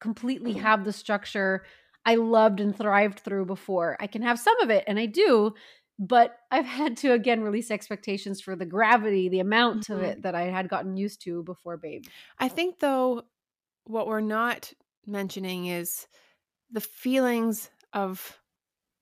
completely 0.00 0.54
hmm. 0.54 0.60
have 0.60 0.84
the 0.84 0.92
structure 0.92 1.64
I 2.04 2.14
loved 2.14 2.60
and 2.60 2.76
thrived 2.76 3.20
through 3.20 3.46
before. 3.46 3.96
I 4.00 4.06
can 4.06 4.22
have 4.22 4.38
some 4.38 4.58
of 4.60 4.70
it, 4.70 4.84
and 4.86 4.98
I 4.98 5.06
do, 5.06 5.54
but 5.98 6.36
I've 6.50 6.66
had 6.66 6.96
to 6.98 7.12
again 7.12 7.42
release 7.42 7.70
expectations 7.70 8.40
for 8.40 8.56
the 8.56 8.66
gravity, 8.66 9.28
the 9.28 9.40
amount 9.40 9.84
mm-hmm. 9.84 9.92
of 9.92 10.02
it 10.02 10.22
that 10.22 10.34
I 10.34 10.42
had 10.42 10.68
gotten 10.68 10.96
used 10.96 11.22
to 11.24 11.42
before 11.42 11.76
Babe. 11.76 12.04
I 12.38 12.48
think, 12.48 12.78
though, 12.78 13.22
what 13.84 14.06
we're 14.06 14.20
not 14.20 14.72
mentioning 15.06 15.66
is 15.66 16.06
the 16.70 16.80
feelings 16.80 17.70
of 17.92 18.38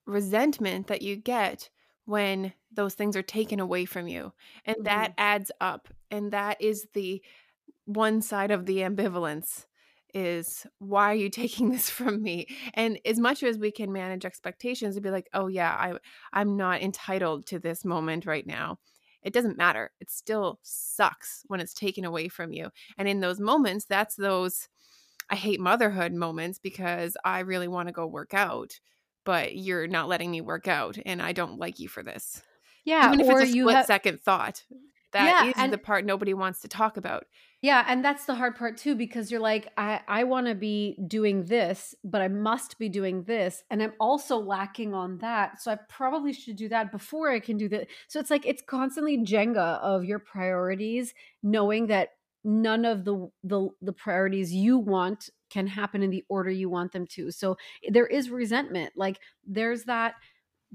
resentment 0.06 0.86
that 0.88 1.02
you 1.02 1.16
get 1.16 1.68
when 2.06 2.52
those 2.72 2.94
things 2.94 3.16
are 3.16 3.22
taken 3.22 3.60
away 3.60 3.84
from 3.84 4.08
you. 4.08 4.32
And 4.64 4.76
mm-hmm. 4.76 4.84
that 4.84 5.12
adds 5.18 5.52
up. 5.60 5.88
And 6.10 6.32
that 6.32 6.60
is 6.60 6.86
the 6.94 7.22
one 7.84 8.22
side 8.22 8.50
of 8.50 8.66
the 8.66 8.78
ambivalence 8.78 9.66
is 10.18 10.66
why 10.78 11.12
are 11.12 11.14
you 11.14 11.30
taking 11.30 11.70
this 11.74 11.88
from 11.88 12.22
me? 12.22 12.46
And 12.74 12.98
as 13.04 13.18
much 13.18 13.42
as 13.42 13.58
we 13.58 13.70
can 13.70 13.92
manage 13.92 14.24
expectations 14.24 14.96
and 14.96 15.02
be 15.02 15.10
like 15.10 15.28
oh 15.32 15.46
yeah 15.46 15.72
i 15.72 15.94
i'm 16.32 16.56
not 16.56 16.82
entitled 16.82 17.46
to 17.46 17.58
this 17.58 17.84
moment 17.84 18.26
right 18.26 18.46
now 18.46 18.78
it 19.22 19.32
doesn't 19.32 19.58
matter 19.58 19.90
it 20.00 20.10
still 20.10 20.58
sucks 20.62 21.42
when 21.48 21.60
it's 21.60 21.74
taken 21.74 22.04
away 22.04 22.28
from 22.28 22.52
you. 22.52 22.70
And 22.96 23.08
in 23.08 23.20
those 23.20 23.40
moments 23.40 23.84
that's 23.84 24.16
those 24.16 24.68
i 25.30 25.36
hate 25.36 25.60
motherhood 25.60 26.12
moments 26.12 26.58
because 26.58 27.16
i 27.24 27.40
really 27.40 27.68
want 27.68 27.88
to 27.88 27.92
go 27.92 28.06
work 28.06 28.34
out 28.34 28.80
but 29.24 29.54
you're 29.56 29.86
not 29.86 30.08
letting 30.08 30.30
me 30.30 30.40
work 30.40 30.66
out 30.68 30.96
and 31.04 31.20
i 31.20 31.32
don't 31.32 31.58
like 31.58 31.78
you 31.78 31.88
for 31.88 32.02
this. 32.02 32.42
Yeah 32.84 33.06
even 33.08 33.20
if 33.20 33.28
it's 33.28 33.50
a 33.50 33.52
split 33.52 33.76
ha- 33.76 33.84
second 33.84 34.20
thought 34.20 34.64
that 35.12 35.44
yeah, 35.44 35.50
is 35.50 35.54
and- 35.56 35.72
the 35.72 35.78
part 35.78 36.04
nobody 36.04 36.34
wants 36.34 36.60
to 36.60 36.68
talk 36.68 36.96
about 36.96 37.24
yeah, 37.60 37.84
and 37.88 38.04
that's 38.04 38.24
the 38.24 38.36
hard 38.36 38.54
part 38.54 38.76
too 38.76 38.94
because 38.94 39.32
you're 39.32 39.40
like 39.40 39.68
I 39.76 40.00
I 40.06 40.24
want 40.24 40.46
to 40.46 40.54
be 40.54 40.96
doing 41.08 41.44
this, 41.44 41.94
but 42.04 42.20
I 42.22 42.28
must 42.28 42.78
be 42.78 42.88
doing 42.88 43.24
this 43.24 43.64
and 43.70 43.82
I'm 43.82 43.94
also 43.98 44.36
lacking 44.36 44.94
on 44.94 45.18
that. 45.18 45.60
So 45.60 45.72
I 45.72 45.78
probably 45.88 46.32
should 46.32 46.54
do 46.56 46.68
that 46.68 46.92
before 46.92 47.30
I 47.32 47.40
can 47.40 47.56
do 47.56 47.68
that. 47.70 47.88
So 48.06 48.20
it's 48.20 48.30
like 48.30 48.46
it's 48.46 48.62
constantly 48.62 49.18
Jenga 49.18 49.80
of 49.80 50.04
your 50.04 50.20
priorities 50.20 51.14
knowing 51.42 51.88
that 51.88 52.10
none 52.44 52.84
of 52.84 53.04
the 53.04 53.28
the 53.42 53.68
the 53.82 53.92
priorities 53.92 54.52
you 54.52 54.78
want 54.78 55.28
can 55.50 55.66
happen 55.66 56.02
in 56.02 56.10
the 56.10 56.24
order 56.28 56.50
you 56.50 56.70
want 56.70 56.92
them 56.92 57.06
to. 57.08 57.32
So 57.32 57.56
eh, 57.84 57.90
there 57.92 58.06
is 58.06 58.30
resentment. 58.30 58.92
Like 58.96 59.18
there's 59.44 59.82
that 59.84 60.14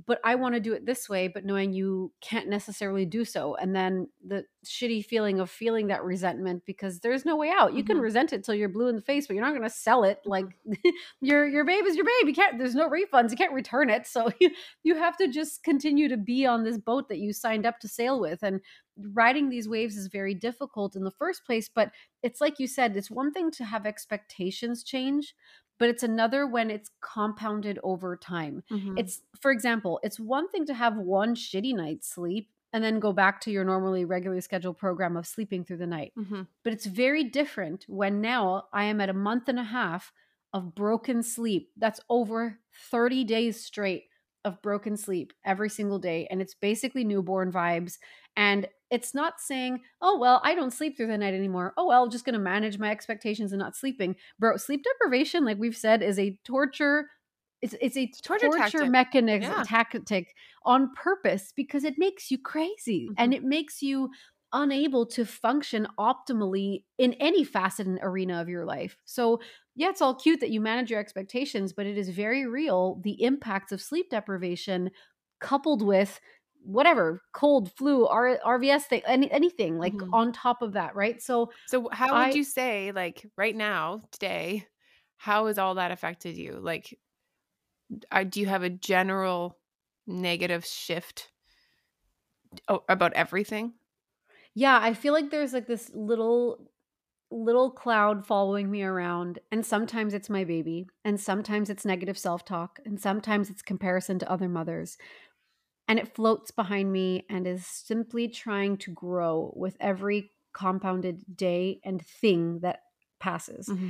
but 0.08 0.20
I 0.24 0.36
want 0.36 0.56
to 0.56 0.60
do 0.60 0.74
it 0.74 0.88
this 0.88 1.08
way, 1.08 1.28
but 1.28 1.46
knowing 1.46 1.72
you 1.72 2.12
can't 2.20 2.50
necessarily 2.50 3.06
do 3.06 3.24
so. 3.24 3.56
And 3.56 3.76
then 3.76 4.08
the 4.26 4.44
shitty 4.66 5.06
feeling 5.06 5.40
of 5.40 5.52
feeling 5.52 5.88
that 5.88 6.04
resentment 6.04 6.64
because 6.66 7.00
there's 7.00 7.26
no 7.26 7.36
way 7.36 7.52
out. 7.56 7.74
You 7.74 7.84
mm-hmm. 7.84 7.94
can 7.94 7.98
resent 8.00 8.34
it 8.34 8.44
till 8.44 8.56
you're 8.56 8.70
blue 8.70 8.88
in 8.88 8.96
the 8.96 9.02
face, 9.02 9.28
but 9.28 9.36
you're 9.36 9.46
not 9.46 9.52
going 9.52 9.62
to 9.62 9.70
sell 9.70 10.04
it. 10.04 10.20
Like 10.26 10.46
mm-hmm. 10.46 10.90
your 11.22 11.48
your 11.48 11.64
babe 11.64 11.86
is 11.86 11.96
your 11.96 12.06
babe. 12.06 12.28
You 12.28 12.34
can't. 12.34 12.58
There's 12.58 12.74
no 12.74 12.90
refunds. 12.90 13.30
You 13.30 13.38
can't 13.38 13.54
return 13.54 13.92
it. 13.92 14.08
So 14.08 14.32
you 14.40 14.50
you 14.84 14.96
have 14.96 15.16
to 15.18 15.28
just 15.28 15.64
continue 15.64 16.10
to 16.10 16.18
be 16.18 16.46
on 16.46 16.64
this 16.64 16.80
boat 16.80 17.08
that 17.10 17.20
you 17.20 17.32
signed 17.32 17.68
up 17.68 17.80
to 17.82 17.88
sail 17.88 18.20
with. 18.20 18.42
And 18.42 18.62
riding 18.98 19.50
these 19.50 19.70
waves 19.70 19.96
is 19.96 20.08
very 20.08 20.34
difficult 20.34 20.96
in 20.96 21.04
the 21.04 21.12
first 21.12 21.46
place. 21.46 21.70
But 21.74 21.92
it's 22.24 22.42
like 22.42 22.60
you 22.60 22.66
said. 22.68 22.98
It's 22.98 23.12
one 23.12 23.32
thing 23.32 23.52
to 23.52 23.66
have 23.66 23.86
expectations 23.86 24.84
change, 24.84 25.36
but 25.80 25.90
it's 25.90 26.04
another 26.04 26.48
when 26.48 26.70
it's 26.70 26.90
compounded 27.02 27.80
over 27.84 28.16
time. 28.16 28.64
Mm-hmm. 28.72 28.98
It's, 28.98 29.22
for 29.40 29.52
example, 29.52 30.00
it's 30.04 30.20
one 30.20 30.50
thing 30.50 30.66
to 30.68 30.74
have 30.74 30.96
one 30.96 31.36
shitty 31.36 31.76
night's 31.76 32.10
sleep 32.10 32.50
and 32.72 32.84
then 32.84 33.00
go 33.00 33.14
back 33.14 33.40
to 33.42 33.52
your 33.52 33.64
normally 33.64 34.04
regularly 34.04 34.42
scheduled 34.42 34.78
program 34.78 35.16
of 35.16 35.28
sleeping 35.28 35.64
through 35.64 35.78
the 35.78 35.88
night. 35.88 36.12
Mm-hmm. 36.18 36.42
But 36.64 36.74
it's 36.74 36.88
very 36.88 37.24
different 37.24 37.86
when 37.88 38.20
now 38.20 38.66
I 38.74 38.86
am 38.86 39.00
at 39.00 39.10
a 39.10 39.14
month 39.14 39.48
and 39.48 39.60
a 39.60 39.64
half 39.64 40.12
of 40.54 40.74
broken 40.74 41.22
sleep. 41.22 41.70
That's 41.78 42.00
over 42.10 42.60
30 42.90 43.24
days 43.26 43.64
straight 43.64 44.06
of 44.44 44.62
broken 44.62 44.98
sleep 44.98 45.34
every 45.46 45.70
single 45.70 46.00
day. 46.00 46.28
And 46.30 46.42
it's 46.42 46.56
basically 46.56 47.04
newborn 47.04 47.52
vibes. 47.52 47.98
And 48.36 48.68
it's 48.94 49.16
not 49.16 49.42
saying, 49.42 49.82
oh, 50.04 50.20
well, 50.20 50.40
I 50.44 50.54
don't 50.54 50.72
sleep 50.72 50.96
through 50.96 51.08
the 51.08 51.18
night 51.18 51.34
anymore. 51.34 51.74
Oh, 51.78 51.88
well, 51.88 52.04
I'm 52.04 52.12
just 52.12 52.26
going 52.26 52.34
to 52.34 52.40
manage 52.40 52.78
my 52.78 52.92
expectations 52.92 53.52
and 53.52 53.60
not 53.60 53.76
sleeping. 53.76 54.16
Bro, 54.38 54.58
sleep 54.58 54.84
deprivation, 54.84 55.44
like 55.44 55.58
we've 55.58 55.76
said, 55.76 56.04
is 56.04 56.20
a 56.20 56.38
torture. 56.46 57.10
It's, 57.64 57.74
it's 57.82 57.98
a 57.98 58.12
torture, 58.22 58.50
torture 58.50 58.86
mechanism 58.86 59.52
yeah. 59.52 59.64
tactic 59.66 60.36
on 60.64 60.92
purpose 60.94 61.54
because 61.56 61.86
it 61.86 61.96
makes 61.98 62.30
you 62.30 62.38
crazy 62.38 63.08
mm-hmm. 63.08 63.14
and 63.18 63.34
it 63.34 63.44
makes 63.44 63.82
you 63.82 64.12
unable 64.52 65.08
to 65.08 65.26
function 65.26 65.88
optimally 65.98 66.84
in 67.00 67.14
any 67.14 67.44
facet 67.44 67.88
and 67.88 67.98
arena 68.04 68.40
of 68.40 68.48
your 68.48 68.64
life. 68.64 68.96
So, 69.06 69.40
yeah, 69.76 69.90
it's 69.90 70.04
all 70.04 70.14
cute 70.14 70.40
that 70.42 70.52
you 70.52 70.62
manage 70.62 70.92
your 70.92 71.00
expectations, 71.00 71.74
but 71.74 71.88
it 71.88 71.98
is 71.98 72.10
very 72.10 72.46
real 72.46 73.02
the 73.04 73.24
impacts 73.24 73.72
of 73.72 73.82
sleep 73.82 74.12
deprivation 74.12 74.92
coupled 75.40 75.82
with 75.82 76.20
whatever 76.64 77.22
cold 77.34 77.72
flu 77.74 78.08
R- 78.08 78.40
rvs 78.46 78.84
thing 78.84 79.02
any, 79.06 79.30
anything 79.32 79.78
like 79.78 79.94
mm-hmm. 79.94 80.14
on 80.14 80.32
top 80.32 80.62
of 80.62 80.74
that 80.74 80.96
right? 80.96 81.22
So 81.22 81.52
so 81.68 81.90
how 81.92 82.26
would 82.26 82.36
you 82.36 82.44
say 82.44 82.92
like 82.92 83.26
right 83.38 83.56
now 83.56 84.02
today 84.12 84.66
how 85.18 85.48
has 85.48 85.58
all 85.58 85.76
that 85.76 85.92
affected 85.92 86.36
you? 86.36 86.60
Like 86.60 86.98
uh, 88.12 88.24
do 88.24 88.40
you 88.42 88.48
have 88.48 88.64
a 88.64 88.70
general 88.70 89.58
negative 90.08 90.66
shift 90.66 91.30
about 92.68 93.14
everything? 93.14 93.74
Yeah 94.56 94.80
i 94.82 94.94
feel 94.94 95.14
like 95.14 95.32
there's 95.32 95.54
like 95.54 95.68
this 95.68 95.90
little 95.94 96.70
little 97.32 97.72
cloud 97.72 98.26
following 98.26 98.70
me 98.70 98.84
around 98.84 99.40
and 99.52 99.66
sometimes 99.66 100.14
it's 100.14 100.30
my 100.30 100.44
baby 100.44 100.86
and 101.04 101.20
sometimes 101.20 101.70
it's 101.70 101.84
negative 101.84 102.18
self-talk 102.18 102.80
and 102.86 103.00
sometimes 103.00 103.50
it's 103.50 103.64
comparison 103.64 104.20
to 104.20 104.32
other 104.32 104.48
mothers 104.48 104.98
and 105.88 106.00
it 106.00 106.16
floats 106.16 106.52
behind 106.52 106.92
me 106.92 107.26
and 107.30 107.46
is 107.46 107.66
simply 107.66 108.28
trying 108.28 108.78
to 108.78 108.92
grow 108.92 109.54
with 109.56 109.76
every 109.80 110.32
compounded 110.54 111.24
day 111.36 111.80
and 111.84 112.02
thing 112.06 112.60
that 112.60 112.82
passes. 113.20 113.68
Mm-hmm. 113.68 113.90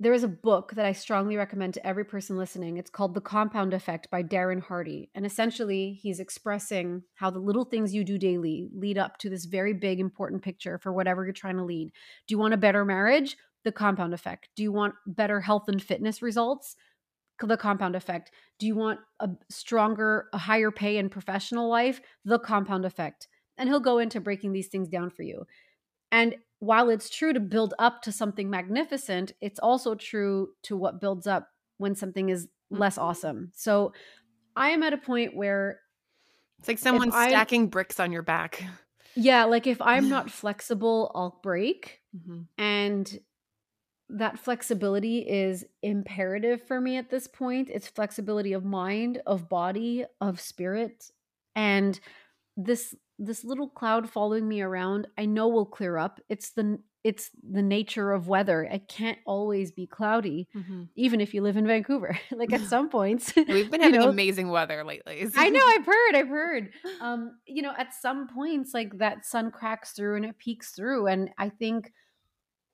There 0.00 0.12
is 0.12 0.22
a 0.22 0.28
book 0.28 0.74
that 0.76 0.86
I 0.86 0.92
strongly 0.92 1.36
recommend 1.36 1.74
to 1.74 1.84
every 1.84 2.04
person 2.04 2.36
listening. 2.36 2.76
It's 2.76 2.90
called 2.90 3.14
The 3.14 3.20
Compound 3.20 3.74
Effect 3.74 4.08
by 4.12 4.22
Darren 4.22 4.62
Hardy. 4.62 5.10
And 5.12 5.26
essentially, 5.26 5.98
he's 6.00 6.20
expressing 6.20 7.02
how 7.14 7.30
the 7.30 7.40
little 7.40 7.64
things 7.64 7.92
you 7.92 8.04
do 8.04 8.16
daily 8.16 8.68
lead 8.72 8.96
up 8.96 9.18
to 9.18 9.28
this 9.28 9.44
very 9.44 9.72
big, 9.72 9.98
important 9.98 10.42
picture 10.42 10.78
for 10.78 10.92
whatever 10.92 11.24
you're 11.24 11.32
trying 11.32 11.56
to 11.56 11.64
lead. 11.64 11.90
Do 12.28 12.32
you 12.32 12.38
want 12.38 12.54
a 12.54 12.58
better 12.58 12.84
marriage? 12.84 13.36
The 13.64 13.72
compound 13.72 14.14
effect. 14.14 14.50
Do 14.54 14.62
you 14.62 14.70
want 14.70 14.94
better 15.04 15.40
health 15.40 15.64
and 15.66 15.82
fitness 15.82 16.22
results? 16.22 16.76
The 17.46 17.56
compound 17.56 17.96
effect. 17.96 18.30
Do 18.58 18.66
you 18.66 18.74
want 18.74 19.00
a 19.20 19.30
stronger, 19.48 20.28
a 20.32 20.38
higher 20.38 20.70
pay 20.70 20.96
in 20.96 21.08
professional 21.08 21.68
life? 21.68 22.00
The 22.24 22.38
compound 22.38 22.84
effect. 22.84 23.28
And 23.56 23.68
he'll 23.68 23.80
go 23.80 23.98
into 23.98 24.20
breaking 24.20 24.52
these 24.52 24.68
things 24.68 24.88
down 24.88 25.10
for 25.10 25.22
you. 25.22 25.46
And 26.10 26.36
while 26.60 26.88
it's 26.90 27.10
true 27.10 27.32
to 27.32 27.40
build 27.40 27.74
up 27.78 28.02
to 28.02 28.12
something 28.12 28.50
magnificent, 28.50 29.32
it's 29.40 29.60
also 29.60 29.94
true 29.94 30.50
to 30.64 30.76
what 30.76 31.00
builds 31.00 31.26
up 31.26 31.48
when 31.76 31.94
something 31.94 32.28
is 32.28 32.48
less 32.70 32.96
mm-hmm. 32.96 33.04
awesome. 33.04 33.52
So 33.54 33.92
I 34.56 34.70
am 34.70 34.82
at 34.82 34.92
a 34.92 34.98
point 34.98 35.36
where 35.36 35.80
it's 36.58 36.68
like 36.68 36.78
someone 36.78 37.10
stacking 37.10 37.68
bricks 37.68 38.00
on 38.00 38.10
your 38.12 38.22
back. 38.22 38.64
Yeah, 39.14 39.44
like 39.44 39.66
if 39.66 39.80
I'm 39.80 40.08
not 40.08 40.30
flexible, 40.30 41.12
I'll 41.14 41.38
break. 41.42 42.00
Mm-hmm. 42.16 42.62
And 42.62 43.20
that 44.10 44.38
flexibility 44.38 45.18
is 45.18 45.64
imperative 45.82 46.62
for 46.62 46.80
me 46.80 46.96
at 46.96 47.10
this 47.10 47.26
point. 47.26 47.70
It's 47.72 47.88
flexibility 47.88 48.52
of 48.52 48.64
mind, 48.64 49.20
of 49.26 49.48
body, 49.48 50.04
of 50.20 50.40
spirit. 50.40 51.10
And 51.54 51.98
this 52.56 52.94
this 53.18 53.44
little 53.44 53.68
cloud 53.68 54.08
following 54.08 54.46
me 54.46 54.62
around, 54.62 55.08
I 55.18 55.26
know 55.26 55.48
will 55.48 55.66
clear 55.66 55.96
up. 55.96 56.20
It's 56.28 56.50
the 56.50 56.78
it's 57.04 57.30
the 57.48 57.62
nature 57.62 58.12
of 58.12 58.28
weather. 58.28 58.64
It 58.64 58.88
can't 58.88 59.18
always 59.24 59.70
be 59.70 59.86
cloudy, 59.86 60.48
mm-hmm. 60.54 60.84
even 60.96 61.20
if 61.20 61.32
you 61.32 61.42
live 61.42 61.56
in 61.56 61.66
Vancouver. 61.66 62.18
like 62.32 62.52
at 62.52 62.62
some 62.62 62.88
points, 62.88 63.32
we've 63.48 63.70
been 63.70 63.80
having 63.82 64.00
know, 64.00 64.08
amazing 64.08 64.48
weather 64.48 64.84
lately. 64.84 65.26
I 65.36 65.50
know. 65.50 65.64
I've 65.64 65.86
heard. 65.86 66.14
I've 66.14 66.28
heard. 66.28 66.70
Um, 67.00 67.38
you 67.46 67.62
know, 67.62 67.72
at 67.76 67.94
some 67.94 68.28
points, 68.28 68.74
like 68.74 68.98
that 68.98 69.24
sun 69.26 69.50
cracks 69.50 69.92
through 69.92 70.16
and 70.16 70.24
it 70.24 70.38
peeks 70.38 70.72
through, 70.72 71.06
and 71.06 71.30
I 71.38 71.50
think 71.50 71.92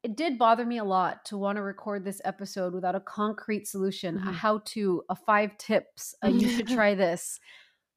it 0.05 0.17
did 0.17 0.39
bother 0.39 0.67
me 0.67 0.77
a 0.77 0.85
lot 0.85 1.25
to 1.25 1.39
want 1.39 1.57
to 1.57 1.63
record 1.63 2.05
this 2.05 2.21
episode 2.27 2.75
without 2.75 2.95
a 2.95 3.01
concrete 3.01 3.67
solution, 3.67 4.19
mm-hmm. 4.19 4.29
a 4.29 4.33
how 4.33 4.61
to, 4.67 5.03
a 5.09 5.17
five 5.17 5.57
tips, 5.57 6.15
a 6.23 6.31
you 6.31 6.51
should 6.51 6.69
try 6.79 6.95
this. 6.95 7.41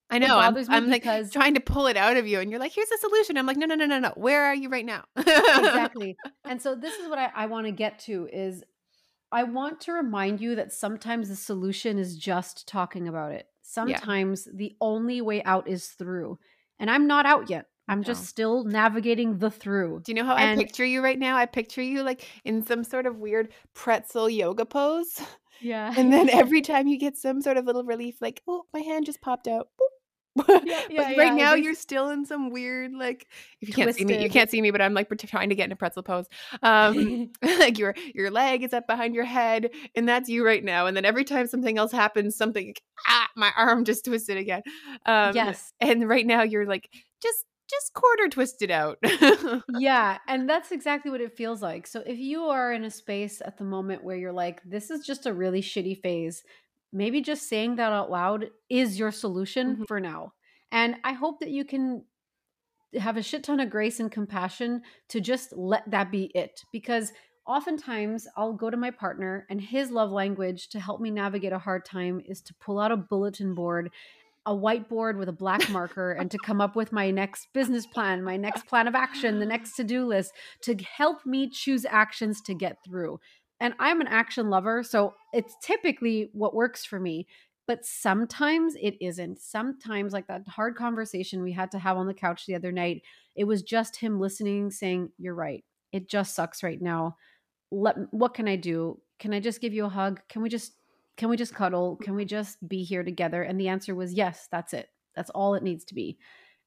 I 0.09 0.19
know. 0.19 0.39
I'm, 0.39 0.55
I'm 0.69 0.89
like 0.89 1.03
trying 1.31 1.55
to 1.55 1.59
pull 1.59 1.87
it 1.87 1.97
out 1.97 2.15
of 2.15 2.25
you, 2.25 2.39
and 2.39 2.49
you're 2.49 2.61
like, 2.61 2.71
"Here's 2.71 2.89
a 2.89 2.97
solution." 2.97 3.37
I'm 3.37 3.45
like, 3.45 3.57
"No, 3.57 3.65
no, 3.65 3.75
no, 3.75 3.85
no, 3.85 3.99
no. 3.99 4.13
Where 4.15 4.45
are 4.45 4.55
you 4.55 4.69
right 4.69 4.85
now?" 4.85 5.03
exactly. 5.17 6.15
And 6.45 6.61
so 6.61 6.75
this 6.75 6.95
is 6.95 7.09
what 7.09 7.19
I, 7.19 7.29
I 7.35 7.45
want 7.47 7.65
to 7.65 7.73
get 7.73 7.99
to: 7.99 8.29
is 8.31 8.63
I 9.33 9.43
want 9.43 9.81
to 9.81 9.91
remind 9.91 10.39
you 10.39 10.55
that 10.55 10.71
sometimes 10.71 11.27
the 11.27 11.35
solution 11.35 11.99
is 11.99 12.17
just 12.17 12.69
talking 12.69 13.09
about 13.09 13.33
it. 13.33 13.47
Sometimes 13.61 14.47
the 14.53 14.77
only 14.79 15.19
way 15.19 15.43
out 15.43 15.67
is 15.67 15.89
through. 15.89 16.39
And 16.79 16.89
I'm 16.89 17.05
not 17.05 17.25
out 17.25 17.49
yet. 17.49 17.65
I'm 17.87 17.99
No. 17.99 18.03
just 18.05 18.25
still 18.25 18.63
navigating 18.65 19.37
the 19.39 19.49
through. 19.49 20.01
Do 20.03 20.11
you 20.11 20.15
know 20.15 20.25
how 20.25 20.35
And- 20.35 20.59
I 20.59 20.63
picture 20.63 20.85
you 20.85 21.01
right 21.01 21.17
now? 21.19 21.37
I 21.37 21.45
picture 21.45 21.81
you 21.81 22.03
like 22.03 22.27
in 22.45 22.65
some 22.65 22.83
sort 22.83 23.05
of 23.05 23.17
weird 23.17 23.49
pretzel 23.73 24.29
yoga 24.29 24.65
pose. 24.65 25.21
Yeah. 25.61 25.93
And 25.97 26.11
then 26.13 26.29
every 26.29 26.61
time 26.61 26.87
you 26.87 26.97
get 26.99 27.17
some 27.17 27.41
sort 27.41 27.57
of 27.57 27.65
little 27.65 27.83
relief, 27.83 28.21
like, 28.21 28.41
oh, 28.47 28.65
my 28.73 28.81
hand 28.81 29.05
just 29.05 29.21
popped 29.21 29.47
out. 29.47 29.69
Yeah, 30.37 30.43
but 30.45 30.91
yeah, 30.91 31.01
right 31.01 31.17
yeah, 31.17 31.33
now 31.33 31.53
you're 31.55 31.73
still 31.73 32.09
in 32.09 32.23
some 32.23 32.51
weird 32.51 32.91
like 32.93 33.25
if 33.59 33.69
you 33.69 33.73
can't 33.73 33.95
see 33.95 34.05
me, 34.05 34.21
you 34.21 34.29
can't 34.29 34.51
see 34.51 34.61
me, 34.61 34.69
but 34.69 34.83
I'm 34.83 34.93
like 34.93 35.09
trying 35.25 35.49
to 35.49 35.55
get 35.55 35.65
in 35.65 35.71
a 35.71 35.75
pretzel 35.75 36.03
pose. 36.03 36.27
Um 36.61 37.31
like 37.41 37.79
your 37.79 37.95
your 38.13 38.29
leg 38.29 38.61
is 38.61 38.71
up 38.71 38.85
behind 38.85 39.15
your 39.15 39.23
head, 39.25 39.71
and 39.95 40.07
that's 40.07 40.29
you 40.29 40.45
right 40.45 40.63
now. 40.63 40.85
And 40.85 40.95
then 40.95 41.05
every 41.05 41.23
time 41.23 41.47
something 41.47 41.79
else 41.79 41.91
happens, 41.91 42.35
something 42.37 42.75
ah, 43.07 43.27
my 43.35 43.51
arm 43.57 43.83
just 43.83 44.05
twisted 44.05 44.37
again. 44.37 44.61
Um 45.07 45.33
yes. 45.35 45.73
and 45.79 46.07
right 46.07 46.25
now 46.25 46.43
you're 46.43 46.67
like 46.67 46.87
just 47.23 47.43
just 47.69 47.93
quarter 47.93 48.29
twisted 48.29 48.71
out. 48.71 48.97
yeah 49.79 50.17
and 50.27 50.49
that's 50.49 50.71
exactly 50.71 51.11
what 51.11 51.21
it 51.21 51.35
feels 51.35 51.61
like 51.61 51.85
so 51.87 52.01
if 52.05 52.17
you 52.17 52.43
are 52.43 52.71
in 52.73 52.83
a 52.85 52.91
space 52.91 53.41
at 53.45 53.57
the 53.57 53.63
moment 53.63 54.03
where 54.03 54.15
you're 54.15 54.31
like 54.31 54.61
this 54.63 54.89
is 54.89 55.05
just 55.05 55.25
a 55.25 55.33
really 55.33 55.61
shitty 55.61 55.99
phase 56.01 56.43
maybe 56.93 57.21
just 57.21 57.47
saying 57.49 57.75
that 57.75 57.91
out 57.91 58.09
loud 58.09 58.49
is 58.69 58.97
your 58.97 59.11
solution 59.11 59.77
Mhm. 59.77 59.87
for 59.87 59.99
now 59.99 60.33
and 60.71 60.95
i 61.03 61.13
hope 61.13 61.39
that 61.41 61.49
you 61.49 61.65
can 61.65 62.03
have 62.97 63.17
a 63.17 63.21
shit 63.21 63.43
ton 63.43 63.59
of 63.59 63.69
grace 63.69 63.99
and 63.99 64.11
compassion 64.11 64.81
to 65.09 65.19
just 65.19 65.51
let 65.55 65.83
that 65.91 66.09
be 66.11 66.31
it 66.33 66.63
because 66.71 67.11
oftentimes 67.45 68.27
i'll 68.37 68.53
go 68.53 68.69
to 68.69 68.77
my 68.77 68.91
partner 68.91 69.45
and 69.49 69.59
his 69.61 69.91
love 69.91 70.11
language 70.11 70.69
to 70.69 70.79
help 70.79 71.01
me 71.01 71.11
navigate 71.11 71.51
a 71.53 71.59
hard 71.59 71.83
time 71.85 72.21
is 72.25 72.41
to 72.41 72.53
pull 72.55 72.79
out 72.79 72.91
a 72.91 72.97
bulletin 72.97 73.53
board 73.53 73.89
a 74.47 74.55
whiteboard 74.55 75.17
with 75.17 75.27
a 75.27 75.33
black 75.33 75.69
marker 75.69 76.13
and 76.13 76.31
to 76.31 76.37
come 76.37 76.61
up 76.61 76.75
with 76.75 76.93
my 76.93 77.11
next 77.11 77.49
business 77.53 77.85
plan, 77.85 78.23
my 78.23 78.37
next 78.37 78.65
plan 78.65 78.87
of 78.87 78.95
action, 78.95 79.39
the 79.39 79.45
next 79.45 79.75
to 79.75 79.83
do 79.83 80.05
list 80.05 80.31
to 80.61 80.73
help 80.75 81.25
me 81.25 81.49
choose 81.49 81.85
actions 81.85 82.41
to 82.41 82.55
get 82.55 82.77
through. 82.83 83.19
And 83.59 83.73
I'm 83.77 83.99
an 83.99 84.07
action 84.07 84.49
lover, 84.49 84.83
so 84.83 85.15
it's 85.33 85.53
typically 85.61 86.29
what 86.31 86.55
works 86.55 86.85
for 86.85 86.97
me. 86.97 87.27
But 87.67 87.85
sometimes 87.85 88.75
it 88.81 88.95
isn't. 89.01 89.41
Sometimes, 89.41 90.13
like 90.13 90.27
that 90.27 90.47
hard 90.47 90.77
conversation 90.77 91.43
we 91.43 91.51
had 91.51 91.69
to 91.71 91.79
have 91.79 91.97
on 91.97 92.07
the 92.07 92.13
couch 92.13 92.45
the 92.45 92.55
other 92.55 92.71
night, 92.71 93.01
it 93.35 93.43
was 93.43 93.61
just 93.61 93.97
him 93.97 94.21
listening, 94.21 94.71
saying, 94.71 95.09
You're 95.17 95.35
right. 95.35 95.65
It 95.91 96.09
just 96.09 96.33
sucks 96.33 96.63
right 96.63 96.81
now. 96.81 97.17
Let 97.69 97.97
what 98.11 98.33
can 98.33 98.47
I 98.47 98.55
do? 98.55 99.01
Can 99.19 99.33
I 99.33 99.41
just 99.41 99.59
give 99.59 99.73
you 99.73 99.83
a 99.83 99.89
hug? 99.89 100.21
Can 100.29 100.41
we 100.41 100.47
just 100.47 100.71
can 101.17 101.29
we 101.29 101.37
just 101.37 101.53
cuddle? 101.53 101.97
Can 101.97 102.15
we 102.15 102.25
just 102.25 102.65
be 102.67 102.83
here 102.83 103.03
together? 103.03 103.43
And 103.43 103.59
the 103.59 103.67
answer 103.67 103.95
was 103.95 104.13
yes, 104.13 104.47
that's 104.51 104.73
it. 104.73 104.89
That's 105.15 105.31
all 105.31 105.55
it 105.55 105.63
needs 105.63 105.83
to 105.85 105.95
be. 105.95 106.17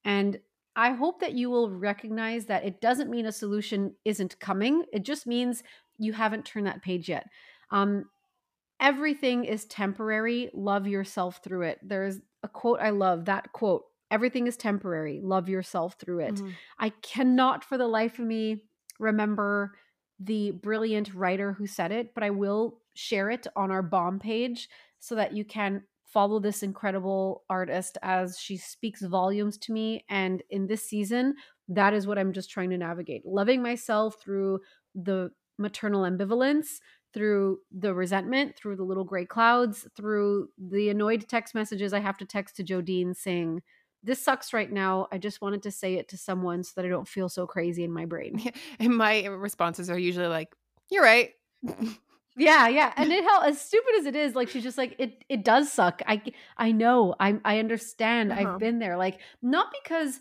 And 0.05 0.39
I 0.77 0.93
hope 0.93 1.21
that 1.21 1.33
you 1.33 1.51
will 1.51 1.71
recognize 1.71 2.47
that 2.47 2.65
it 2.65 2.81
doesn't 2.81 3.11
mean 3.11 3.27
a 3.27 3.33
solution 3.33 3.95
isn't 4.05 4.39
coming. 4.41 4.85
It 4.93 5.05
just 5.05 5.27
means 5.27 5.63
you 5.99 6.13
haven't 6.13 6.45
turned 6.45 6.67
that 6.67 6.83
page 6.83 7.09
yet. 7.09 7.27
Um, 7.71 8.07
everything 8.81 9.45
is 9.45 9.65
temporary. 9.67 10.51
Love 10.55 10.87
yourself 10.87 11.41
through 11.45 11.63
it. 11.63 11.79
There's 11.83 12.19
a 12.43 12.49
quote 12.49 12.81
I 12.81 12.91
love 12.91 13.27
that 13.27 13.53
quote 13.53 13.85
everything 14.11 14.47
is 14.49 14.57
temporary. 14.57 15.21
Love 15.23 15.49
yourself 15.49 15.95
through 16.01 16.21
it. 16.21 16.35
Mhm. 16.35 16.53
I 16.79 16.89
cannot 16.89 17.63
for 17.65 17.79
the 17.79 17.87
life 17.87 18.19
of 18.19 18.25
me 18.25 18.65
remember 18.99 19.79
the 20.21 20.51
brilliant 20.53 21.15
writer 21.15 21.55
who 21.55 21.67
said 21.67 21.91
it, 21.91 22.15
but 22.15 22.23
I 22.23 22.31
will 22.31 22.79
share 22.95 23.31
it 23.31 23.47
on 23.57 23.71
our 23.71 23.83
bomb 23.83 24.19
page 24.19 24.69
so 24.99 25.15
that 25.15 25.35
you 25.35 25.45
can 25.45 25.83
follow 26.05 26.39
this 26.41 26.63
incredible 26.63 27.45
artist 27.49 27.97
as 28.03 28.39
she 28.39 28.57
speaks 28.57 29.01
volumes 29.01 29.57
to 29.57 29.73
me. 29.73 30.05
And 30.11 30.43
in 30.51 30.67
this 30.67 30.85
season, 30.85 31.35
that 31.69 31.95
is 31.95 32.07
what 32.07 32.19
I'm 32.19 32.33
just 32.33 32.51
trying 32.51 32.71
to 32.71 32.79
navigate 32.79 33.25
loving 33.25 33.63
myself 33.63 34.17
through 34.21 34.61
the 34.95 35.31
maternal 35.59 36.03
ambivalence. 36.03 36.81
Through 37.13 37.59
the 37.77 37.93
resentment, 37.93 38.57
through 38.57 38.77
the 38.77 38.85
little 38.85 39.03
gray 39.03 39.25
clouds, 39.25 39.85
through 39.97 40.51
the 40.57 40.91
annoyed 40.91 41.27
text 41.29 41.57
messages 41.57 41.93
I 41.93 41.99
have 41.99 42.17
to 42.19 42.25
text 42.25 42.55
to 42.55 42.63
Jodine 42.63 43.17
saying, 43.17 43.63
this 44.03 44.23
sucks 44.23 44.53
right 44.53 44.71
now. 44.71 45.09
I 45.13 45.19
just 45.19 45.41
wanted 45.41 45.63
to 45.65 45.71
say 45.71 45.95
it 45.95 46.09
to 46.09 46.17
someone 46.17 46.63
so 46.63 46.73
that 46.77 46.85
I 46.85 46.89
don't 46.89 47.09
feel 47.09 47.29
so 47.29 47.47
crazy 47.47 47.85
in 47.85 47.93
my 47.93 48.07
brain. 48.07 48.53
and 48.79 48.97
my 48.97 49.27
responses 49.27 49.91
are 49.91 49.99
usually 49.99 50.29
like, 50.29 50.55
You're 50.91 51.05
right. 51.05 51.31
Yeah, 52.37 52.69
yeah. 52.69 52.93
And 52.97 53.13
it 53.13 53.25
hell 53.25 53.43
as 53.43 53.61
stupid 53.61 53.97
as 53.99 54.07
it 54.07 54.17
is, 54.17 54.35
like 54.35 54.49
she's 54.49 54.63
just 54.63 54.79
like 54.79 54.95
it 54.99 55.25
it 55.29 55.45
does 55.45 55.71
suck. 55.71 56.01
I 56.07 56.23
I 56.57 56.73
know. 56.73 57.15
I 57.21 57.39
I 57.45 57.59
understand. 57.59 58.33
Uh-huh. 58.33 58.53
I've 58.53 58.59
been 58.59 58.79
there. 58.79 58.97
Like 58.97 59.21
not 59.43 59.67
because 59.83 60.21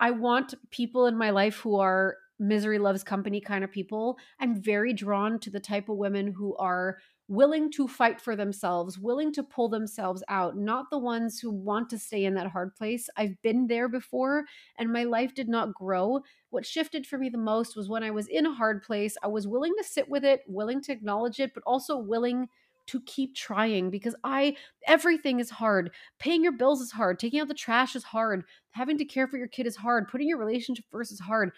I 0.00 0.10
want 0.10 0.54
people 0.70 1.06
in 1.06 1.16
my 1.16 1.30
life 1.30 1.56
who 1.58 1.78
are 1.78 2.16
misery 2.40 2.78
loves 2.78 3.04
company 3.04 3.40
kind 3.40 3.62
of 3.62 3.70
people. 3.70 4.18
I'm 4.40 4.60
very 4.60 4.92
drawn 4.94 5.38
to 5.40 5.50
the 5.50 5.60
type 5.60 5.88
of 5.88 5.96
women 5.96 6.32
who 6.32 6.56
are 6.56 6.98
willing 7.30 7.70
to 7.70 7.86
fight 7.86 8.20
for 8.20 8.34
themselves, 8.34 8.98
willing 8.98 9.32
to 9.32 9.44
pull 9.44 9.68
themselves 9.68 10.20
out, 10.26 10.56
not 10.56 10.90
the 10.90 10.98
ones 10.98 11.38
who 11.38 11.48
want 11.48 11.88
to 11.88 11.96
stay 11.96 12.24
in 12.24 12.34
that 12.34 12.48
hard 12.48 12.74
place. 12.74 13.08
I've 13.16 13.40
been 13.40 13.68
there 13.68 13.88
before 13.88 14.46
and 14.78 14.92
my 14.92 15.04
life 15.04 15.32
did 15.32 15.48
not 15.48 15.72
grow. 15.72 16.22
What 16.50 16.66
shifted 16.66 17.06
for 17.06 17.18
me 17.18 17.28
the 17.28 17.38
most 17.38 17.76
was 17.76 17.88
when 17.88 18.02
I 18.02 18.10
was 18.10 18.26
in 18.26 18.46
a 18.46 18.52
hard 18.52 18.82
place, 18.82 19.16
I 19.22 19.28
was 19.28 19.46
willing 19.46 19.72
to 19.78 19.84
sit 19.84 20.08
with 20.08 20.24
it, 20.24 20.40
willing 20.48 20.82
to 20.82 20.92
acknowledge 20.92 21.38
it, 21.38 21.54
but 21.54 21.62
also 21.64 21.96
willing 21.96 22.48
to 22.86 23.00
keep 23.02 23.36
trying 23.36 23.90
because 23.90 24.16
I 24.24 24.56
everything 24.88 25.38
is 25.38 25.50
hard. 25.50 25.92
Paying 26.18 26.42
your 26.42 26.50
bills 26.50 26.80
is 26.80 26.90
hard, 26.90 27.20
taking 27.20 27.38
out 27.38 27.46
the 27.46 27.54
trash 27.54 27.94
is 27.94 28.02
hard, 28.02 28.42
having 28.72 28.98
to 28.98 29.04
care 29.04 29.28
for 29.28 29.36
your 29.36 29.46
kid 29.46 29.68
is 29.68 29.76
hard, 29.76 30.08
putting 30.08 30.28
your 30.28 30.38
relationship 30.38 30.84
first 30.90 31.12
is 31.12 31.20
hard. 31.20 31.52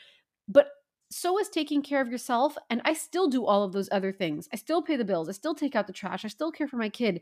But 0.49 0.69
so 1.13 1.39
is 1.39 1.49
taking 1.49 1.83
care 1.83 2.01
of 2.01 2.09
yourself. 2.09 2.57
And 2.71 2.81
I 2.85 2.95
still 2.95 3.29
do 3.29 3.45
all 3.47 3.63
of 3.63 3.73
those 3.73 3.89
other 3.93 4.13
things. 4.13 4.49
I 4.53 4.57
still 4.57 4.83
pay 4.83 4.97
the 4.97 5.05
bills. 5.05 5.29
I 5.29 5.33
still 5.33 5.55
take 5.55 5.77
out 5.77 5.87
the 5.87 5.93
trash. 5.93 6.25
I 6.25 6.29
still 6.29 6.51
care 6.53 6.67
for 6.69 6.77
my 6.77 6.89
kid. 6.89 7.21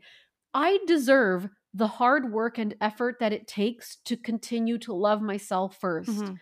I 0.53 0.79
deserve 0.87 1.49
the 1.73 1.87
hard 1.87 2.31
work 2.31 2.57
and 2.57 2.75
effort 2.81 3.17
that 3.19 3.33
it 3.33 3.47
takes 3.47 3.97
to 4.05 4.17
continue 4.17 4.77
to 4.79 4.93
love 4.93 5.21
myself 5.21 5.77
1st 5.79 6.09
Mhm. 6.09 6.39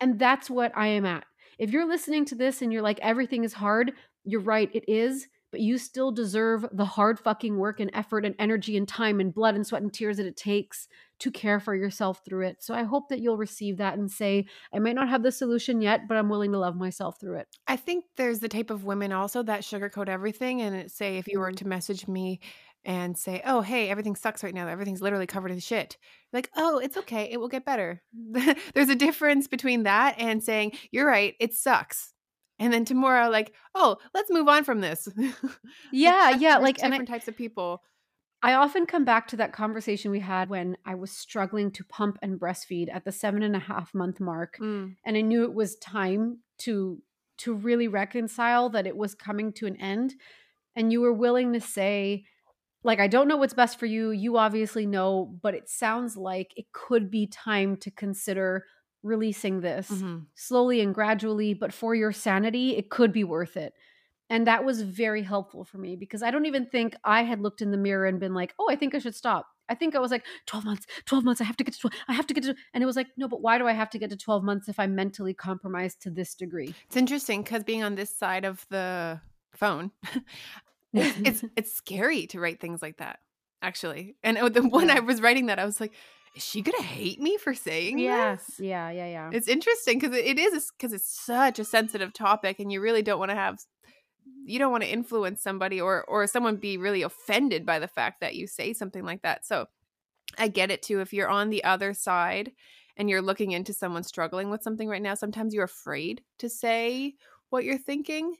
And 0.00 0.18
that's 0.18 0.48
what 0.50 0.72
I 0.76 0.88
am 0.88 1.04
at. 1.04 1.24
If 1.58 1.72
you're 1.72 1.86
listening 1.88 2.24
to 2.26 2.34
this 2.34 2.62
and 2.62 2.72
you're 2.72 2.82
like, 2.82 3.00
everything 3.00 3.44
is 3.44 3.54
hard, 3.54 3.94
you're 4.24 4.40
right, 4.40 4.70
it 4.74 4.84
is. 4.88 5.28
But 5.50 5.60
you 5.60 5.78
still 5.78 6.12
deserve 6.12 6.66
the 6.72 6.84
hard 6.84 7.18
fucking 7.18 7.56
work 7.56 7.80
and 7.80 7.90
effort 7.94 8.24
and 8.26 8.34
energy 8.38 8.76
and 8.76 8.86
time 8.86 9.18
and 9.18 9.32
blood 9.34 9.54
and 9.54 9.66
sweat 9.66 9.82
and 9.82 9.92
tears 9.92 10.18
that 10.18 10.26
it 10.26 10.36
takes 10.36 10.88
to 11.20 11.30
care 11.30 11.58
for 11.60 11.74
yourself 11.74 12.20
through 12.24 12.46
it. 12.46 12.62
So 12.62 12.74
I 12.74 12.84
hope 12.84 13.08
that 13.08 13.20
you'll 13.20 13.36
receive 13.36 13.78
that 13.78 13.98
and 13.98 14.10
say, 14.10 14.46
I 14.72 14.78
might 14.78 14.94
not 14.94 15.08
have 15.08 15.22
the 15.22 15.32
solution 15.32 15.80
yet, 15.80 16.08
but 16.08 16.16
I'm 16.16 16.28
willing 16.28 16.52
to 16.52 16.58
love 16.58 16.76
myself 16.76 17.18
through 17.20 17.38
it. 17.38 17.48
I 17.66 17.76
think 17.76 18.04
there's 18.16 18.40
the 18.40 18.48
type 18.48 18.70
of 18.70 18.84
women 18.84 19.12
also 19.12 19.42
that 19.44 19.62
sugarcoat 19.62 20.08
everything. 20.08 20.60
And 20.62 20.90
say, 20.90 21.18
if 21.18 21.26
you 21.28 21.40
were 21.40 21.50
Mhm. 21.52 21.56
to 21.56 21.68
message 21.68 22.06
me 22.08 22.40
and 22.84 23.18
say, 23.18 23.42
oh, 23.44 23.60
hey, 23.60 23.90
everything 23.90 24.14
sucks 24.16 24.42
right 24.44 24.54
now, 24.54 24.68
everything's 24.68 25.02
literally 25.02 25.26
covered 25.26 25.50
in 25.50 25.58
shit, 25.58 25.96
like, 26.32 26.48
oh, 26.56 26.78
it's 26.78 26.96
okay, 26.96 27.24
it 27.30 27.38
will 27.40 27.48
get 27.48 27.64
better. 27.64 28.02
there's 28.74 28.88
a 28.88 28.94
difference 28.94 29.48
between 29.48 29.82
that 29.82 30.14
and 30.18 30.42
saying, 30.42 30.72
you're 30.92 31.06
right, 31.06 31.34
it 31.40 31.52
sucks. 31.54 32.14
And 32.60 32.72
then 32.72 32.84
tomorrow, 32.84 33.28
like, 33.30 33.52
oh, 33.74 33.98
let's 34.14 34.30
move 34.30 34.48
on 34.48 34.64
from 34.64 34.80
this. 34.80 35.08
Yeah, 35.92 36.30
yeah. 36.30 36.58
Like, 36.58 36.82
I, 36.82 36.88
different 36.88 37.08
types 37.08 37.28
of 37.28 37.36
people. 37.36 37.82
I 38.42 38.54
often 38.54 38.86
come 38.86 39.04
back 39.04 39.26
to 39.28 39.36
that 39.36 39.52
conversation 39.52 40.10
we 40.10 40.20
had 40.20 40.48
when 40.48 40.76
I 40.84 40.94
was 40.94 41.10
struggling 41.10 41.70
to 41.72 41.84
pump 41.84 42.18
and 42.22 42.38
breastfeed 42.38 42.88
at 42.92 43.04
the 43.04 43.12
seven 43.12 43.42
and 43.42 43.56
a 43.56 43.58
half 43.58 43.92
month 43.94 44.20
mark. 44.20 44.58
Mm. 44.58 44.96
and 45.04 45.16
I 45.16 45.20
knew 45.22 45.44
it 45.44 45.54
was 45.54 45.76
time 45.76 46.40
to 46.58 47.02
to 47.38 47.54
really 47.54 47.86
reconcile 47.88 48.68
that 48.70 48.86
it 48.86 48.96
was 48.96 49.14
coming 49.14 49.52
to 49.52 49.66
an 49.66 49.76
end 49.76 50.14
and 50.76 50.92
you 50.92 51.00
were 51.00 51.12
willing 51.12 51.52
to 51.54 51.60
say 51.60 52.24
like 52.84 53.00
I 53.00 53.08
don't 53.08 53.28
know 53.28 53.36
what's 53.38 53.54
best 53.54 53.78
for 53.78 53.86
you 53.86 54.10
you 54.10 54.36
obviously 54.38 54.86
know 54.86 55.26
but 55.42 55.54
it 55.54 55.68
sounds 55.68 56.16
like 56.16 56.52
it 56.56 56.72
could 56.72 57.10
be 57.10 57.26
time 57.28 57.76
to 57.78 57.90
consider 57.90 58.66
releasing 59.02 59.60
this 59.60 60.02
Mhm. 60.02 60.26
slowly 60.34 60.80
and 60.80 60.94
gradually 60.94 61.54
but 61.54 61.72
for 61.72 61.94
your 61.94 62.12
sanity 62.12 62.76
it 62.76 62.90
could 62.90 63.12
be 63.12 63.24
worth 63.24 63.56
it 63.56 63.74
and 64.30 64.46
that 64.46 64.64
was 64.64 64.82
very 64.82 65.22
helpful 65.22 65.64
for 65.64 65.78
me 65.78 65.96
because 65.96 66.22
I 66.22 66.30
don't 66.30 66.46
even 66.46 66.66
think 66.66 66.94
I 67.04 67.22
had 67.22 67.40
looked 67.40 67.62
in 67.62 67.70
the 67.70 67.76
mirror 67.78 68.06
and 68.06 68.20
been 68.20 68.34
like, 68.34 68.54
"Oh, 68.58 68.68
I 68.70 68.76
think 68.76 68.94
I 68.94 68.98
should 68.98 69.14
stop." 69.14 69.46
I 69.70 69.74
think 69.74 69.94
I 69.94 69.98
was 69.98 70.10
like, 70.10 70.24
"12 70.46 70.64
months, 70.64 70.86
12 71.04 71.24
months, 71.24 71.40
I 71.40 71.44
have 71.44 71.56
to 71.58 71.64
get 71.64 71.74
to 71.74 71.80
12, 71.80 71.92
I 72.08 72.14
have 72.14 72.26
to 72.28 72.34
get 72.34 72.44
to." 72.44 72.54
And 72.72 72.82
it 72.82 72.86
was 72.86 72.96
like, 72.96 73.08
"No, 73.16 73.28
but 73.28 73.42
why 73.42 73.58
do 73.58 73.66
I 73.66 73.72
have 73.72 73.90
to 73.90 73.98
get 73.98 74.10
to 74.10 74.16
12 74.16 74.42
months 74.42 74.68
if 74.68 74.78
I'm 74.78 74.94
mentally 74.94 75.34
compromised 75.34 76.02
to 76.02 76.10
this 76.10 76.34
degree?" 76.34 76.74
It's 76.86 76.96
interesting 76.96 77.42
because 77.42 77.64
being 77.64 77.82
on 77.82 77.94
this 77.94 78.14
side 78.14 78.44
of 78.44 78.66
the 78.70 79.20
phone, 79.54 79.90
it's, 80.92 81.18
it's 81.24 81.44
it's 81.56 81.74
scary 81.74 82.26
to 82.28 82.40
write 82.40 82.60
things 82.60 82.82
like 82.82 82.98
that. 82.98 83.20
Actually, 83.60 84.16
and 84.22 84.38
uh, 84.38 84.48
the 84.48 84.62
when 84.62 84.88
Yeah. 84.88 84.96
I 84.96 85.00
was 85.00 85.20
writing 85.20 85.46
that, 85.46 85.58
I 85.58 85.64
was 85.64 85.80
like, 85.80 85.92
"Is 86.36 86.44
she 86.44 86.62
gonna 86.62 86.80
hate 86.82 87.20
me 87.20 87.36
for 87.38 87.54
saying 87.54 87.98
yes. 87.98 88.46
this?" 88.46 88.60
Yeah, 88.60 88.88
yeah, 88.90 89.06
yeah. 89.08 89.30
It's 89.32 89.48
interesting 89.48 89.98
because 89.98 90.16
it 90.16 90.38
is 90.38 90.70
because 90.78 90.92
it's 90.92 91.10
such 91.10 91.58
a 91.58 91.64
sensitive 91.64 92.12
topic, 92.12 92.60
and 92.60 92.70
you 92.70 92.80
really 92.80 93.02
don't 93.02 93.18
want 93.18 93.30
to 93.30 93.34
have 93.34 93.58
you 94.44 94.58
don't 94.58 94.72
want 94.72 94.82
to 94.82 94.90
influence 94.90 95.42
somebody 95.42 95.80
or 95.80 96.04
or 96.04 96.26
someone 96.26 96.56
be 96.56 96.76
really 96.76 97.02
offended 97.02 97.66
by 97.66 97.78
the 97.78 97.88
fact 97.88 98.20
that 98.20 98.34
you 98.34 98.46
say 98.46 98.72
something 98.72 99.04
like 99.04 99.22
that. 99.22 99.46
So 99.46 99.66
I 100.36 100.48
get 100.48 100.70
it 100.70 100.82
too 100.82 101.00
if 101.00 101.12
you're 101.12 101.28
on 101.28 101.50
the 101.50 101.64
other 101.64 101.94
side 101.94 102.52
and 102.96 103.08
you're 103.08 103.22
looking 103.22 103.52
into 103.52 103.72
someone 103.72 104.02
struggling 104.02 104.50
with 104.50 104.62
something 104.62 104.88
right 104.88 105.02
now, 105.02 105.14
sometimes 105.14 105.54
you're 105.54 105.64
afraid 105.64 106.22
to 106.38 106.48
say 106.48 107.14
what 107.50 107.64
you're 107.64 107.78
thinking. 107.78 108.34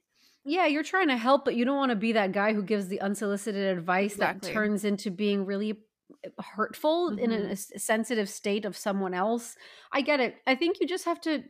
Yeah, 0.44 0.66
you're 0.66 0.82
trying 0.82 1.08
to 1.08 1.16
help, 1.16 1.44
but 1.44 1.56
you 1.56 1.64
don't 1.64 1.76
want 1.76 1.90
to 1.90 1.96
be 1.96 2.12
that 2.12 2.32
guy 2.32 2.54
who 2.54 2.62
gives 2.62 2.88
the 2.88 3.00
unsolicited 3.00 3.76
advice 3.76 4.14
exactly. 4.14 4.48
that 4.48 4.54
turns 4.54 4.84
into 4.84 5.10
being 5.10 5.44
really 5.44 5.78
eh, 6.24 6.28
hurtful 6.56 7.10
mm-hmm. 7.10 7.18
in 7.18 7.32
a, 7.32 7.52
a 7.52 7.56
sensitive 7.56 8.28
state 8.28 8.64
of 8.64 8.76
someone 8.76 9.14
else. 9.14 9.56
I 9.92 10.00
get 10.00 10.20
it. 10.20 10.36
I 10.46 10.54
think 10.54 10.80
you 10.80 10.86
just 10.86 11.04
have 11.04 11.20
to 11.22 11.44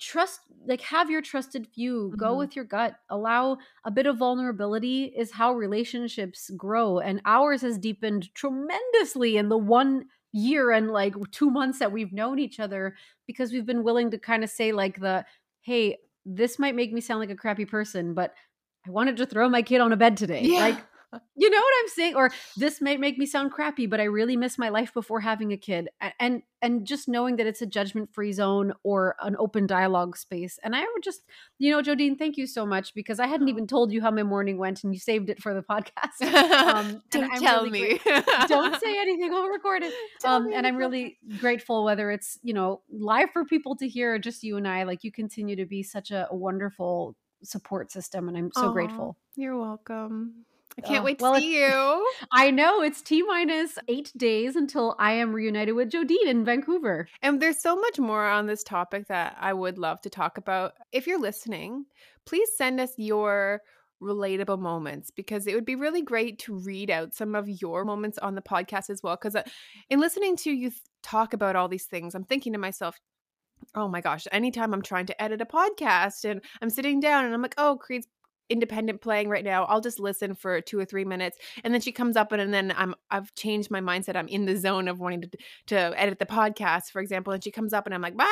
trust 0.00 0.40
like 0.66 0.80
have 0.80 1.10
your 1.10 1.20
trusted 1.20 1.66
few 1.66 2.08
mm-hmm. 2.08 2.16
go 2.16 2.36
with 2.36 2.56
your 2.56 2.64
gut 2.64 2.94
allow 3.10 3.56
a 3.84 3.90
bit 3.90 4.06
of 4.06 4.16
vulnerability 4.16 5.12
is 5.16 5.30
how 5.30 5.52
relationships 5.52 6.50
grow 6.56 6.98
and 6.98 7.20
ours 7.26 7.60
has 7.60 7.78
deepened 7.78 8.34
tremendously 8.34 9.36
in 9.36 9.48
the 9.48 9.58
one 9.58 10.06
year 10.32 10.70
and 10.70 10.90
like 10.90 11.14
two 11.32 11.50
months 11.50 11.78
that 11.78 11.92
we've 11.92 12.12
known 12.12 12.38
each 12.38 12.58
other 12.58 12.96
because 13.26 13.52
we've 13.52 13.66
been 13.66 13.84
willing 13.84 14.10
to 14.10 14.18
kind 14.18 14.42
of 14.42 14.48
say 14.48 14.72
like 14.72 15.00
the 15.00 15.24
hey 15.60 15.98
this 16.24 16.58
might 16.58 16.74
make 16.74 16.92
me 16.92 17.00
sound 17.00 17.20
like 17.20 17.30
a 17.30 17.36
crappy 17.36 17.66
person 17.66 18.14
but 18.14 18.32
i 18.86 18.90
wanted 18.90 19.18
to 19.18 19.26
throw 19.26 19.48
my 19.48 19.60
kid 19.60 19.80
on 19.80 19.92
a 19.92 19.96
bed 19.96 20.16
today 20.16 20.42
yeah. 20.44 20.60
like 20.60 20.86
you 21.36 21.50
know 21.50 21.58
what 21.58 21.74
i'm 21.80 21.88
saying? 21.88 22.14
Or 22.14 22.30
this 22.56 22.80
may 22.80 22.96
make 22.96 23.18
me 23.18 23.26
sound 23.26 23.52
crappy 23.52 23.86
but 23.86 24.00
i 24.00 24.04
really 24.04 24.36
miss 24.36 24.58
my 24.58 24.68
life 24.68 24.92
before 24.94 25.20
having 25.20 25.52
a 25.52 25.56
kid. 25.56 25.88
And 26.18 26.42
and 26.62 26.86
just 26.86 27.08
knowing 27.08 27.36
that 27.36 27.46
it's 27.46 27.62
a 27.62 27.66
judgment 27.66 28.12
free 28.12 28.32
zone 28.32 28.74
or 28.82 29.16
an 29.22 29.34
open 29.38 29.66
dialogue 29.66 30.16
space. 30.16 30.58
And 30.62 30.76
i 30.76 30.80
would 30.80 31.02
just 31.02 31.22
you 31.58 31.70
know 31.70 31.82
jodine 31.82 32.18
thank 32.18 32.36
you 32.36 32.46
so 32.46 32.64
much 32.66 32.94
because 32.94 33.18
i 33.20 33.26
hadn't 33.26 33.48
even 33.48 33.66
told 33.66 33.92
you 33.92 34.00
how 34.02 34.10
my 34.10 34.22
morning 34.22 34.58
went 34.58 34.84
and 34.84 34.92
you 34.92 35.00
saved 35.00 35.30
it 35.30 35.42
for 35.42 35.54
the 35.54 35.62
podcast. 35.62 36.22
Um, 36.52 37.02
don't 37.10 37.30
tell 37.40 37.64
really 37.64 37.94
me. 37.94 38.00
don't 38.46 38.80
say 38.84 38.98
anything 38.98 39.32
i'll 39.32 39.48
record 39.48 39.82
it 39.82 39.92
um, 40.24 40.50
and 40.52 40.66
i'm 40.66 40.76
really 40.76 41.18
grateful 41.40 41.84
whether 41.84 42.10
it's 42.10 42.38
you 42.42 42.54
know 42.54 42.82
live 42.90 43.30
for 43.32 43.44
people 43.44 43.74
to 43.76 43.88
hear 43.88 44.14
or 44.14 44.18
just 44.18 44.42
you 44.42 44.56
and 44.56 44.66
i. 44.68 44.82
Like 44.84 45.04
you 45.04 45.12
continue 45.12 45.56
to 45.56 45.66
be 45.66 45.82
such 45.82 46.10
a, 46.10 46.26
a 46.30 46.36
wonderful 46.36 47.16
support 47.42 47.90
system 47.92 48.28
and 48.28 48.36
i'm 48.36 48.50
so 48.52 48.68
Aww, 48.68 48.72
grateful. 48.72 49.16
you're 49.36 49.58
welcome 49.58 50.44
I 50.78 50.82
can't 50.82 51.02
oh, 51.02 51.04
wait 51.04 51.18
to 51.18 51.22
well, 51.22 51.40
see 51.40 51.56
you. 51.60 52.06
I 52.32 52.50
know 52.50 52.82
it's 52.82 53.02
T 53.02 53.22
minus 53.22 53.78
eight 53.88 54.12
days 54.16 54.56
until 54.56 54.94
I 54.98 55.12
am 55.12 55.32
reunited 55.32 55.74
with 55.74 55.90
Jodine 55.90 56.26
in 56.26 56.44
Vancouver. 56.44 57.08
And 57.22 57.40
there's 57.40 57.60
so 57.60 57.76
much 57.76 57.98
more 57.98 58.24
on 58.24 58.46
this 58.46 58.62
topic 58.62 59.08
that 59.08 59.36
I 59.40 59.52
would 59.52 59.78
love 59.78 60.00
to 60.02 60.10
talk 60.10 60.38
about. 60.38 60.72
If 60.92 61.06
you're 61.06 61.20
listening, 61.20 61.86
please 62.24 62.48
send 62.56 62.80
us 62.80 62.92
your 62.96 63.60
relatable 64.02 64.58
moments 64.58 65.10
because 65.10 65.46
it 65.46 65.54
would 65.54 65.66
be 65.66 65.74
really 65.74 66.02
great 66.02 66.38
to 66.40 66.58
read 66.58 66.90
out 66.90 67.14
some 67.14 67.34
of 67.34 67.48
your 67.48 67.84
moments 67.84 68.18
on 68.18 68.34
the 68.34 68.42
podcast 68.42 68.90
as 68.90 69.02
well. 69.02 69.16
Because 69.16 69.36
uh, 69.36 69.42
in 69.90 70.00
listening 70.00 70.36
to 70.38 70.50
you 70.50 70.72
talk 71.02 71.34
about 71.34 71.56
all 71.56 71.68
these 71.68 71.84
things, 71.84 72.14
I'm 72.14 72.24
thinking 72.24 72.52
to 72.54 72.58
myself, 72.58 72.96
oh 73.74 73.88
my 73.88 74.00
gosh, 74.00 74.26
anytime 74.32 74.72
I'm 74.72 74.82
trying 74.82 75.06
to 75.06 75.22
edit 75.22 75.42
a 75.42 75.46
podcast 75.46 76.24
and 76.24 76.40
I'm 76.62 76.70
sitting 76.70 77.00
down 77.00 77.26
and 77.26 77.34
I'm 77.34 77.42
like, 77.42 77.54
oh, 77.58 77.76
Creed's 77.76 78.08
independent 78.50 79.00
playing 79.00 79.28
right 79.28 79.44
now 79.44 79.64
i'll 79.66 79.80
just 79.80 80.00
listen 80.00 80.34
for 80.34 80.60
two 80.60 80.78
or 80.78 80.84
three 80.84 81.04
minutes 81.04 81.38
and 81.64 81.72
then 81.72 81.80
she 81.80 81.92
comes 81.92 82.16
up 82.16 82.32
and, 82.32 82.42
and 82.42 82.52
then 82.52 82.74
i'm 82.76 82.94
i've 83.10 83.32
changed 83.34 83.70
my 83.70 83.80
mindset 83.80 84.16
i'm 84.16 84.28
in 84.28 84.44
the 84.44 84.56
zone 84.56 84.88
of 84.88 84.98
wanting 84.98 85.22
to 85.22 85.30
to 85.66 85.76
edit 85.96 86.18
the 86.18 86.26
podcast 86.26 86.90
for 86.90 87.00
example 87.00 87.32
and 87.32 87.42
she 87.42 87.50
comes 87.50 87.72
up 87.72 87.86
and 87.86 87.94
i'm 87.94 88.02
like 88.02 88.16
bah! 88.16 88.26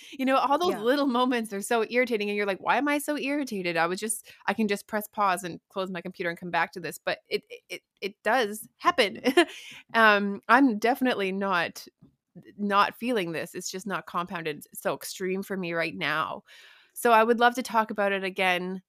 you 0.12 0.24
know 0.24 0.36
all 0.36 0.58
those 0.58 0.72
yeah. 0.72 0.80
little 0.80 1.06
moments 1.06 1.52
are 1.52 1.60
so 1.60 1.84
irritating 1.90 2.28
and 2.28 2.36
you're 2.36 2.46
like 2.46 2.60
why 2.60 2.76
am 2.76 2.88
i 2.88 2.98
so 2.98 3.16
irritated 3.18 3.76
i 3.76 3.86
was 3.86 4.00
just 4.00 4.26
i 4.46 4.54
can 4.54 4.66
just 4.66 4.86
press 4.86 5.06
pause 5.06 5.44
and 5.44 5.60
close 5.68 5.90
my 5.90 6.00
computer 6.00 6.30
and 6.30 6.40
come 6.40 6.50
back 6.50 6.72
to 6.72 6.80
this 6.80 6.98
but 7.04 7.18
it 7.28 7.42
it 7.68 7.82
it 8.00 8.14
does 8.24 8.66
happen 8.78 9.20
um 9.94 10.40
i'm 10.48 10.78
definitely 10.78 11.30
not 11.30 11.86
not 12.58 12.96
feeling 12.96 13.30
this 13.30 13.54
it's 13.54 13.70
just 13.70 13.86
not 13.86 14.06
compounded 14.06 14.64
so 14.72 14.94
extreme 14.94 15.42
for 15.42 15.56
me 15.56 15.72
right 15.72 15.94
now 15.94 16.42
so 16.94 17.10
I 17.10 17.24
would 17.24 17.40
love 17.40 17.56
to 17.56 17.62
talk 17.62 17.90
about 17.90 18.12
it 18.12 18.24
again 18.24 18.80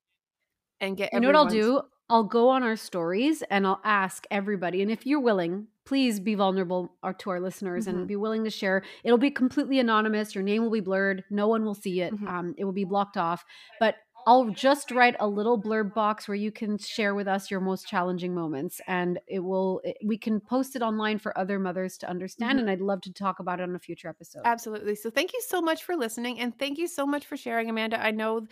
and 0.82 0.98
get. 0.98 1.14
You 1.14 1.20
know 1.20 1.28
what 1.28 1.36
I'll 1.36 1.46
do? 1.46 1.82
I'll 2.10 2.24
go 2.24 2.50
on 2.50 2.62
our 2.62 2.76
stories 2.76 3.44
and 3.50 3.66
I'll 3.66 3.82
ask 3.84 4.26
everybody. 4.30 4.82
And 4.82 4.92
if 4.92 5.08
you're 5.08 5.20
willing, 5.20 5.68
please 5.86 6.20
be 6.20 6.36
vulnerable 6.36 6.94
uh, 7.02 7.14
to 7.20 7.32
our 7.32 7.40
listeners 7.40 7.88
mm-hmm. 7.88 7.98
and 7.98 8.08
be 8.08 8.16
willing 8.16 8.44
to 8.44 8.50
share. 8.50 8.84
It'll 9.04 9.18
be 9.18 9.32
completely 9.32 9.80
anonymous. 9.80 10.36
Your 10.36 10.44
name 10.44 10.62
will 10.62 10.72
be 10.72 10.82
blurred. 10.82 11.24
No 11.32 11.48
one 11.48 11.66
will 11.66 11.74
see 11.74 12.02
it. 12.02 12.14
Mm-hmm. 12.14 12.28
Um, 12.28 12.56
it 12.58 12.66
will 12.66 12.74
be 12.74 12.84
blocked 12.84 13.18
off. 13.18 13.44
But 13.80 13.96
I'll 14.28 14.50
just 14.50 14.90
write 14.90 15.16
a 15.20 15.28
little 15.28 15.62
blurb 15.62 15.94
box 15.94 16.28
where 16.28 16.36
you 16.36 16.52
can 16.52 16.80
share 16.80 17.14
with 17.14 17.28
us 17.28 17.52
your 17.52 17.60
most 17.60 17.88
challenging 17.88 18.34
moments, 18.34 18.82
and 18.88 19.20
it 19.28 19.40
will. 19.40 19.82
It, 19.84 19.98
we 20.04 20.18
can 20.18 20.40
post 20.40 20.76
it 20.76 20.82
online 20.82 21.20
for 21.20 21.38
other 21.38 21.60
mothers 21.60 21.98
to 22.00 22.10
understand. 22.10 22.54
Mm-hmm. 22.54 22.60
And 22.60 22.70
I'd 22.70 22.82
love 22.82 23.02
to 23.02 23.14
talk 23.14 23.40
about 23.40 23.60
it 23.60 23.64
on 23.64 23.76
a 23.76 23.80
future 23.80 24.10
episode. 24.10 24.42
Absolutely. 24.44 24.96
So 24.96 25.12
thank 25.12 25.32
you 25.34 25.42
so 25.48 25.62
much 25.62 25.84
for 25.84 25.96
listening, 25.96 26.40
and 26.40 26.58
thank 26.58 26.80
you 26.80 26.88
so 26.88 27.06
much 27.06 27.28
for 27.28 27.38
sharing, 27.38 27.70
Amanda. 27.70 28.04
I 28.04 28.10
know 28.12 28.48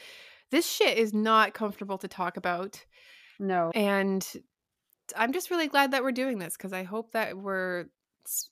this 0.53 0.69
shit 0.69 0.99
is 0.99 1.13
not 1.13 1.55
comfortable 1.55 1.97
to 1.97 2.07
talk 2.07 2.37
about. 2.37 2.85
No. 3.39 3.71
And 3.73 4.25
I'm 5.17 5.33
just 5.33 5.49
really 5.49 5.67
glad 5.67 5.91
that 5.91 6.03
we're 6.03 6.11
doing 6.11 6.37
this 6.37 6.55
because 6.55 6.71
I 6.71 6.83
hope 6.83 7.11
that 7.13 7.35
we're 7.35 7.85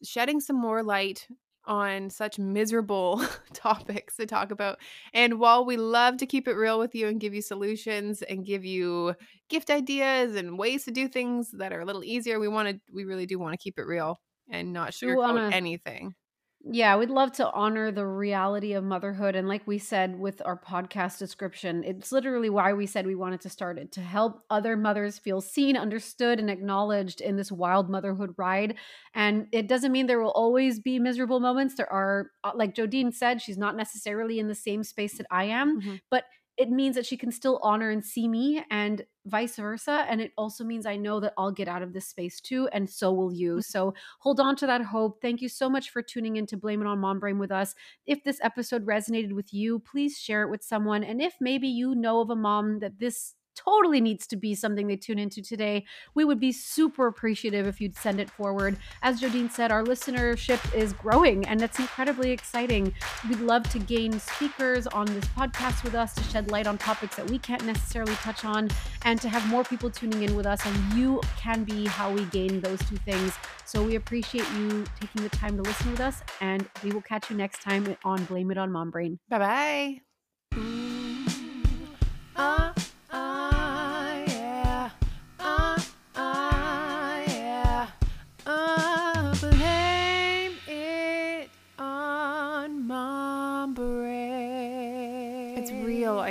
shedding 0.03 0.39
some 0.39 0.59
more 0.59 0.81
light 0.81 1.27
on 1.65 2.09
such 2.09 2.39
miserable 2.39 3.23
topics 3.53 4.15
to 4.15 4.25
talk 4.25 4.49
about. 4.49 4.79
And 5.13 5.39
while 5.39 5.63
we 5.63 5.77
love 5.77 6.17
to 6.17 6.25
keep 6.25 6.47
it 6.47 6.53
real 6.53 6.79
with 6.79 6.95
you 6.95 7.07
and 7.07 7.19
give 7.19 7.35
you 7.35 7.41
solutions 7.43 8.23
and 8.23 8.43
give 8.43 8.65
you 8.65 9.13
gift 9.47 9.69
ideas 9.69 10.35
and 10.35 10.57
ways 10.57 10.85
to 10.85 10.91
do 10.91 11.07
things 11.07 11.51
that 11.51 11.71
are 11.71 11.81
a 11.81 11.85
little 11.85 12.03
easier, 12.03 12.39
we 12.39 12.47
want 12.47 12.69
to 12.69 12.81
we 12.91 13.03
really 13.03 13.27
do 13.27 13.37
want 13.37 13.53
to 13.53 13.63
keep 13.63 13.77
it 13.77 13.85
real 13.85 14.19
and 14.49 14.73
not 14.73 14.91
sugarcoat 14.91 15.17
wanna, 15.17 15.49
anything. 15.53 16.15
Yeah, 16.63 16.95
we'd 16.97 17.09
love 17.09 17.31
to 17.33 17.51
honor 17.51 17.91
the 17.91 18.05
reality 18.05 18.73
of 18.73 18.83
motherhood. 18.83 19.35
And 19.35 19.47
like 19.47 19.65
we 19.65 19.79
said 19.79 20.19
with 20.19 20.41
our 20.45 20.55
podcast 20.55 21.17
description, 21.17 21.83
it's 21.83 22.11
literally 22.11 22.51
why 22.51 22.73
we 22.73 22.85
said 22.85 23.07
we 23.07 23.15
wanted 23.15 23.41
to 23.41 23.49
start 23.49 23.79
it 23.79 23.91
to 23.93 24.01
help 24.01 24.43
other 24.49 24.77
mothers 24.77 25.17
feel 25.17 25.41
seen, 25.41 25.75
understood, 25.75 26.39
and 26.39 26.51
acknowledged 26.51 27.19
in 27.19 27.35
this 27.35 27.51
wild 27.51 27.89
motherhood 27.89 28.35
ride. 28.37 28.75
And 29.15 29.47
it 29.51 29.67
doesn't 29.67 29.91
mean 29.91 30.05
there 30.05 30.21
will 30.21 30.31
always 30.31 30.79
be 30.79 30.99
miserable 30.99 31.39
moments. 31.39 31.75
There 31.75 31.91
are, 31.91 32.29
uh, 32.43 32.51
like 32.53 32.75
Jodine 32.75 33.13
said, 33.13 33.41
she's 33.41 33.57
not 33.57 33.75
necessarily 33.75 34.37
in 34.37 34.47
the 34.47 34.55
same 34.55 34.83
space 34.83 35.17
that 35.17 35.27
I 35.31 35.45
am, 35.45 35.81
mm-hmm. 35.81 35.95
but 36.11 36.25
it 36.57 36.69
means 36.69 36.95
that 36.95 37.05
she 37.05 37.17
can 37.17 37.31
still 37.31 37.59
honor 37.63 37.89
and 37.89 38.03
see 38.03 38.27
me 38.27 38.63
and 38.69 39.03
vice 39.25 39.55
versa 39.55 40.05
and 40.09 40.19
it 40.19 40.31
also 40.37 40.63
means 40.63 40.85
i 40.85 40.95
know 40.95 41.19
that 41.19 41.33
i'll 41.37 41.51
get 41.51 41.67
out 41.67 41.81
of 41.81 41.93
this 41.93 42.07
space 42.07 42.41
too 42.41 42.67
and 42.73 42.89
so 42.89 43.11
will 43.13 43.31
you. 43.31 43.57
Mm. 43.57 43.63
so 43.63 43.93
hold 44.19 44.39
on 44.39 44.55
to 44.55 44.65
that 44.65 44.81
hope. 44.81 45.21
Thank 45.21 45.41
you 45.41 45.49
so 45.49 45.69
much 45.69 45.91
for 45.91 46.01
tuning 46.01 46.37
in 46.37 46.45
to 46.47 46.57
blame 46.57 46.81
it 46.81 46.87
on 46.87 46.99
mom 46.99 47.19
brain 47.19 47.37
with 47.37 47.51
us. 47.51 47.75
If 48.05 48.23
this 48.23 48.39
episode 48.41 48.85
resonated 48.85 49.33
with 49.33 49.53
you 49.53 49.79
please 49.79 50.17
share 50.17 50.43
it 50.43 50.49
with 50.49 50.63
someone 50.63 51.03
and 51.03 51.21
if 51.21 51.35
maybe 51.39 51.67
you 51.67 51.95
know 51.95 52.21
of 52.21 52.29
a 52.29 52.35
mom 52.35 52.79
that 52.79 52.99
this 52.99 53.35
totally 53.55 54.01
needs 54.01 54.27
to 54.27 54.35
be 54.35 54.55
something 54.55 54.87
they 54.87 54.95
tune 54.95 55.19
into 55.19 55.41
today. 55.41 55.85
We 56.15 56.25
would 56.25 56.39
be 56.39 56.51
super 56.51 57.07
appreciative 57.07 57.67
if 57.67 57.81
you'd 57.81 57.95
send 57.95 58.19
it 58.19 58.29
forward. 58.29 58.77
As 59.01 59.21
Jodine 59.21 59.51
said, 59.51 59.71
our 59.71 59.83
listenership 59.83 60.73
is 60.75 60.93
growing 60.93 61.45
and 61.47 61.59
that's 61.59 61.79
incredibly 61.79 62.31
exciting. 62.31 62.93
We'd 63.27 63.39
love 63.39 63.69
to 63.71 63.79
gain 63.79 64.19
speakers 64.19 64.87
on 64.87 65.05
this 65.05 65.25
podcast 65.25 65.83
with 65.83 65.95
us 65.95 66.13
to 66.15 66.23
shed 66.23 66.51
light 66.51 66.67
on 66.67 66.77
topics 66.77 67.15
that 67.15 67.29
we 67.29 67.39
can't 67.39 67.65
necessarily 67.65 68.15
touch 68.15 68.45
on 68.45 68.69
and 69.03 69.21
to 69.21 69.29
have 69.29 69.47
more 69.47 69.63
people 69.63 69.89
tuning 69.89 70.23
in 70.23 70.35
with 70.35 70.45
us. 70.45 70.65
And 70.65 70.93
you 70.93 71.21
can 71.37 71.63
be 71.63 71.85
how 71.87 72.11
we 72.11 72.25
gain 72.25 72.61
those 72.61 72.79
two 72.89 72.97
things. 72.97 73.33
So 73.65 73.83
we 73.83 73.95
appreciate 73.95 74.45
you 74.57 74.85
taking 74.99 75.23
the 75.23 75.29
time 75.29 75.55
to 75.57 75.63
listen 75.63 75.91
with 75.91 76.01
us 76.01 76.21
and 76.41 76.67
we 76.83 76.91
will 76.91 77.01
catch 77.01 77.29
you 77.29 77.37
next 77.37 77.61
time 77.61 77.95
on 78.03 78.23
Blame 78.25 78.51
It 78.51 78.57
on 78.57 78.71
Mom 78.71 78.91
Brain. 78.91 79.19
Bye 79.29 79.39
bye. 79.39 80.90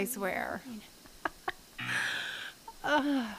I 0.00 0.06
swear. 0.06 0.62